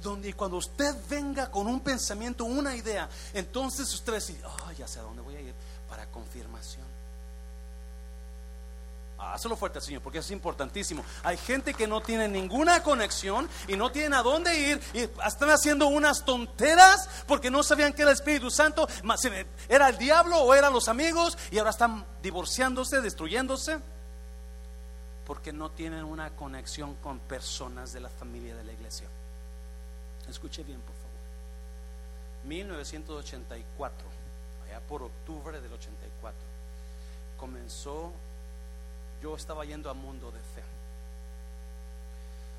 donde 0.00 0.32
cuando 0.34 0.58
usted 0.58 0.94
venga 1.10 1.50
con 1.50 1.66
un 1.66 1.80
pensamiento, 1.80 2.44
una 2.44 2.76
idea, 2.76 3.08
entonces 3.34 3.92
usted 3.92 4.12
decir, 4.12 4.40
ah, 4.46 4.72
ya 4.72 4.86
sé 4.86 5.00
a 5.00 5.02
dónde 5.02 5.22
voy 5.22 5.34
a 5.34 5.40
ir 5.40 5.52
para 5.88 6.06
confirmación. 6.06 6.86
Ah, 9.18 9.34
hazlo 9.34 9.56
fuerte, 9.56 9.80
Señor, 9.80 10.00
porque 10.00 10.18
es 10.18 10.30
importantísimo. 10.30 11.04
Hay 11.24 11.36
gente 11.36 11.74
que 11.74 11.88
no 11.88 12.00
tiene 12.00 12.28
ninguna 12.28 12.80
conexión 12.84 13.48
y 13.66 13.76
no 13.76 13.90
tienen 13.90 14.14
a 14.14 14.22
dónde 14.22 14.56
ir 14.56 14.80
y 14.94 15.00
están 15.26 15.50
haciendo 15.50 15.88
unas 15.88 16.24
tonteras 16.24 17.08
porque 17.26 17.50
no 17.50 17.64
sabían 17.64 17.92
que 17.92 18.02
era 18.02 18.12
el 18.12 18.16
Espíritu 18.16 18.52
Santo, 18.52 18.86
era 19.68 19.88
el 19.88 19.98
diablo 19.98 20.38
o 20.38 20.54
eran 20.54 20.72
los 20.72 20.86
amigos 20.86 21.36
y 21.50 21.58
ahora 21.58 21.70
están 21.70 22.06
divorciándose, 22.22 23.00
destruyéndose 23.00 23.80
porque 25.28 25.52
no 25.52 25.70
tienen 25.70 26.04
una 26.04 26.30
conexión 26.30 26.94
con 26.96 27.18
personas 27.18 27.92
de 27.92 28.00
la 28.00 28.08
familia 28.08 28.56
de 28.56 28.64
la 28.64 28.72
iglesia. 28.72 29.06
Escuche 30.26 30.64
bien, 30.64 30.80
por 30.80 30.94
favor. 30.94 31.08
1984, 32.44 34.08
allá 34.64 34.80
por 34.80 35.02
octubre 35.02 35.60
del 35.60 35.70
84, 35.70 36.34
comenzó 37.36 38.10
yo 39.22 39.36
estaba 39.36 39.66
yendo 39.66 39.90
a 39.90 39.94
mundo 39.94 40.30
de 40.30 40.38
fe. 40.38 40.62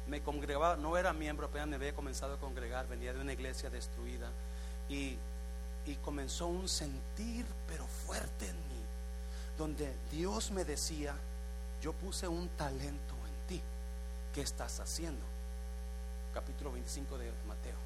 Me 0.07 0.21
congregaba, 0.21 0.75
no 0.75 0.95
era 0.95 1.11
miembro, 1.11 1.47
apenas 1.47 1.67
me 1.67 1.75
había 1.75 1.95
comenzado 1.95 2.35
a 2.35 2.37
congregar, 2.37 2.87
venía 2.87 3.13
de 3.13 3.21
una 3.21 3.33
iglesia 3.33 3.71
destruida 3.71 4.29
y, 4.89 5.17
y 5.87 5.95
comenzó 6.03 6.47
un 6.47 6.69
sentir, 6.69 7.47
pero 7.67 7.87
fuerte 7.87 8.47
en 8.47 8.55
mí, 8.55 8.83
donde 9.57 9.91
Dios 10.11 10.51
me 10.51 10.65
decía, 10.65 11.15
yo 11.81 11.93
puse 11.93 12.27
un 12.27 12.49
talento 12.49 13.13
en 13.27 13.47
ti, 13.47 13.61
¿qué 14.33 14.41
estás 14.41 14.79
haciendo? 14.79 15.25
Capítulo 16.33 16.71
25 16.71 17.17
de 17.17 17.31
Mateo. 17.47 17.77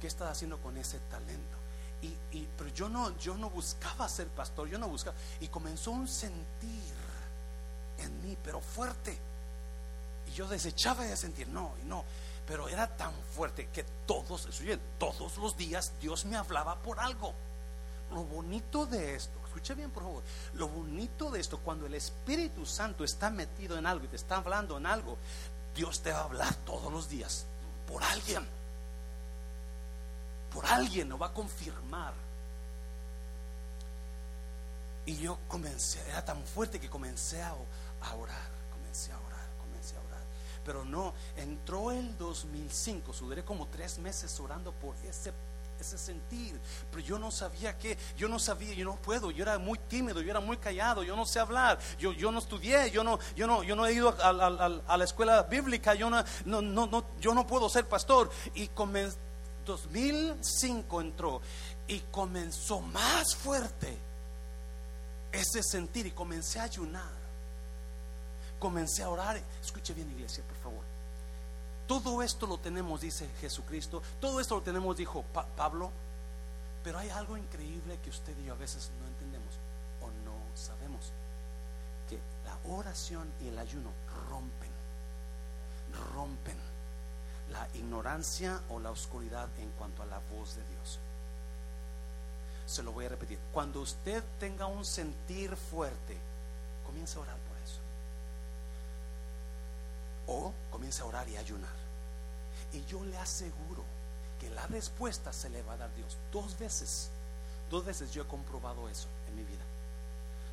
¿Qué 0.00 0.06
estás 0.06 0.30
haciendo 0.30 0.58
con 0.58 0.76
ese 0.76 0.98
talento? 1.10 1.56
Y, 2.02 2.36
y, 2.36 2.48
pero 2.56 2.70
yo 2.70 2.88
no, 2.88 3.16
yo 3.18 3.36
no 3.36 3.50
buscaba 3.50 4.08
ser 4.08 4.26
pastor, 4.28 4.68
yo 4.68 4.78
no 4.78 4.88
buscaba. 4.88 5.16
Y 5.40 5.48
comenzó 5.48 5.92
un 5.92 6.08
sentir 6.08 6.94
en 7.98 8.22
mí, 8.22 8.36
pero 8.42 8.60
fuerte. 8.60 9.16
Y 10.26 10.32
yo 10.32 10.48
desechaba 10.48 11.04
de 11.04 11.16
sentir, 11.16 11.48
no, 11.48 11.72
y 11.82 11.86
no. 11.86 12.04
Pero 12.46 12.68
era 12.68 12.88
tan 12.96 13.12
fuerte 13.34 13.68
que 13.68 13.84
todos, 14.06 14.48
todos 14.98 15.38
los 15.38 15.56
días 15.56 15.92
Dios 16.00 16.24
me 16.24 16.36
hablaba 16.36 16.76
por 16.76 16.98
algo. 16.98 17.32
Lo 18.10 18.24
bonito 18.24 18.86
de 18.86 19.14
esto, 19.14 19.38
escuche 19.52 19.74
bien 19.74 19.90
por 19.90 20.02
favor, 20.02 20.22
lo 20.54 20.68
bonito 20.68 21.30
de 21.30 21.38
esto, 21.38 21.58
cuando 21.58 21.84
el 21.84 21.94
Espíritu 21.94 22.64
Santo 22.64 23.04
está 23.04 23.28
metido 23.28 23.76
en 23.76 23.84
algo 23.84 24.06
y 24.06 24.08
te 24.08 24.16
está 24.16 24.36
hablando 24.36 24.78
en 24.78 24.86
algo, 24.86 25.18
Dios 25.74 26.00
te 26.00 26.10
va 26.10 26.20
a 26.20 26.24
hablar 26.24 26.54
todos 26.64 26.90
los 26.90 27.08
días 27.10 27.44
por 27.86 28.02
alguien. 28.02 28.46
Por 30.54 30.64
alguien 30.64 31.10
lo 31.10 31.18
va 31.18 31.26
a 31.26 31.32
confirmar. 31.34 32.14
Y 35.04 35.18
yo 35.18 35.38
comencé, 35.48 36.00
era 36.08 36.24
tan 36.24 36.42
fuerte 36.44 36.80
que 36.80 36.88
comencé 36.88 37.42
a, 37.42 37.52
orar, 37.52 38.48
comencé 38.72 39.12
a 39.12 39.18
orar, 39.18 39.48
comencé 39.60 39.96
a 39.96 40.00
orar. 40.00 40.22
Pero 40.64 40.84
no, 40.84 41.12
entró 41.36 41.90
el 41.90 42.16
2005, 42.16 43.12
sudré 43.12 43.44
como 43.44 43.66
tres 43.66 43.98
meses 43.98 44.38
orando 44.40 44.72
por 44.72 44.94
ese 45.04 45.32
ese 45.82 45.98
sentir, 45.98 46.58
pero 46.90 47.02
yo 47.02 47.18
no 47.18 47.30
sabía 47.30 47.76
que, 47.78 47.98
yo 48.16 48.28
no 48.28 48.38
sabía, 48.38 48.74
yo 48.74 48.84
no 48.84 48.96
puedo, 48.96 49.30
yo 49.30 49.42
era 49.42 49.58
muy 49.58 49.78
tímido, 49.78 50.22
yo 50.22 50.30
era 50.30 50.40
muy 50.40 50.56
callado, 50.56 51.02
yo 51.02 51.14
no 51.14 51.26
sé 51.26 51.38
hablar, 51.38 51.78
yo, 51.98 52.12
yo 52.12 52.32
no 52.32 52.38
estudié, 52.38 52.90
yo 52.90 53.04
no, 53.04 53.18
yo 53.36 53.46
no, 53.46 53.62
yo 53.62 53.76
no 53.76 53.86
he 53.86 53.92
ido 53.92 54.08
a, 54.22 54.96
la 54.96 55.04
escuela 55.04 55.42
bíblica, 55.44 55.94
yo 55.94 56.08
no, 56.08 56.24
no, 56.44 56.62
no, 56.62 57.04
yo 57.20 57.34
no 57.34 57.46
puedo 57.46 57.68
ser 57.68 57.86
pastor. 57.86 58.30
Y 58.54 58.68
comenzó, 58.68 59.18
2005 59.66 61.00
entró 61.00 61.40
y 61.86 62.00
comenzó 62.10 62.80
más 62.80 63.36
fuerte 63.36 63.96
ese 65.30 65.62
sentir 65.62 66.06
y 66.06 66.10
comencé 66.10 66.58
a 66.58 66.64
ayunar 66.64 67.22
comencé 68.62 69.02
a 69.02 69.10
orar. 69.10 69.42
Escuche 69.60 69.92
bien, 69.92 70.08
iglesia, 70.12 70.44
por 70.44 70.56
favor. 70.58 70.81
Todo 71.86 72.22
esto 72.22 72.46
lo 72.46 72.58
tenemos, 72.58 73.00
dice 73.00 73.28
Jesucristo. 73.40 74.02
Todo 74.20 74.40
esto 74.40 74.56
lo 74.56 74.62
tenemos, 74.62 74.96
dijo 74.96 75.24
Pablo. 75.56 75.90
Pero 76.84 76.98
hay 76.98 77.10
algo 77.10 77.36
increíble 77.36 77.98
que 78.02 78.10
usted 78.10 78.36
y 78.38 78.46
yo 78.46 78.54
a 78.54 78.56
veces 78.56 78.90
no 79.00 79.06
entendemos 79.06 79.54
o 80.00 80.06
no 80.24 80.34
sabemos. 80.56 81.12
Que 82.08 82.18
la 82.44 82.74
oración 82.74 83.30
y 83.40 83.48
el 83.48 83.58
ayuno 83.58 83.90
rompen, 84.28 84.70
rompen 86.14 86.56
la 87.50 87.68
ignorancia 87.74 88.60
o 88.70 88.80
la 88.80 88.90
oscuridad 88.90 89.48
en 89.58 89.70
cuanto 89.72 90.02
a 90.02 90.06
la 90.06 90.18
voz 90.18 90.56
de 90.56 90.64
Dios. 90.64 90.98
Se 92.66 92.82
lo 92.82 92.92
voy 92.92 93.04
a 93.04 93.10
repetir. 93.10 93.38
Cuando 93.52 93.80
usted 93.80 94.22
tenga 94.40 94.66
un 94.66 94.84
sentir 94.84 95.54
fuerte, 95.56 96.16
comienza 96.86 97.18
a 97.18 97.22
orar 97.22 97.36
o 100.32 100.52
comienza 100.70 101.02
a 101.02 101.06
orar 101.06 101.28
y 101.28 101.36
ayunar. 101.36 101.70
Y 102.72 102.84
yo 102.86 103.04
le 103.04 103.16
aseguro 103.18 103.84
que 104.40 104.48
la 104.50 104.66
respuesta 104.66 105.32
se 105.32 105.50
le 105.50 105.62
va 105.62 105.74
a 105.74 105.76
dar 105.76 105.94
Dios. 105.94 106.16
Dos 106.32 106.58
veces, 106.58 107.10
dos 107.70 107.84
veces 107.84 108.12
yo 108.12 108.22
he 108.22 108.26
comprobado 108.26 108.88
eso 108.88 109.08
en 109.28 109.36
mi 109.36 109.42
vida. 109.42 109.62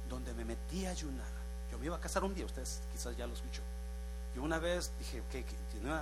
Donde 0.10 0.34
me 0.34 0.46
metí 0.46 0.86
a 0.86 0.92
ayunar. 0.92 1.40
Yo 1.72 1.78
me 1.78 1.86
iba 1.86 1.96
a 1.96 2.00
casar 2.00 2.24
un 2.24 2.34
día, 2.34 2.46
ustedes 2.46 2.82
quizás 2.92 3.16
ya 3.16 3.26
lo 3.26 3.34
escuchó. 3.34 3.62
Yo 4.36 4.44
una 4.44 4.60
vez 4.60 4.92
dije 5.00 5.24
que, 5.32 5.46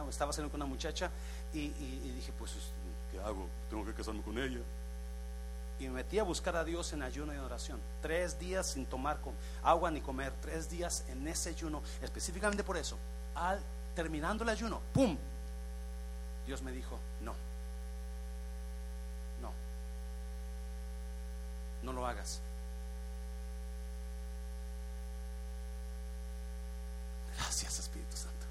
estaba 0.10 0.34
saliendo 0.34 0.52
con 0.52 0.62
una 0.62 0.70
muchacha 0.70 1.12
y, 1.54 1.60
y 1.60 2.14
dije, 2.16 2.34
pues, 2.38 2.52
¿qué 3.12 3.20
hago? 3.20 3.48
Tengo 3.70 3.86
que 3.86 3.94
casarme 3.94 4.22
con 4.22 4.38
ella 4.38 4.60
y 5.80 5.84
me 5.84 5.92
metí 5.92 6.18
a 6.18 6.24
buscar 6.24 6.56
a 6.56 6.64
Dios 6.64 6.92
en 6.94 7.04
ayuno 7.04 7.36
y 7.36 7.38
oración. 7.38 7.80
Tres 8.02 8.40
días 8.40 8.66
sin 8.66 8.88
tomar 8.88 9.20
agua 9.64 9.92
ni 9.92 10.02
comer, 10.02 10.34
tres 10.42 10.70
días 10.72 11.04
en 11.08 11.28
ese 11.28 11.50
ayuno, 11.50 11.84
específicamente 12.02 12.64
por 12.64 12.78
eso 12.78 12.98
al 13.38 13.62
terminando 13.96 14.44
el 14.44 14.50
ayuno, 14.50 14.82
¡pum! 14.94 15.18
Dios 16.46 16.62
me 16.62 16.72
dijo, 16.72 16.98
no, 17.22 17.34
no, 19.42 19.52
no 21.84 21.94
lo 21.94 22.08
hagas. 22.08 22.40
Gracias 27.36 27.80
Espíritu 27.80 28.16
Santo. 28.16 28.46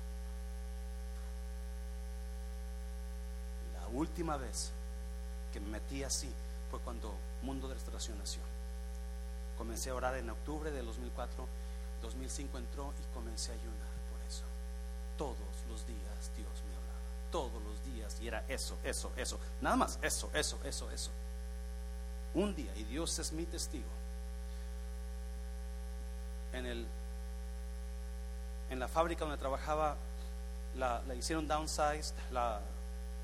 La 3.81 3.89
última 3.89 4.37
vez 4.37 4.73
que 5.53 5.61
me 5.61 5.69
metí 5.69 6.05
así 6.05 6.31
fue 6.71 6.81
cuando 6.81 7.15
Mundo 7.43 7.69
de 7.69 7.75
Restauración 7.75 8.19
nació. 8.19 8.43
Comencé 9.57 9.91
a 9.91 9.95
orar 9.95 10.17
en 10.17 10.29
octubre 10.29 10.71
de 10.71 10.83
2004, 10.83 11.47
2005 12.03 12.59
entró 12.59 12.93
y 13.01 13.15
comencé 13.15 13.53
a 13.53 13.55
ayunar 13.55 13.76
todos 15.17 15.37
los 15.69 15.87
días 15.87 16.31
Dios 16.37 16.49
me 16.69 16.75
hablaba. 16.77 17.01
Todos 17.31 17.63
los 17.63 17.95
días. 17.95 18.17
Y 18.21 18.29
era 18.29 18.45
eso, 18.49 18.77
eso, 18.85 19.11
eso. 19.17 19.39
Nada 19.61 19.77
más, 19.77 19.99
eso, 20.03 20.31
eso, 20.35 20.59
eso, 20.65 20.91
eso. 20.91 21.11
Un 22.35 22.55
día, 22.55 22.73
y 22.77 22.85
Dios 22.85 23.19
es 23.19 23.33
mi 23.33 23.45
testigo. 23.45 23.89
En, 26.53 26.67
el, 26.67 26.87
en 28.71 28.79
la 28.79 28.89
fábrica 28.89 29.25
donde 29.25 29.39
trabajaba, 29.39 29.97
la, 30.77 31.03
hicieron 31.19 31.49
downsize, 31.49 32.13
la 32.31 32.61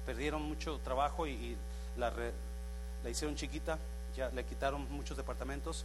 perdieron 0.07 0.43
mucho 0.43 0.79
trabajo 0.79 1.27
y, 1.27 1.57
la 1.97 3.11
hicieron 3.11 3.37
chiquita, 3.37 3.79
ya 4.17 4.31
le 4.31 4.45
quitaron 4.45 4.91
muchos 4.91 5.17
departamentos. 5.17 5.85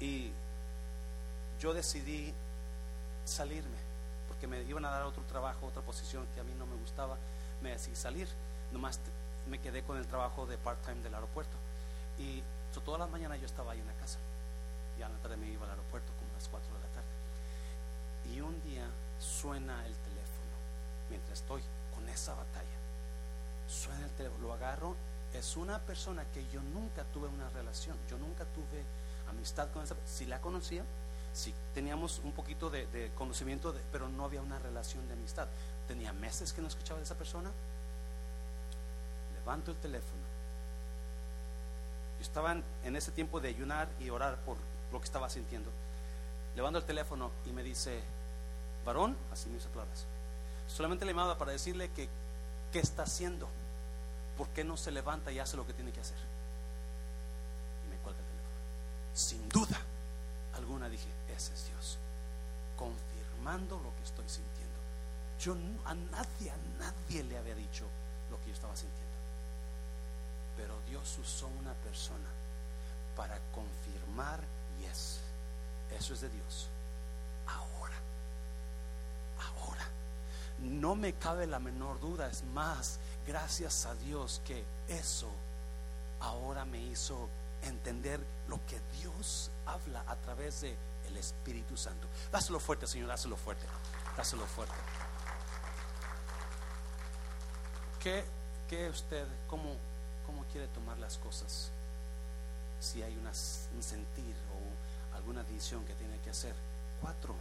Y 0.00 0.30
yo 1.60 1.72
decidí 1.72 2.32
salirme 3.24 3.79
que 4.40 4.46
me 4.46 4.62
iban 4.62 4.84
a 4.84 4.90
dar 4.90 5.02
otro 5.02 5.22
trabajo, 5.24 5.66
otra 5.66 5.82
posición 5.82 6.26
que 6.34 6.40
a 6.40 6.44
mí 6.44 6.52
no 6.58 6.66
me 6.66 6.76
gustaba, 6.76 7.16
me 7.62 7.70
decidí 7.70 7.94
salir. 7.94 8.28
Nomás 8.72 8.98
me 9.48 9.58
quedé 9.58 9.82
con 9.82 9.98
el 9.98 10.06
trabajo 10.06 10.46
de 10.46 10.56
part-time 10.58 11.02
del 11.02 11.14
aeropuerto. 11.14 11.56
Y 12.18 12.42
todas 12.84 13.00
las 13.00 13.10
mañanas 13.10 13.40
yo 13.40 13.46
estaba 13.46 13.72
ahí 13.72 13.80
en 13.80 13.86
la 13.86 13.94
casa. 13.94 14.18
Ya 14.98 15.06
en 15.06 15.12
la 15.12 15.18
tarde 15.18 15.36
me 15.36 15.48
iba 15.48 15.64
al 15.64 15.70
aeropuerto 15.70 16.12
como 16.18 16.30
a 16.30 16.34
las 16.34 16.48
4 16.48 16.68
de 16.74 16.80
la 16.80 16.88
tarde. 16.94 18.34
Y 18.34 18.40
un 18.40 18.62
día 18.62 18.86
suena 19.18 19.86
el 19.86 19.94
teléfono 19.94 20.54
mientras 21.08 21.40
estoy 21.40 21.62
con 21.94 22.08
esa 22.08 22.34
batalla. 22.34 22.78
Suena 23.68 24.04
el 24.04 24.12
teléfono, 24.12 24.48
lo 24.48 24.54
agarro. 24.54 24.96
Es 25.34 25.56
una 25.56 25.78
persona 25.80 26.24
que 26.32 26.46
yo 26.50 26.60
nunca 26.62 27.04
tuve 27.12 27.28
una 27.28 27.48
relación. 27.50 27.96
Yo 28.08 28.18
nunca 28.18 28.44
tuve 28.44 28.84
amistad 29.28 29.68
con 29.72 29.82
esa 29.82 29.94
persona. 29.94 30.16
Si 30.16 30.26
la 30.26 30.40
conocía, 30.40 30.84
si 31.32 31.54
teníamos 31.74 32.20
un 32.24 32.32
poquito 32.32 32.70
de, 32.70 33.10
conocimiento, 33.14 33.74
pero 33.92 34.08
no 34.08 34.24
había 34.24 34.40
una 34.40 34.58
relación 34.58 35.06
de 35.06 35.14
amistad. 35.14 35.46
Tenía 35.86 36.12
meses 36.12 36.52
que 36.52 36.60
no 36.60 36.68
escuchaba 36.68 36.98
de 36.98 37.04
esa 37.04 37.16
persona. 37.16 37.50
Levanto 39.38 39.70
el 39.70 39.76
teléfono. 39.76 40.20
Yo 42.18 42.22
estaba 42.22 42.56
en, 42.84 42.96
ese 42.96 43.12
tiempo 43.12 43.40
de 43.40 43.48
ayunar 43.48 43.88
y 43.98 44.10
orar 44.10 44.38
por 44.40 44.56
lo 44.92 44.98
que 44.98 45.04
estaba 45.04 45.30
sintiendo. 45.30 45.70
Levanto 46.56 46.78
el 46.78 46.84
teléfono 46.84 47.30
y 47.46 47.52
me 47.52 47.62
dice, 47.62 48.00
varón, 48.84 49.16
así 49.32 49.48
me 49.48 49.58
hizo 49.58 49.68
palabras. 49.68 50.04
Solamente 50.68 51.04
le 51.04 51.12
llamaba 51.12 51.38
para 51.38 51.52
decirle 51.52 51.90
que 51.90 52.08
¿qué 52.72 52.80
está 52.80 53.04
haciendo? 53.04 53.48
¿Por 54.36 54.48
qué 54.48 54.64
no 54.64 54.76
se 54.76 54.90
levanta 54.90 55.32
y 55.32 55.38
hace 55.38 55.56
lo 55.56 55.66
que 55.66 55.72
tiene 55.72 55.92
que 55.92 56.00
hacer? 56.00 56.18
Y 57.86 57.90
me 57.90 57.96
cuelga 58.02 58.20
el 58.20 58.26
teléfono. 58.26 59.14
Sin 59.14 59.48
duda 59.48 59.80
alguna 60.70 60.88
dije, 60.88 61.08
ese 61.36 61.52
es 61.52 61.66
Dios, 61.66 61.98
confirmando 62.78 63.80
lo 63.80 63.92
que 63.96 64.04
estoy 64.04 64.28
sintiendo. 64.28 64.78
Yo 65.40 65.54
a 65.84 65.94
nadie, 65.94 66.50
a 66.52 66.56
nadie 66.78 67.24
le 67.24 67.36
había 67.36 67.56
dicho 67.56 67.84
lo 68.30 68.38
que 68.40 68.48
yo 68.48 68.54
estaba 68.54 68.76
sintiendo. 68.76 69.10
Pero 70.56 70.74
Dios 70.88 71.18
usó 71.18 71.48
una 71.48 71.72
persona 71.72 72.28
para 73.16 73.36
confirmar, 73.52 74.38
yes, 74.80 75.18
eso 75.98 76.14
es 76.14 76.20
de 76.20 76.28
Dios. 76.28 76.68
Ahora, 77.48 77.96
ahora, 79.40 79.86
no 80.60 80.94
me 80.94 81.14
cabe 81.14 81.48
la 81.48 81.58
menor 81.58 81.98
duda, 81.98 82.28
es 82.28 82.44
más, 82.44 83.00
gracias 83.26 83.86
a 83.86 83.94
Dios 83.96 84.40
que 84.46 84.62
eso 84.88 85.30
ahora 86.20 86.64
me 86.64 86.78
hizo 86.78 87.28
entender 87.62 88.20
lo 88.48 88.60
que 88.66 88.80
Dios 89.00 89.50
habla 89.72 90.04
a 90.06 90.16
través 90.16 90.62
de 90.62 90.76
el 91.06 91.16
Espíritu 91.16 91.76
Santo. 91.76 92.06
Dáselo 92.30 92.60
fuerte, 92.60 92.86
Señor, 92.86 93.08
dáselo 93.08 93.36
fuerte. 93.36 93.66
Dáselo 94.16 94.46
fuerte. 94.46 94.74
¿Qué, 98.00 98.24
qué 98.68 98.88
usted, 98.88 99.26
cómo, 99.46 99.76
cómo 100.26 100.44
quiere 100.44 100.68
tomar 100.68 100.98
las 100.98 101.18
cosas? 101.18 101.70
Si 102.80 103.02
hay 103.02 103.16
un 103.16 103.82
sentir 103.82 104.34
o 104.54 105.16
alguna 105.16 105.42
decisión 105.42 105.84
que 105.84 105.94
tiene 105.94 106.18
que 106.20 106.30
hacer. 106.30 106.54
Cuatro, 107.00 107.34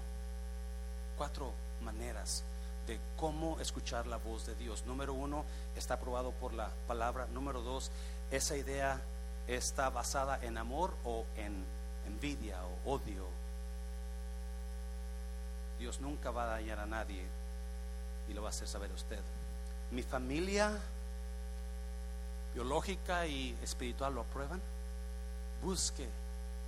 cuatro 1.17 1.53
maneras 1.81 2.43
de 2.87 2.99
cómo 3.17 3.59
escuchar 3.59 4.07
la 4.07 4.17
voz 4.17 4.45
de 4.45 4.55
Dios. 4.55 4.85
Número 4.85 5.13
uno, 5.13 5.45
está 5.75 5.95
aprobado 5.95 6.31
por 6.31 6.53
la 6.53 6.71
palabra. 6.87 7.27
Número 7.27 7.61
dos, 7.61 7.91
esa 8.31 8.57
idea 8.57 9.01
está 9.47 9.89
basada 9.89 10.39
en 10.41 10.57
amor 10.57 10.95
o 11.03 11.25
en 11.35 11.63
envidia 12.09 12.57
o 12.65 12.93
odio. 12.93 13.25
Dios 15.79 16.01
nunca 16.01 16.31
va 16.31 16.43
a 16.43 16.47
dañar 16.47 16.79
a 16.79 16.85
nadie 16.85 17.23
y 18.27 18.33
lo 18.33 18.41
va 18.41 18.49
a 18.49 18.51
hacer 18.51 18.67
saber 18.67 18.91
usted 18.91 19.21
mi 19.91 20.03
familia 20.03 20.71
biológica 22.53 23.25
y 23.25 23.57
espiritual 23.63 24.13
lo 24.13 24.21
aprueban, 24.21 24.61
busque 25.63 26.07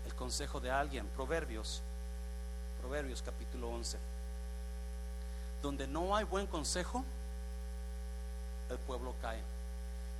el 0.05 0.15
consejo 0.15 0.59
de 0.59 0.71
alguien. 0.71 1.07
Proverbios, 1.07 1.81
Proverbios 2.79 3.21
capítulo 3.21 3.69
11. 3.69 3.97
Donde 5.61 5.87
no 5.87 6.15
hay 6.15 6.25
buen 6.25 6.47
consejo, 6.47 7.03
el 8.69 8.77
pueblo 8.79 9.13
cae. 9.21 9.41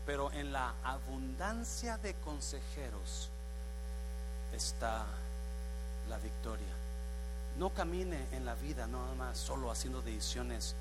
Pero 0.06 0.32
en 0.32 0.52
la 0.52 0.76
abundancia 0.84 1.98
de 1.98 2.14
consejeros 2.16 3.31
está 4.54 5.06
la 6.10 6.18
victoria. 6.18 6.74
No 7.58 7.70
camine 7.72 8.28
en 8.32 8.46
la 8.46 8.56
vida 8.56 8.88
nada 8.88 9.14
más 9.16 9.38
solo 9.38 9.72
haciendo 9.72 10.02
decisiones 10.02 10.76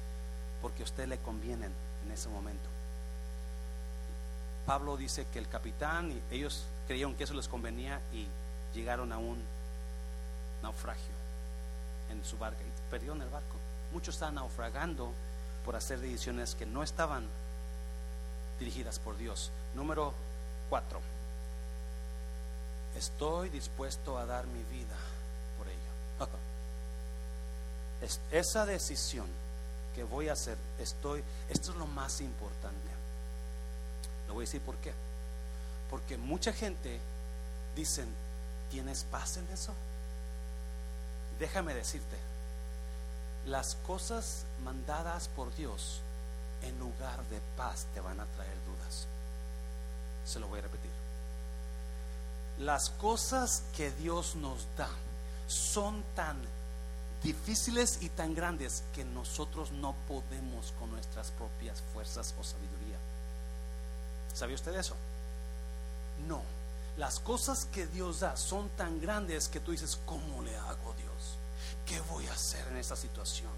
porque 0.63 0.83
a 0.83 0.85
usted 0.85 1.09
le 1.09 1.19
convienen 1.19 1.73
en 2.05 2.13
ese 2.13 2.29
momento. 2.29 2.69
Pablo 4.67 4.97
dice 4.97 5.27
que 5.33 5.39
el 5.39 5.49
capitán, 5.49 6.13
y 6.13 6.35
ellos 6.35 6.65
creyeron 6.87 7.15
que 7.15 7.25
eso 7.25 7.35
les 7.35 7.49
convenía 7.49 8.01
y 8.13 8.27
llegaron 8.75 9.13
a 9.13 9.19
un 9.19 9.43
naufragio 10.63 11.15
en 12.11 12.25
su 12.25 12.39
barca 12.39 12.61
y 12.61 12.91
perdieron 12.91 13.21
el 13.23 13.29
barco. 13.29 13.57
Muchos 13.93 14.15
estaban 14.15 14.37
naufragando 14.37 15.13
por 15.65 15.77
hacer 15.77 15.99
decisiones 15.99 16.55
que 16.55 16.67
no 16.67 16.83
estaban 16.83 17.25
dirigidas 18.59 18.99
por 18.99 19.17
Dios. 19.17 19.51
Número 19.75 20.13
cuatro. 20.69 21.01
Estoy 22.97 23.49
dispuesto 23.51 24.19
a 24.19 24.27
dar 24.27 24.47
mi 24.47 24.63
vida 24.65 24.97
por 25.59 25.69
ello. 25.69 26.31
esa 28.33 28.67
decisión 28.67 29.27
que 29.95 30.05
voy 30.05 30.29
a 30.29 30.33
hacer, 30.33 30.57
estoy, 30.79 31.23
esto 31.49 31.73
es 31.73 31.77
lo 31.77 31.87
más 31.87 32.21
importante. 32.21 32.89
Lo 34.29 34.35
voy 34.35 34.43
a 34.43 34.47
decir 34.47 34.61
por 34.61 34.77
qué. 34.77 34.93
Porque 35.91 36.17
mucha 36.17 36.53
gente 36.53 37.01
dicen, 37.75 38.09
¿tienes 38.71 39.05
paz 39.05 39.37
en 39.37 39.49
eso? 39.49 39.73
Déjame 41.39 41.75
decirte, 41.75 42.17
las 43.47 43.75
cosas 43.87 44.45
mandadas 44.63 45.29
por 45.29 45.55
Dios 45.57 46.01
en 46.63 46.79
lugar 46.79 47.25
de 47.31 47.41
paz 47.57 47.87
te 47.95 48.01
van 48.01 48.21
a 48.21 48.27
traer 48.27 48.57
dudas. 48.67 49.07
Se 50.25 50.39
lo 50.39 50.49
voy 50.49 50.59
a 50.59 50.63
repetir. 50.63 51.00
Las 52.61 52.91
cosas 52.91 53.63
que 53.75 53.91
Dios 53.91 54.37
nos 54.37 54.67
da 54.77 54.91
son 55.49 56.03
tan 56.15 56.37
difíciles 57.23 57.99
y 58.03 58.11
tan 58.11 58.35
grandes 58.35 58.83
que 58.95 59.03
nosotros 59.03 59.73
no 59.73 59.95
podemos 60.07 60.73
con 60.79 60.91
nuestras 60.91 61.31
propias 61.31 61.83
fuerzas 61.95 62.35
o 62.39 62.45
sabiduría. 62.45 62.99
¿Sabía 64.35 64.57
usted 64.57 64.75
eso? 64.79 64.95
No. 66.29 66.43
Las 66.99 67.19
cosas 67.19 67.65
que 67.65 67.87
Dios 67.87 68.21
da 68.21 68.37
son 68.37 68.69
tan 68.71 69.01
grandes 69.01 69.49
que 69.49 69.61
tú 69.61 69.71
dices, 69.73 69.99
¿cómo 70.05 70.43
le 70.43 70.55
hago 70.55 70.95
Dios? 70.99 71.37
¿Qué 71.87 71.99
voy 72.13 72.27
a 72.27 72.35
hacer 72.35 72.67
en 72.69 72.77
esta 72.77 72.95
situación? 72.95 73.51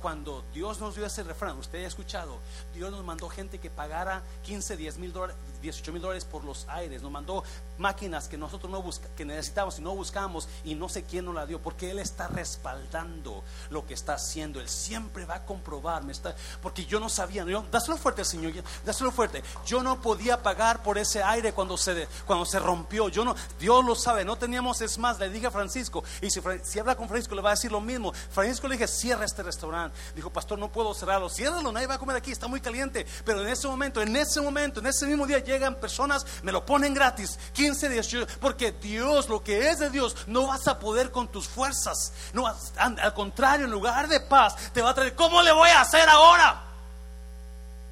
Cuando 0.00 0.44
Dios 0.52 0.80
nos 0.80 0.94
dio 0.94 1.06
ese 1.06 1.22
refrán, 1.22 1.58
usted 1.58 1.84
ha 1.84 1.86
escuchado, 1.86 2.38
Dios 2.74 2.90
nos 2.90 3.04
mandó 3.04 3.28
gente 3.28 3.58
que 3.58 3.70
pagara 3.70 4.22
15, 4.44 4.76
10 4.76 4.98
mil 4.98 5.12
dólares, 5.12 5.36
18 5.62 5.92
mil 5.92 6.02
dólares 6.02 6.24
por 6.24 6.44
los 6.44 6.66
aires, 6.68 7.02
nos 7.02 7.10
mandó 7.10 7.44
máquinas 7.78 8.28
que 8.28 8.36
nosotros 8.36 8.70
no 8.70 8.82
busca, 8.82 9.08
que 9.16 9.24
necesitamos 9.24 9.78
y 9.78 9.82
no 9.82 9.94
buscamos 9.94 10.48
y 10.64 10.74
no 10.74 10.88
sé 10.88 11.04
quién 11.04 11.24
nos 11.24 11.34
la 11.34 11.46
dio, 11.46 11.60
porque 11.60 11.90
Él 11.90 11.98
está 11.98 12.28
respaldando 12.28 13.42
lo 13.70 13.86
que 13.86 13.94
está 13.94 14.14
haciendo, 14.14 14.60
Él 14.60 14.68
siempre 14.68 15.24
va 15.24 15.36
a 15.36 15.44
comprobar, 15.44 16.08
está, 16.10 16.34
porque 16.62 16.84
yo 16.84 17.00
no 17.00 17.08
sabía, 17.08 17.44
dáselo 17.70 17.96
fuerte 17.96 18.24
Señor, 18.24 18.52
dáselo 18.84 19.10
fuerte, 19.10 19.42
yo 19.66 19.82
no 19.82 20.00
podía 20.00 20.42
pagar 20.42 20.82
por 20.82 20.98
ese 20.98 21.22
aire 21.22 21.52
cuando 21.52 21.76
se, 21.76 22.08
cuando 22.26 22.44
se 22.44 22.58
rompió, 22.58 23.08
yo 23.08 23.24
no, 23.24 23.34
Dios 23.58 23.84
lo 23.84 23.94
sabe, 23.94 24.24
no 24.24 24.36
teníamos, 24.36 24.80
es 24.80 24.98
más, 24.98 25.18
le 25.18 25.30
dije 25.30 25.46
a 25.46 25.50
Francisco, 25.50 26.04
y 26.20 26.28
si 26.30 26.78
habla 26.78 26.96
con 26.96 27.08
Francisco 27.08 27.34
le 27.34 27.42
va 27.42 27.50
a 27.50 27.54
decir 27.54 27.72
lo 27.72 27.80
mismo, 27.80 28.12
Francisco 28.12 28.68
le 28.68 28.74
dije, 28.74 28.88
cierra 28.88 29.24
este 29.24 29.42
restaurante, 29.42 29.69
dijo, 30.14 30.30
pastor, 30.30 30.58
no 30.58 30.70
puedo 30.70 30.94
cerrarlo, 30.94 31.28
ciérralo, 31.28 31.72
nadie 31.72 31.86
va 31.86 31.94
a 31.94 31.98
comer 31.98 32.16
aquí, 32.16 32.30
está 32.30 32.48
muy 32.48 32.60
caliente, 32.60 33.06
pero 33.24 33.42
en 33.42 33.48
ese 33.48 33.68
momento, 33.68 34.02
en 34.02 34.14
ese 34.16 34.40
momento, 34.40 34.80
en 34.80 34.86
ese 34.86 35.06
mismo 35.06 35.26
día, 35.26 35.38
llegan 35.38 35.76
personas, 35.76 36.26
me 36.42 36.52
lo 36.52 36.64
ponen 36.64 36.94
gratis, 36.94 37.38
15 37.52 37.88
días, 37.88 38.08
porque 38.40 38.72
Dios, 38.72 39.28
lo 39.28 39.42
que 39.42 39.70
es 39.70 39.78
de 39.78 39.90
Dios, 39.90 40.16
no 40.26 40.48
vas 40.48 40.66
a 40.68 40.78
poder 40.78 41.10
con 41.10 41.28
tus 41.28 41.48
fuerzas. 41.48 42.12
No, 42.32 42.46
al 42.46 43.14
contrario, 43.14 43.66
en 43.66 43.72
lugar 43.72 44.08
de 44.08 44.20
paz, 44.20 44.72
te 44.72 44.82
va 44.82 44.90
a 44.90 44.94
traer, 44.94 45.14
¿cómo 45.14 45.42
le 45.42 45.52
voy 45.52 45.70
a 45.70 45.80
hacer 45.82 46.08
ahora? 46.08 46.62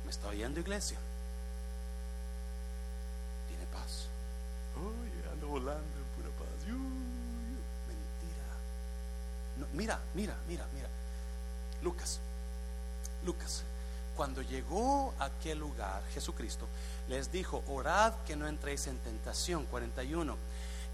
¿Me 0.05 0.11
está 0.11 0.29
oyendo, 0.29 0.61
iglesia? 0.61 0.99
Tiene 3.49 3.67
paz. 3.67 4.09
Uy, 4.77 5.11
ando 5.33 5.49
volando 5.49 5.83
en 5.83 6.05
pura 6.17 6.31
paz. 6.39 6.49
mentira. 7.87 9.69
mira, 9.75 10.01
mira, 10.15 10.37
mira, 10.47 10.67
mira. 10.73 10.89
Lucas, 11.83 12.21
Lucas, 13.25 13.63
cuando 14.17 14.43
llegó 14.43 15.15
a 15.19 15.27
aquel 15.27 15.59
lugar, 15.59 16.03
Jesucristo, 16.13 16.67
les 17.09 17.31
dijo, 17.31 17.63
orad 17.69 18.15
que 18.27 18.37
no 18.37 18.49
entréis 18.49 18.87
en 18.87 18.99
tentación, 18.99 19.65
41. 19.67 20.37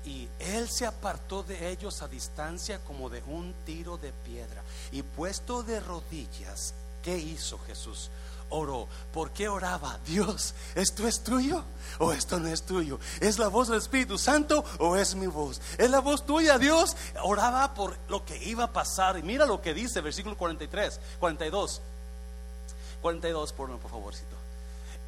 Y 0.04 0.28
él 0.38 0.68
se 0.68 0.84
apartó 0.84 1.42
de 1.42 1.70
ellos 1.70 2.02
a 2.02 2.08
distancia 2.08 2.78
como 2.80 3.08
de 3.08 3.22
un 3.26 3.54
tiro 3.64 3.96
de 3.96 4.12
piedra. 4.12 4.62
Y 4.92 5.02
puesto 5.02 5.62
de 5.62 5.80
rodillas, 5.80 6.74
¿qué 7.02 7.16
hizo 7.16 7.58
Jesús? 7.60 8.10
Oró. 8.54 8.88
¿Por 9.12 9.32
qué 9.32 9.48
oraba? 9.48 9.98
Dios, 10.06 10.54
¿esto 10.76 11.08
es 11.08 11.24
tuyo 11.24 11.64
o 11.98 12.12
esto 12.12 12.38
no 12.38 12.46
es 12.48 12.62
tuyo? 12.62 13.00
¿Es 13.20 13.38
la 13.38 13.48
voz 13.48 13.68
del 13.68 13.78
Espíritu 13.78 14.16
Santo 14.16 14.64
o 14.78 14.94
es 14.94 15.16
mi 15.16 15.26
voz? 15.26 15.60
¿Es 15.76 15.90
la 15.90 15.98
voz 15.98 16.24
tuya, 16.24 16.56
Dios? 16.56 16.96
Oraba 17.24 17.74
por 17.74 17.96
lo 18.08 18.24
que 18.24 18.36
iba 18.44 18.64
a 18.64 18.72
pasar. 18.72 19.18
Y 19.18 19.22
mira 19.22 19.44
lo 19.44 19.60
que 19.60 19.74
dice, 19.74 20.00
versículo 20.00 20.36
43, 20.36 21.00
42. 21.18 21.82
42, 23.02 23.52
por, 23.52 23.76
por 23.78 23.90
favorcito 23.90 24.36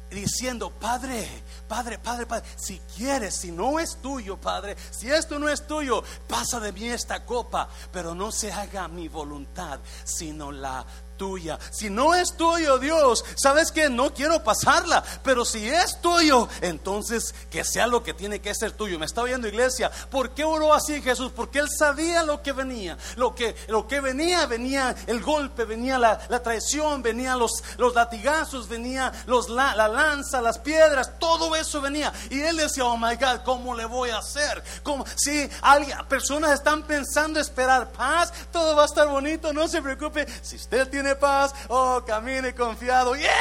diciendo, 0.09 0.69
Padre, 0.69 1.27
Padre, 1.67 1.99
Padre, 1.99 2.25
Padre, 2.25 2.45
si 2.55 2.79
quieres, 2.95 3.35
si 3.35 3.51
no 3.51 3.79
es 3.79 3.97
tuyo, 3.97 4.37
Padre, 4.37 4.77
si 4.91 5.09
esto 5.09 5.37
no 5.37 5.49
es 5.49 5.67
tuyo, 5.67 6.03
pasa 6.27 6.59
de 6.59 6.71
mí 6.71 6.85
esta 6.87 7.25
copa, 7.25 7.67
pero 7.91 8.15
no 8.15 8.31
se 8.31 8.51
haga 8.51 8.87
mi 8.87 9.07
voluntad, 9.07 9.79
sino 10.05 10.51
la 10.51 10.85
tuya. 11.17 11.59
Si 11.71 11.89
no 11.89 12.15
es 12.15 12.37
tuyo, 12.37 12.77
Dios, 12.77 13.25
sabes 13.35 13.71
que 13.71 13.89
no 13.89 14.13
quiero 14.13 14.43
pasarla, 14.43 15.03
pero 15.23 15.43
si 15.43 15.67
es 15.67 15.99
tuyo, 16.01 16.47
entonces 16.61 17.33
que 17.49 17.63
sea 17.63 17.87
lo 17.87 18.03
que 18.03 18.13
tiene 18.13 18.39
que 18.39 18.53
ser 18.55 18.71
tuyo. 18.71 18.99
Me 18.99 19.05
está 19.05 19.21
oyendo 19.21 19.47
iglesia, 19.47 19.91
¿por 20.09 20.31
qué 20.31 20.43
oró 20.43 20.73
así 20.73 21.01
Jesús? 21.01 21.31
Porque 21.35 21.59
él 21.59 21.67
sabía 21.69 22.23
lo 22.23 22.41
que 22.41 22.51
venía, 22.53 22.97
lo 23.15 23.35
que, 23.35 23.55
lo 23.67 23.87
que 23.87 23.99
venía, 23.99 24.45
venía 24.45 24.95
el 25.07 25.21
golpe, 25.21 25.65
venía 25.65 25.97
la, 25.97 26.17
traición, 26.41 27.01
venían 27.01 27.39
los, 27.39 27.63
los 27.77 27.95
latigazos, 27.95 28.67
venía 28.69 29.11
los, 29.25 29.49
la, 29.49 29.75
la, 29.75 29.87
lanza, 29.87 30.41
las 30.41 30.59
piedras, 30.59 31.19
todo 31.19 31.55
eso 31.55 31.81
venía. 31.81 32.13
Y 32.29 32.39
él 32.41 32.57
decía, 32.57 32.85
oh 32.85 32.97
my 32.97 33.15
God, 33.15 33.41
¿cómo 33.43 33.75
le 33.75 33.85
voy 33.85 34.11
a 34.11 34.19
hacer? 34.19 34.63
como 34.83 35.05
Si 35.15 35.49
alguien, 35.61 35.97
personas 36.07 36.51
están 36.51 36.83
pensando 36.83 37.39
esperar 37.39 37.91
paz, 37.91 38.31
todo 38.51 38.75
va 38.75 38.83
a 38.83 38.85
estar 38.85 39.07
bonito, 39.07 39.53
no 39.53 39.67
se 39.67 39.81
preocupe. 39.81 40.25
Si 40.41 40.55
usted 40.55 40.87
tiene 40.89 41.06
paz, 41.15 41.53
oh, 41.69 42.03
camine 42.05 42.53
confiado. 42.53 43.15
Yeah, 43.15 43.31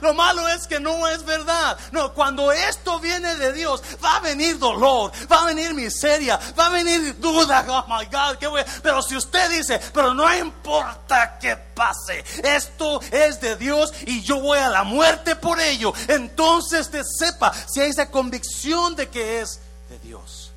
lo 0.00 0.14
malo 0.14 0.48
es 0.48 0.66
que 0.66 0.80
no 0.80 1.06
es 1.08 1.24
verdad. 1.24 1.78
No, 1.90 2.12
cuando 2.14 2.52
esto 2.52 3.00
viene 3.00 3.36
de 3.36 3.52
Dios, 3.52 3.82
va 4.02 4.16
a 4.16 4.20
venir 4.20 4.58
dolor, 4.58 5.12
va 5.30 5.42
a 5.42 5.46
venir 5.46 5.74
miseria, 5.74 6.38
va 6.58 6.66
a 6.66 6.70
venir 6.70 7.18
duda. 7.18 7.64
Oh 7.68 7.86
my 7.88 8.06
God, 8.06 8.38
qué 8.38 8.46
bueno. 8.46 8.68
Pero 8.82 9.02
si 9.02 9.16
usted 9.16 9.50
dice, 9.50 9.80
pero 9.92 10.14
no 10.14 10.32
importa 10.34 11.38
que 11.38 11.56
pase, 11.56 12.24
esto 12.42 13.00
es 13.10 13.40
de 13.40 13.56
Dios 13.56 13.92
y 14.06 14.22
yo 14.22 14.40
voy 14.40 14.58
a 14.58 14.68
la 14.68 14.84
muerte 14.84 15.36
por 15.36 15.60
ello. 15.60 15.92
Entonces 16.08 16.90
te 16.90 17.02
sepa 17.04 17.52
si 17.52 17.80
hay 17.80 17.90
esa 17.90 18.10
convicción 18.10 18.94
de 18.96 19.08
que 19.08 19.40
es 19.40 19.60
de 19.88 19.98
Dios. 20.00 20.50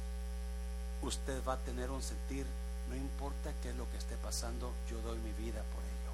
Usted 1.02 1.43
va 1.48 1.54
a 1.54 1.58
tener 1.58 1.91
un 1.91 2.02
sentir, 2.02 2.46
no 2.89 2.96
importa 2.96 3.52
qué 3.62 3.70
es 3.70 3.76
lo 3.76 3.89
que 3.91 3.98
esté 3.98 4.16
pasando, 4.18 4.74
yo 4.89 4.98
doy 5.02 5.18
mi 5.20 5.32
vida 5.34 5.62
por 5.74 5.84
ello. 5.84 6.12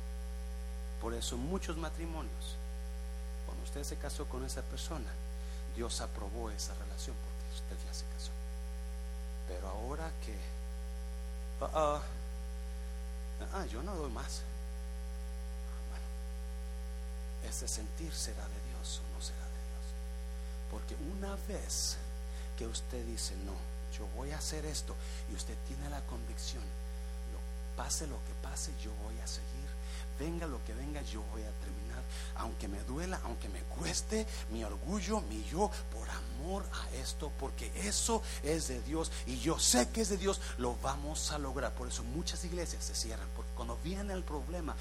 Por 1.02 1.16
eso 1.16 1.36
muchos 1.36 1.78
matrimonios, 1.78 2.58
cuando 3.45 3.64
usted 3.64 3.84
se 3.84 3.97
casó 3.97 4.26
con 4.26 4.45
esa 4.45 4.62
persona, 4.62 5.10
Dios 5.76 5.99
aprobó 5.99 6.52
esa 6.52 6.74
relación 6.76 7.16
porque 7.16 7.56
usted 7.56 7.88
ya 7.88 7.93
se 7.93 8.06
casó. 8.06 8.32
Pero 9.47 9.68
ahora 9.68 10.12
que, 10.24 10.38
ah, 11.62 12.02
ah 13.54 13.66
yo 13.66 13.82
no 13.82 13.95
doy 13.95 14.12
más. 14.12 14.41
Bueno, 15.89 17.49
ese 17.49 17.68
sentir 17.68 18.14
será 18.14 18.47
de 18.47 18.62
Dios 18.70 19.02
o 19.02 19.16
no 19.16 19.22
será 19.22 19.39
de 19.39 19.52
Dios. 19.52 19.86
Porque 20.70 20.95
una 21.18 21.36
vez 21.47 21.97
que 22.58 22.68
usted 22.68 23.04
dice, 23.08 23.36
no, 23.38 23.56
yo 23.97 24.06
voy 24.16 24.32
a 24.32 24.38
hacer 24.38 24.66
esto, 24.66 24.95
y 25.32 25.36
usted 25.36 25.58
tiene 25.68 25.89
la 25.89 26.02
convicción, 26.02 26.64
pase 27.76 28.06
lo 28.06 28.18
que 28.26 28.34
pase, 28.43 28.72
yo 28.84 28.91
voy 29.04 29.20
a 29.20 29.28
seguir. 29.28 29.61
Venga 30.22 30.45
lo 30.45 30.63
que 30.63 30.76
venga, 30.76 31.01
yo 31.01 31.24
voy 31.32 31.41
a 31.41 31.49
terminar. 31.49 32.03
Aunque 32.36 32.67
me 32.67 32.80
duela, 32.84 33.19
aunque 33.24 33.49
me 33.49 33.61
cueste 33.61 34.28
mi 34.51 34.63
orgullo, 34.63 35.19
mi 35.22 35.43
yo, 35.45 35.72
por 35.91 36.07
amor 36.07 36.63
a 36.72 36.95
esto, 36.97 37.32
porque 37.39 37.72
eso 37.76 38.22
es 38.43 38.67
de 38.67 38.84
Dios 38.84 39.11
y 39.26 39.39
yo 39.39 39.57
sé 39.57 39.89
que 39.89 40.01
es 40.01 40.09
de 40.09 40.17
Dios, 40.17 40.39
lo 40.59 40.76
vamos 40.84 41.32
a 41.32 41.39
lograr. 41.39 41.74
Por 41.74 41.88
eso 41.88 42.03
muchas 42.03 42.45
iglesias 42.45 42.86
se 42.86 42.93
cierran, 42.93 43.28
porque 43.36 43.49
cuando 43.55 43.80
viene 43.84 44.13
el 44.13 44.24
problema, 44.24 44.76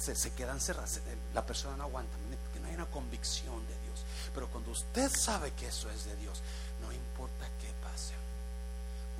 se, 0.00 0.14
se 0.14 0.32
quedan 0.32 0.60
cerradas. 0.60 0.98
La 1.34 1.44
persona 1.44 1.76
no 1.76 1.84
aguanta, 1.84 2.16
porque 2.44 2.60
no 2.60 2.68
hay 2.68 2.74
una 2.74 2.86
convicción 2.86 3.60
de 3.66 3.78
Dios. 3.84 4.02
Pero 4.32 4.48
cuando 4.48 4.70
usted 4.70 5.10
sabe 5.10 5.52
que 5.52 5.66
eso 5.66 5.90
es 5.90 6.06
de 6.06 6.16
Dios, 6.16 6.40
no 6.80 6.90
importa 6.90 7.46
qué 7.60 7.68
pase, 7.82 8.14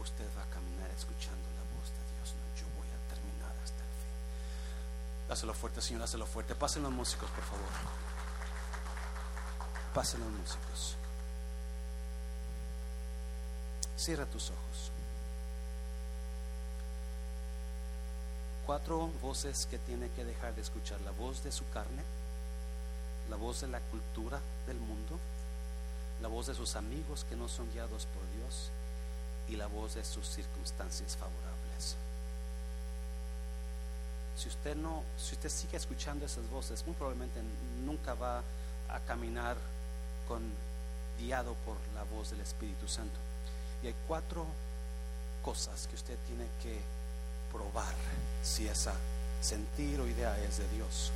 usted 0.01 0.25
va 0.39 0.43
a 0.43 0.51
caminar 0.55 0.91
escuchando 0.97 1.47
la 1.53 1.65
voz 1.77 1.91
de 1.93 2.03
Dios. 2.17 2.33
No, 2.33 2.45
yo 2.57 2.67
voy 2.81 2.89
a 2.89 3.01
terminar 3.13 3.53
hasta 3.63 3.83
el 3.85 3.93
fin. 4.01 4.15
Dáselo 5.35 5.53
fuerte, 5.53 5.83
Señor, 5.83 6.03
dáselo 6.03 6.27
fuerte. 6.27 6.55
Pasen 6.55 6.85
los 6.85 6.93
músicos, 6.93 7.29
por 7.31 7.43
favor. 7.43 7.67
Pasen 9.93 10.21
los 10.21 10.31
músicos. 10.31 10.95
Cierra 13.97 14.27
tus 14.27 14.51
ojos. 14.51 14.93
Cuatro 18.65 19.09
voces 19.21 19.67
que 19.67 19.81
tiene 19.81 20.09
que 20.11 20.25
dejar 20.25 20.55
de 20.55 20.63
escuchar. 20.63 21.01
La 21.01 21.11
voz 21.11 21.43
de 21.43 21.51
su 21.51 21.69
carne, 21.71 22.05
la 23.29 23.35
voz 23.35 23.63
de 23.63 23.67
la 23.67 23.81
cultura 23.81 24.39
del 24.69 24.79
mundo, 24.79 25.19
la 26.23 26.29
voz 26.29 26.47
de 26.47 26.55
sus 26.55 26.77
amigos 26.77 27.27
que 27.29 27.35
no 27.35 27.49
son 27.49 27.69
guiados 27.73 28.07
por 28.07 28.23
Dios 28.39 28.71
y 29.49 29.57
la 29.57 29.67
voz 29.67 29.97
de 29.97 30.05
sus 30.05 30.29
circunstancias 30.29 31.17
favorables. 31.17 31.64
Si 34.37 34.49
usted 34.49 34.77
no, 34.77 35.03
si 35.17 35.35
usted 35.35 35.49
sigue 35.49 35.77
escuchando 35.77 36.27
esas 36.27 36.49
voces, 36.51 36.85
muy 36.87 36.95
probablemente 36.95 37.41
nunca 37.85 38.15
va 38.15 38.43
a 38.89 39.01
caminar 39.01 39.57
guiado 41.19 41.55
por 41.65 41.77
la 41.95 42.03
voz 42.05 42.31
del 42.31 42.41
Espíritu 42.41 42.89
Santo. 42.89 43.17
Y 43.83 43.89
hay 43.89 43.95
cuatro 44.09 44.47
cosas 45.43 45.87
que 45.87 45.95
usted 45.95 46.19
tiene 46.27 46.47
que 46.63 46.81
probar 47.53 47.95
si 48.43 48.67
esa 48.67 48.95
sentir 49.41 50.01
o 50.01 50.07
idea 50.09 50.39
es 50.41 50.59
de 50.59 50.69
Dios. 50.69 51.13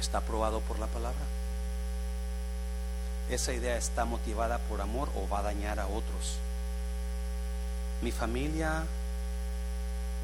¿Está 0.00 0.18
aprobado 0.18 0.60
por 0.60 0.78
la 0.78 0.86
palabra? 0.86 1.24
esa 3.34 3.52
idea 3.52 3.76
está 3.76 4.04
motivada 4.04 4.58
por 4.58 4.80
amor 4.80 5.08
o 5.16 5.28
va 5.28 5.38
a 5.38 5.42
dañar 5.42 5.78
a 5.78 5.86
otros. 5.86 6.38
Mi 8.02 8.10
familia 8.10 8.84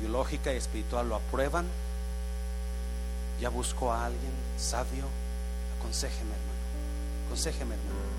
biológica 0.01 0.53
y 0.53 0.57
espiritual 0.57 1.09
lo 1.09 1.17
aprueban. 1.17 1.67
Ya 3.41 3.49
busco 3.49 3.93
a 3.93 4.07
alguien 4.07 4.33
sabio. 4.57 5.05
Aconsejeme, 5.79 6.31
hermano. 6.31 7.27
Aconsejeme, 7.27 7.75
hermano. 7.75 8.17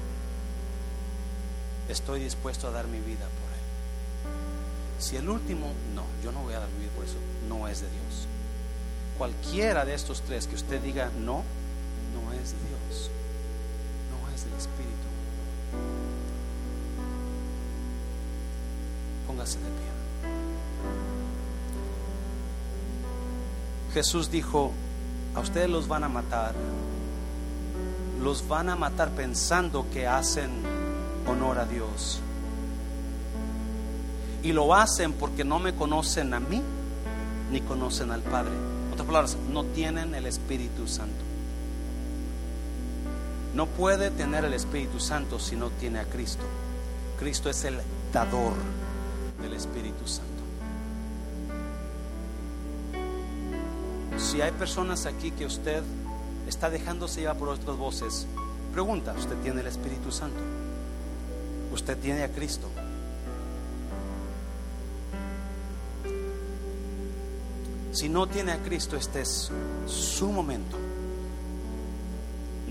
Estoy 1.90 2.20
dispuesto 2.22 2.68
a 2.68 2.72
dar 2.72 2.88
mi 2.88 3.00
vida 3.00 3.26
por 3.26 3.50
él. 3.54 5.00
Si 5.00 5.16
el 5.16 5.30
último, 5.30 5.74
no, 5.96 6.04
yo 6.24 6.32
no 6.32 6.42
voy 6.42 6.54
a 6.54 6.60
dar 6.60 6.70
mi 6.70 6.80
vida 6.80 6.92
por 6.96 7.06
eso, 7.06 7.18
no 7.48 7.68
es 7.68 7.82
de 7.82 7.88
Dios. 7.88 8.28
Cualquiera 9.18 9.86
de 9.86 9.94
estos 9.94 10.22
tres 10.22 10.48
que 10.48 10.56
usted 10.56 10.82
diga 10.82 11.12
no, 11.18 11.44
no 12.14 12.34
es 12.34 12.52
de 12.52 12.58
Dios 12.70 13.12
del 14.44 14.54
Espíritu. 14.54 15.08
Póngase 19.26 19.58
de 19.60 19.66
pie. 19.66 19.97
Jesús 23.98 24.30
dijo, 24.30 24.74
a 25.34 25.40
ustedes 25.40 25.68
los 25.68 25.88
van 25.88 26.04
a 26.04 26.08
matar. 26.08 26.54
Los 28.22 28.48
van 28.48 28.70
a 28.70 28.76
matar 28.76 29.10
pensando 29.10 29.88
que 29.92 30.06
hacen 30.06 30.52
honor 31.26 31.58
a 31.58 31.66
Dios. 31.66 32.20
Y 34.44 34.52
lo 34.52 34.76
hacen 34.76 35.14
porque 35.14 35.44
no 35.44 35.58
me 35.58 35.74
conocen 35.74 36.36
a 36.36 36.40
mí 36.40 36.62
ni 37.52 37.60
conocen 37.62 38.12
al 38.12 38.22
Padre. 38.22 38.52
Otras 38.92 39.08
palabras, 39.08 39.38
no 39.52 39.64
tienen 39.64 40.14
el 40.14 40.28
Espíritu 40.28 40.88
Santo. 40.88 41.24
No 43.56 43.66
puede 43.66 44.12
tener 44.12 44.46
el 44.46 44.54
Espíritu 44.54 45.00
Santo 45.00 45.40
si 45.40 45.56
no 45.56 45.72
tiene 45.72 45.98
a 45.98 46.06
Cristo. 46.06 46.44
Cristo 47.18 47.50
es 47.50 47.64
el 47.64 47.80
dador 48.14 48.54
del 49.42 49.54
Espíritu 49.54 50.08
Santo. 50.08 50.27
Si 54.18 54.42
hay 54.42 54.52
personas 54.52 55.06
aquí 55.06 55.32
que 55.32 55.46
usted 55.46 55.84
está 56.48 56.70
dejándose 56.70 57.22
llevar 57.22 57.38
por 57.38 57.50
otras 57.50 57.78
voces, 57.78 58.28
pregunta, 58.74 59.14
¿usted 59.18 59.36
tiene 59.38 59.62
el 59.62 59.68
Espíritu 59.68 60.12
Santo? 60.12 60.40
¿Usted 61.72 61.98
tiene 61.98 62.24
a 62.24 62.30
Cristo? 62.30 62.68
Si 67.92 68.10
no 68.10 68.28
tiene 68.28 68.52
a 68.52 68.58
Cristo, 68.64 68.96
este 68.96 69.22
es 69.22 69.52
su 69.86 70.32
momento 70.32 70.78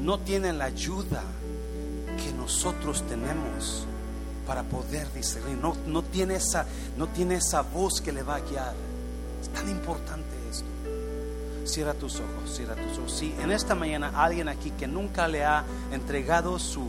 no 0.06 0.18
tienen 0.18 0.58
la 0.58 0.66
ayuda 0.66 1.22
que 2.22 2.32
nosotros 2.32 3.02
tenemos 3.08 3.86
para 4.46 4.62
poder 4.62 5.12
discernir. 5.12 5.58
No, 5.58 5.76
no, 5.86 6.02
tiene 6.02 6.36
esa, 6.36 6.66
no 6.96 7.08
tiene 7.08 7.36
esa 7.36 7.62
voz 7.62 8.00
que 8.00 8.12
le 8.12 8.22
va 8.22 8.36
a 8.36 8.40
guiar. 8.40 8.74
Es 9.42 9.48
tan 9.48 9.68
importante 9.68 10.28
esto. 10.50 10.75
Cierra 11.66 11.94
tus 11.94 12.20
ojos, 12.20 12.54
cierra 12.54 12.76
tus 12.76 12.98
ojos. 12.98 13.12
Si 13.12 13.34
en 13.42 13.50
esta 13.50 13.74
mañana 13.74 14.12
alguien 14.14 14.48
aquí 14.48 14.70
que 14.70 14.86
nunca 14.86 15.26
le 15.26 15.44
ha 15.44 15.64
entregado 15.92 16.58
su 16.60 16.86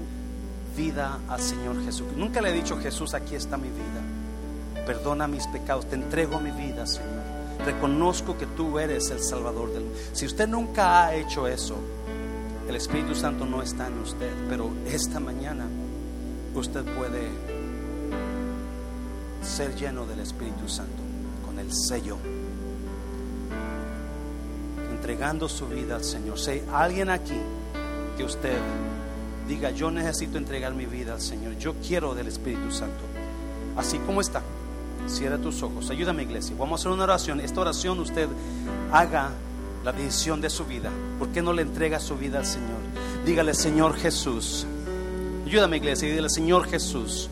vida 0.78 1.18
al 1.28 1.42
Señor 1.42 1.84
Jesús, 1.84 2.08
nunca 2.16 2.42
le 2.42 2.50
ha 2.50 2.52
dicho 2.52 2.78
Jesús, 2.78 3.16
aquí 3.16 3.34
está 3.34 3.58
mi 3.58 3.70
vida. 3.70 4.86
Perdona 4.86 5.28
mis 5.28 5.48
pecados, 5.48 5.88
te 5.88 5.96
entrego 5.96 6.40
mi 6.40 6.52
vida, 6.52 6.86
Señor. 6.86 7.24
Reconozco 7.66 8.38
que 8.38 8.46
tú 8.46 8.78
eres 8.78 9.10
el 9.10 9.20
Salvador 9.20 9.74
del 9.74 9.84
mundo. 9.84 10.00
Si 10.14 10.28
usted 10.28 10.48
nunca 10.48 11.08
ha 11.08 11.16
hecho 11.16 11.48
eso, 11.48 11.76
el 12.70 12.76
Espíritu 12.76 13.16
Santo 13.16 13.46
no 13.46 13.64
está 13.64 13.88
en 13.88 13.98
usted, 14.00 14.32
pero 14.48 14.70
esta 14.86 15.20
mañana 15.20 15.66
usted 16.54 16.84
puede 16.96 17.28
ser 19.42 19.76
lleno 19.76 20.06
del 20.06 20.20
Espíritu 20.20 20.70
Santo 20.70 21.02
con 21.46 21.58
el 21.60 21.74
sello 21.74 22.18
entregando 24.98 25.48
su 25.48 25.68
vida 25.68 25.96
al 25.96 26.04
Señor. 26.04 26.40
Si 26.40 26.52
hay 26.52 26.64
alguien 26.74 27.10
aquí 27.10 27.40
que 28.18 28.24
usted 28.24 28.58
diga, 29.48 29.70
yo 29.70 29.92
necesito 29.92 30.38
entregar 30.38 30.74
mi 30.74 30.86
vida 30.86 31.14
al 31.14 31.22
Señor, 31.22 31.58
yo 31.58 31.76
quiero 31.76 32.16
del 32.16 32.28
Espíritu 32.28 32.72
Santo, 32.72 33.00
así 33.78 34.00
como 34.00 34.22
está, 34.22 34.42
cierra 35.08 35.38
tus 35.38 35.62
ojos, 35.64 35.90
ayúdame 35.90 36.24
iglesia, 36.24 36.56
vamos 36.60 36.80
a 36.80 36.82
hacer 36.82 36.92
una 36.92 37.04
oración, 37.04 37.40
esta 37.40 37.62
oración 37.62 38.00
usted 38.00 38.28
haga 38.92 39.30
la 39.86 39.94
decisión 39.94 40.42
de 40.42 40.50
su 40.50 40.66
vida, 40.66 40.90
¿por 41.18 41.30
qué 41.30 41.42
no 41.42 41.54
le 41.54 41.62
entrega 41.62 42.00
su 42.00 42.18
vida 42.18 42.40
al 42.40 42.46
Señor? 42.46 42.80
Dígale, 43.26 43.54
Señor 43.54 43.96
Jesús, 43.96 44.66
ayúdame 45.46 45.78
iglesia, 45.78 46.10
dígale, 46.10 46.30
Señor 46.30 46.68
Jesús, 46.68 47.30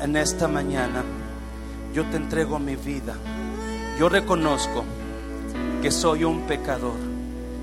en 0.00 0.16
esta 0.16 0.46
mañana 0.46 1.02
yo 1.92 2.04
te 2.04 2.18
entrego 2.18 2.58
mi 2.60 2.76
vida, 2.76 3.16
yo 3.98 4.08
reconozco 4.08 4.84
que 5.82 5.90
soy 5.90 6.22
un 6.22 6.42
pecador 6.42 6.94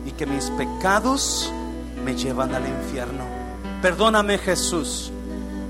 y 0.06 0.12
que 0.12 0.26
mis 0.26 0.50
pecados 0.52 1.50
me 2.04 2.16
llevan 2.16 2.54
al 2.54 2.68
infierno. 2.68 3.24
Perdóname 3.82 4.38
Jesús, 4.38 5.10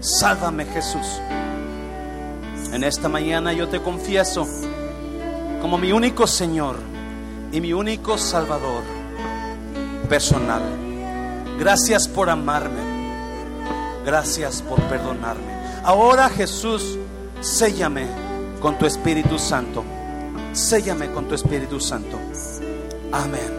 sálvame 0.02 0.66
Jesús. 0.66 1.22
En 2.74 2.84
esta 2.84 3.08
mañana 3.08 3.54
yo 3.54 3.68
te 3.70 3.80
confieso 3.80 4.48
como 5.62 5.78
mi 5.78 5.92
único 5.92 6.26
Señor 6.26 6.78
y 7.52 7.62
mi 7.62 7.72
único 7.72 8.18
Salvador 8.18 8.82
personal. 10.10 10.64
Gracias 11.60 12.08
por 12.08 12.32
amarme. 12.32 12.82
Gracias 14.04 14.64
por 14.64 14.82
perdonarme. 14.84 15.54
Ahora 15.84 16.30
Jesús, 16.30 16.98
séllame 17.42 18.08
con 18.60 18.76
tu 18.80 18.88
Espíritu 18.88 19.38
Santo. 19.38 19.84
Séllame 20.54 21.12
con 21.12 21.28
tu 21.28 21.36
Espíritu 21.36 21.80
Santo. 21.80 22.18
Amén. 23.12 23.50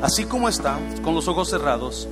Así 0.00 0.24
como 0.24 0.48
está, 0.48 0.78
con 1.02 1.14
los 1.14 1.28
ojos 1.28 1.50
cerrados. 1.50 2.08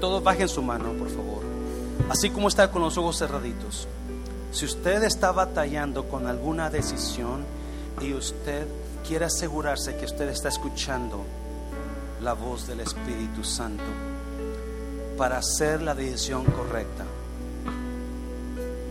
Todos 0.00 0.22
bajen 0.22 0.48
su 0.48 0.62
mano, 0.62 0.92
por 0.92 1.08
favor. 1.08 1.42
Así 2.10 2.30
como 2.30 2.48
está 2.48 2.70
con 2.70 2.82
los 2.82 2.98
ojos 2.98 3.18
cerraditos. 3.18 3.86
Si 4.50 4.64
usted 4.64 5.04
está 5.04 5.32
batallando 5.32 6.08
con 6.08 6.26
alguna 6.26 6.68
decisión 6.68 7.44
y 8.00 8.14
usted 8.14 8.66
quiere 9.06 9.26
asegurarse 9.26 9.96
que 9.96 10.06
usted 10.06 10.28
está 10.28 10.48
escuchando 10.48 11.24
la 12.20 12.32
voz 12.32 12.66
del 12.66 12.80
Espíritu 12.80 13.44
Santo 13.44 13.84
para 15.16 15.38
hacer 15.38 15.82
la 15.82 15.94
decisión 15.94 16.44
correcta, 16.44 17.04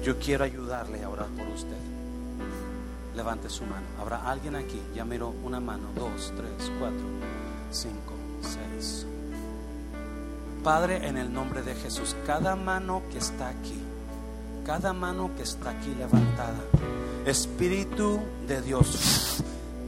yo 0.05 0.19
quiero 0.19 0.43
ayudarle 0.43 1.03
a 1.03 1.09
orar 1.09 1.27
por 1.29 1.47
usted. 1.47 1.79
Levante 3.15 3.49
su 3.49 3.63
mano. 3.63 3.87
¿Habrá 3.99 4.29
alguien 4.29 4.55
aquí? 4.55 4.79
Ya 4.93 5.03
miro 5.03 5.33
una 5.43 5.59
mano, 5.59 5.87
dos, 5.95 6.31
tres, 6.37 6.71
cuatro, 6.77 7.05
cinco, 7.71 8.13
seis. 8.39 9.07
Padre, 10.63 11.07
en 11.07 11.17
el 11.17 11.33
nombre 11.33 11.63
de 11.63 11.73
Jesús, 11.73 12.15
cada 12.27 12.55
mano 12.55 13.01
que 13.11 13.17
está 13.17 13.47
aquí, 13.47 13.81
cada 14.63 14.93
mano 14.93 15.31
que 15.35 15.41
está 15.41 15.71
aquí 15.71 15.95
levantada, 15.95 16.59
Espíritu 17.25 18.19
de 18.47 18.61
Dios 18.61 19.43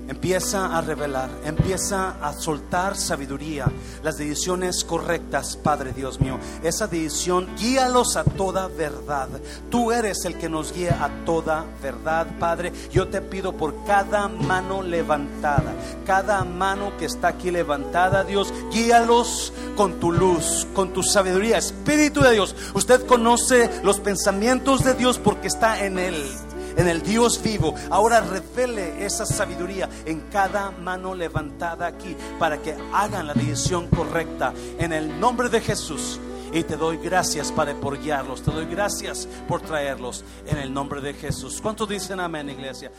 Empieza 0.08 0.78
a 0.78 0.82
revelar, 0.82 1.30
empieza 1.44 2.16
a 2.22 2.32
soltar 2.32 2.96
sabiduría, 2.96 3.66
las 4.04 4.18
decisiones 4.18 4.86
correctas, 4.86 5.58
Padre 5.58 5.92
Dios 5.92 6.22
mío. 6.22 6.40
Esa 6.64 6.88
decisión, 6.88 7.48
guíalos 7.58 8.16
a 8.16 8.24
toda 8.24 8.68
verdad. 8.68 9.28
Tú 9.70 9.92
eres 9.92 10.24
el 10.24 10.38
que 10.38 10.48
nos 10.48 10.74
guía 10.74 11.04
a 11.04 11.10
toda 11.26 11.66
verdad, 11.82 12.28
Padre. 12.40 12.72
Yo 12.90 13.10
te 13.10 13.22
pido 13.22 13.54
por 13.54 13.84
cada 13.84 14.30
mano 14.30 14.82
levantada, 14.82 15.74
cada 16.06 16.44
mano 16.46 16.96
que 16.98 17.06
está 17.06 17.30
aquí 17.30 17.52
levantada, 17.52 18.24
Dios, 18.24 18.54
guíalos 18.72 19.52
con 19.76 20.00
tu 20.00 20.14
luz, 20.14 20.68
con 20.74 20.94
tu 20.94 21.04
sabiduría. 21.04 21.58
Espíritu 21.58 22.22
de 22.22 22.32
Dios, 22.32 22.56
usted 22.74 23.06
conoce 23.06 23.70
los 23.84 24.00
pensamientos 24.00 24.86
de 24.86 24.94
Dios 24.94 25.20
porque 25.20 25.48
está 25.50 25.84
en 25.84 26.00
Él 26.00 26.24
en 26.78 26.88
el 26.88 27.02
Dios 27.02 27.42
vivo. 27.44 27.76
Ahora 27.90 28.22
revele 28.22 29.06
esa 29.06 29.26
sabiduría 29.26 29.90
en 30.06 30.22
cada 30.32 30.72
mano 30.72 31.14
levantada 31.14 31.88
aquí 31.88 32.16
para 32.40 32.62
que 32.62 32.76
hagan 32.94 33.28
la 33.28 33.34
decisión 33.34 33.88
correcta 33.88 34.54
en 34.80 34.94
el 34.94 35.20
nombre 35.20 35.50
de 35.50 35.60
Jesús. 35.60 36.20
Y 36.54 36.64
te 36.64 36.78
doy 36.78 36.98
gracias, 36.98 37.52
Padre, 37.52 37.76
por 37.76 38.00
guiarlos. 38.00 38.42
Te 38.42 38.52
doy 38.52 38.66
gracias 38.66 39.28
por 39.48 39.62
traerlos 39.62 40.24
en 40.46 40.58
el 40.58 40.74
nombre 40.74 41.02
de 41.02 41.14
Jesús. 41.14 41.60
¿Cuántos 41.62 41.90
dicen 41.90 42.20
amén, 42.22 42.50
iglesia? 42.50 42.92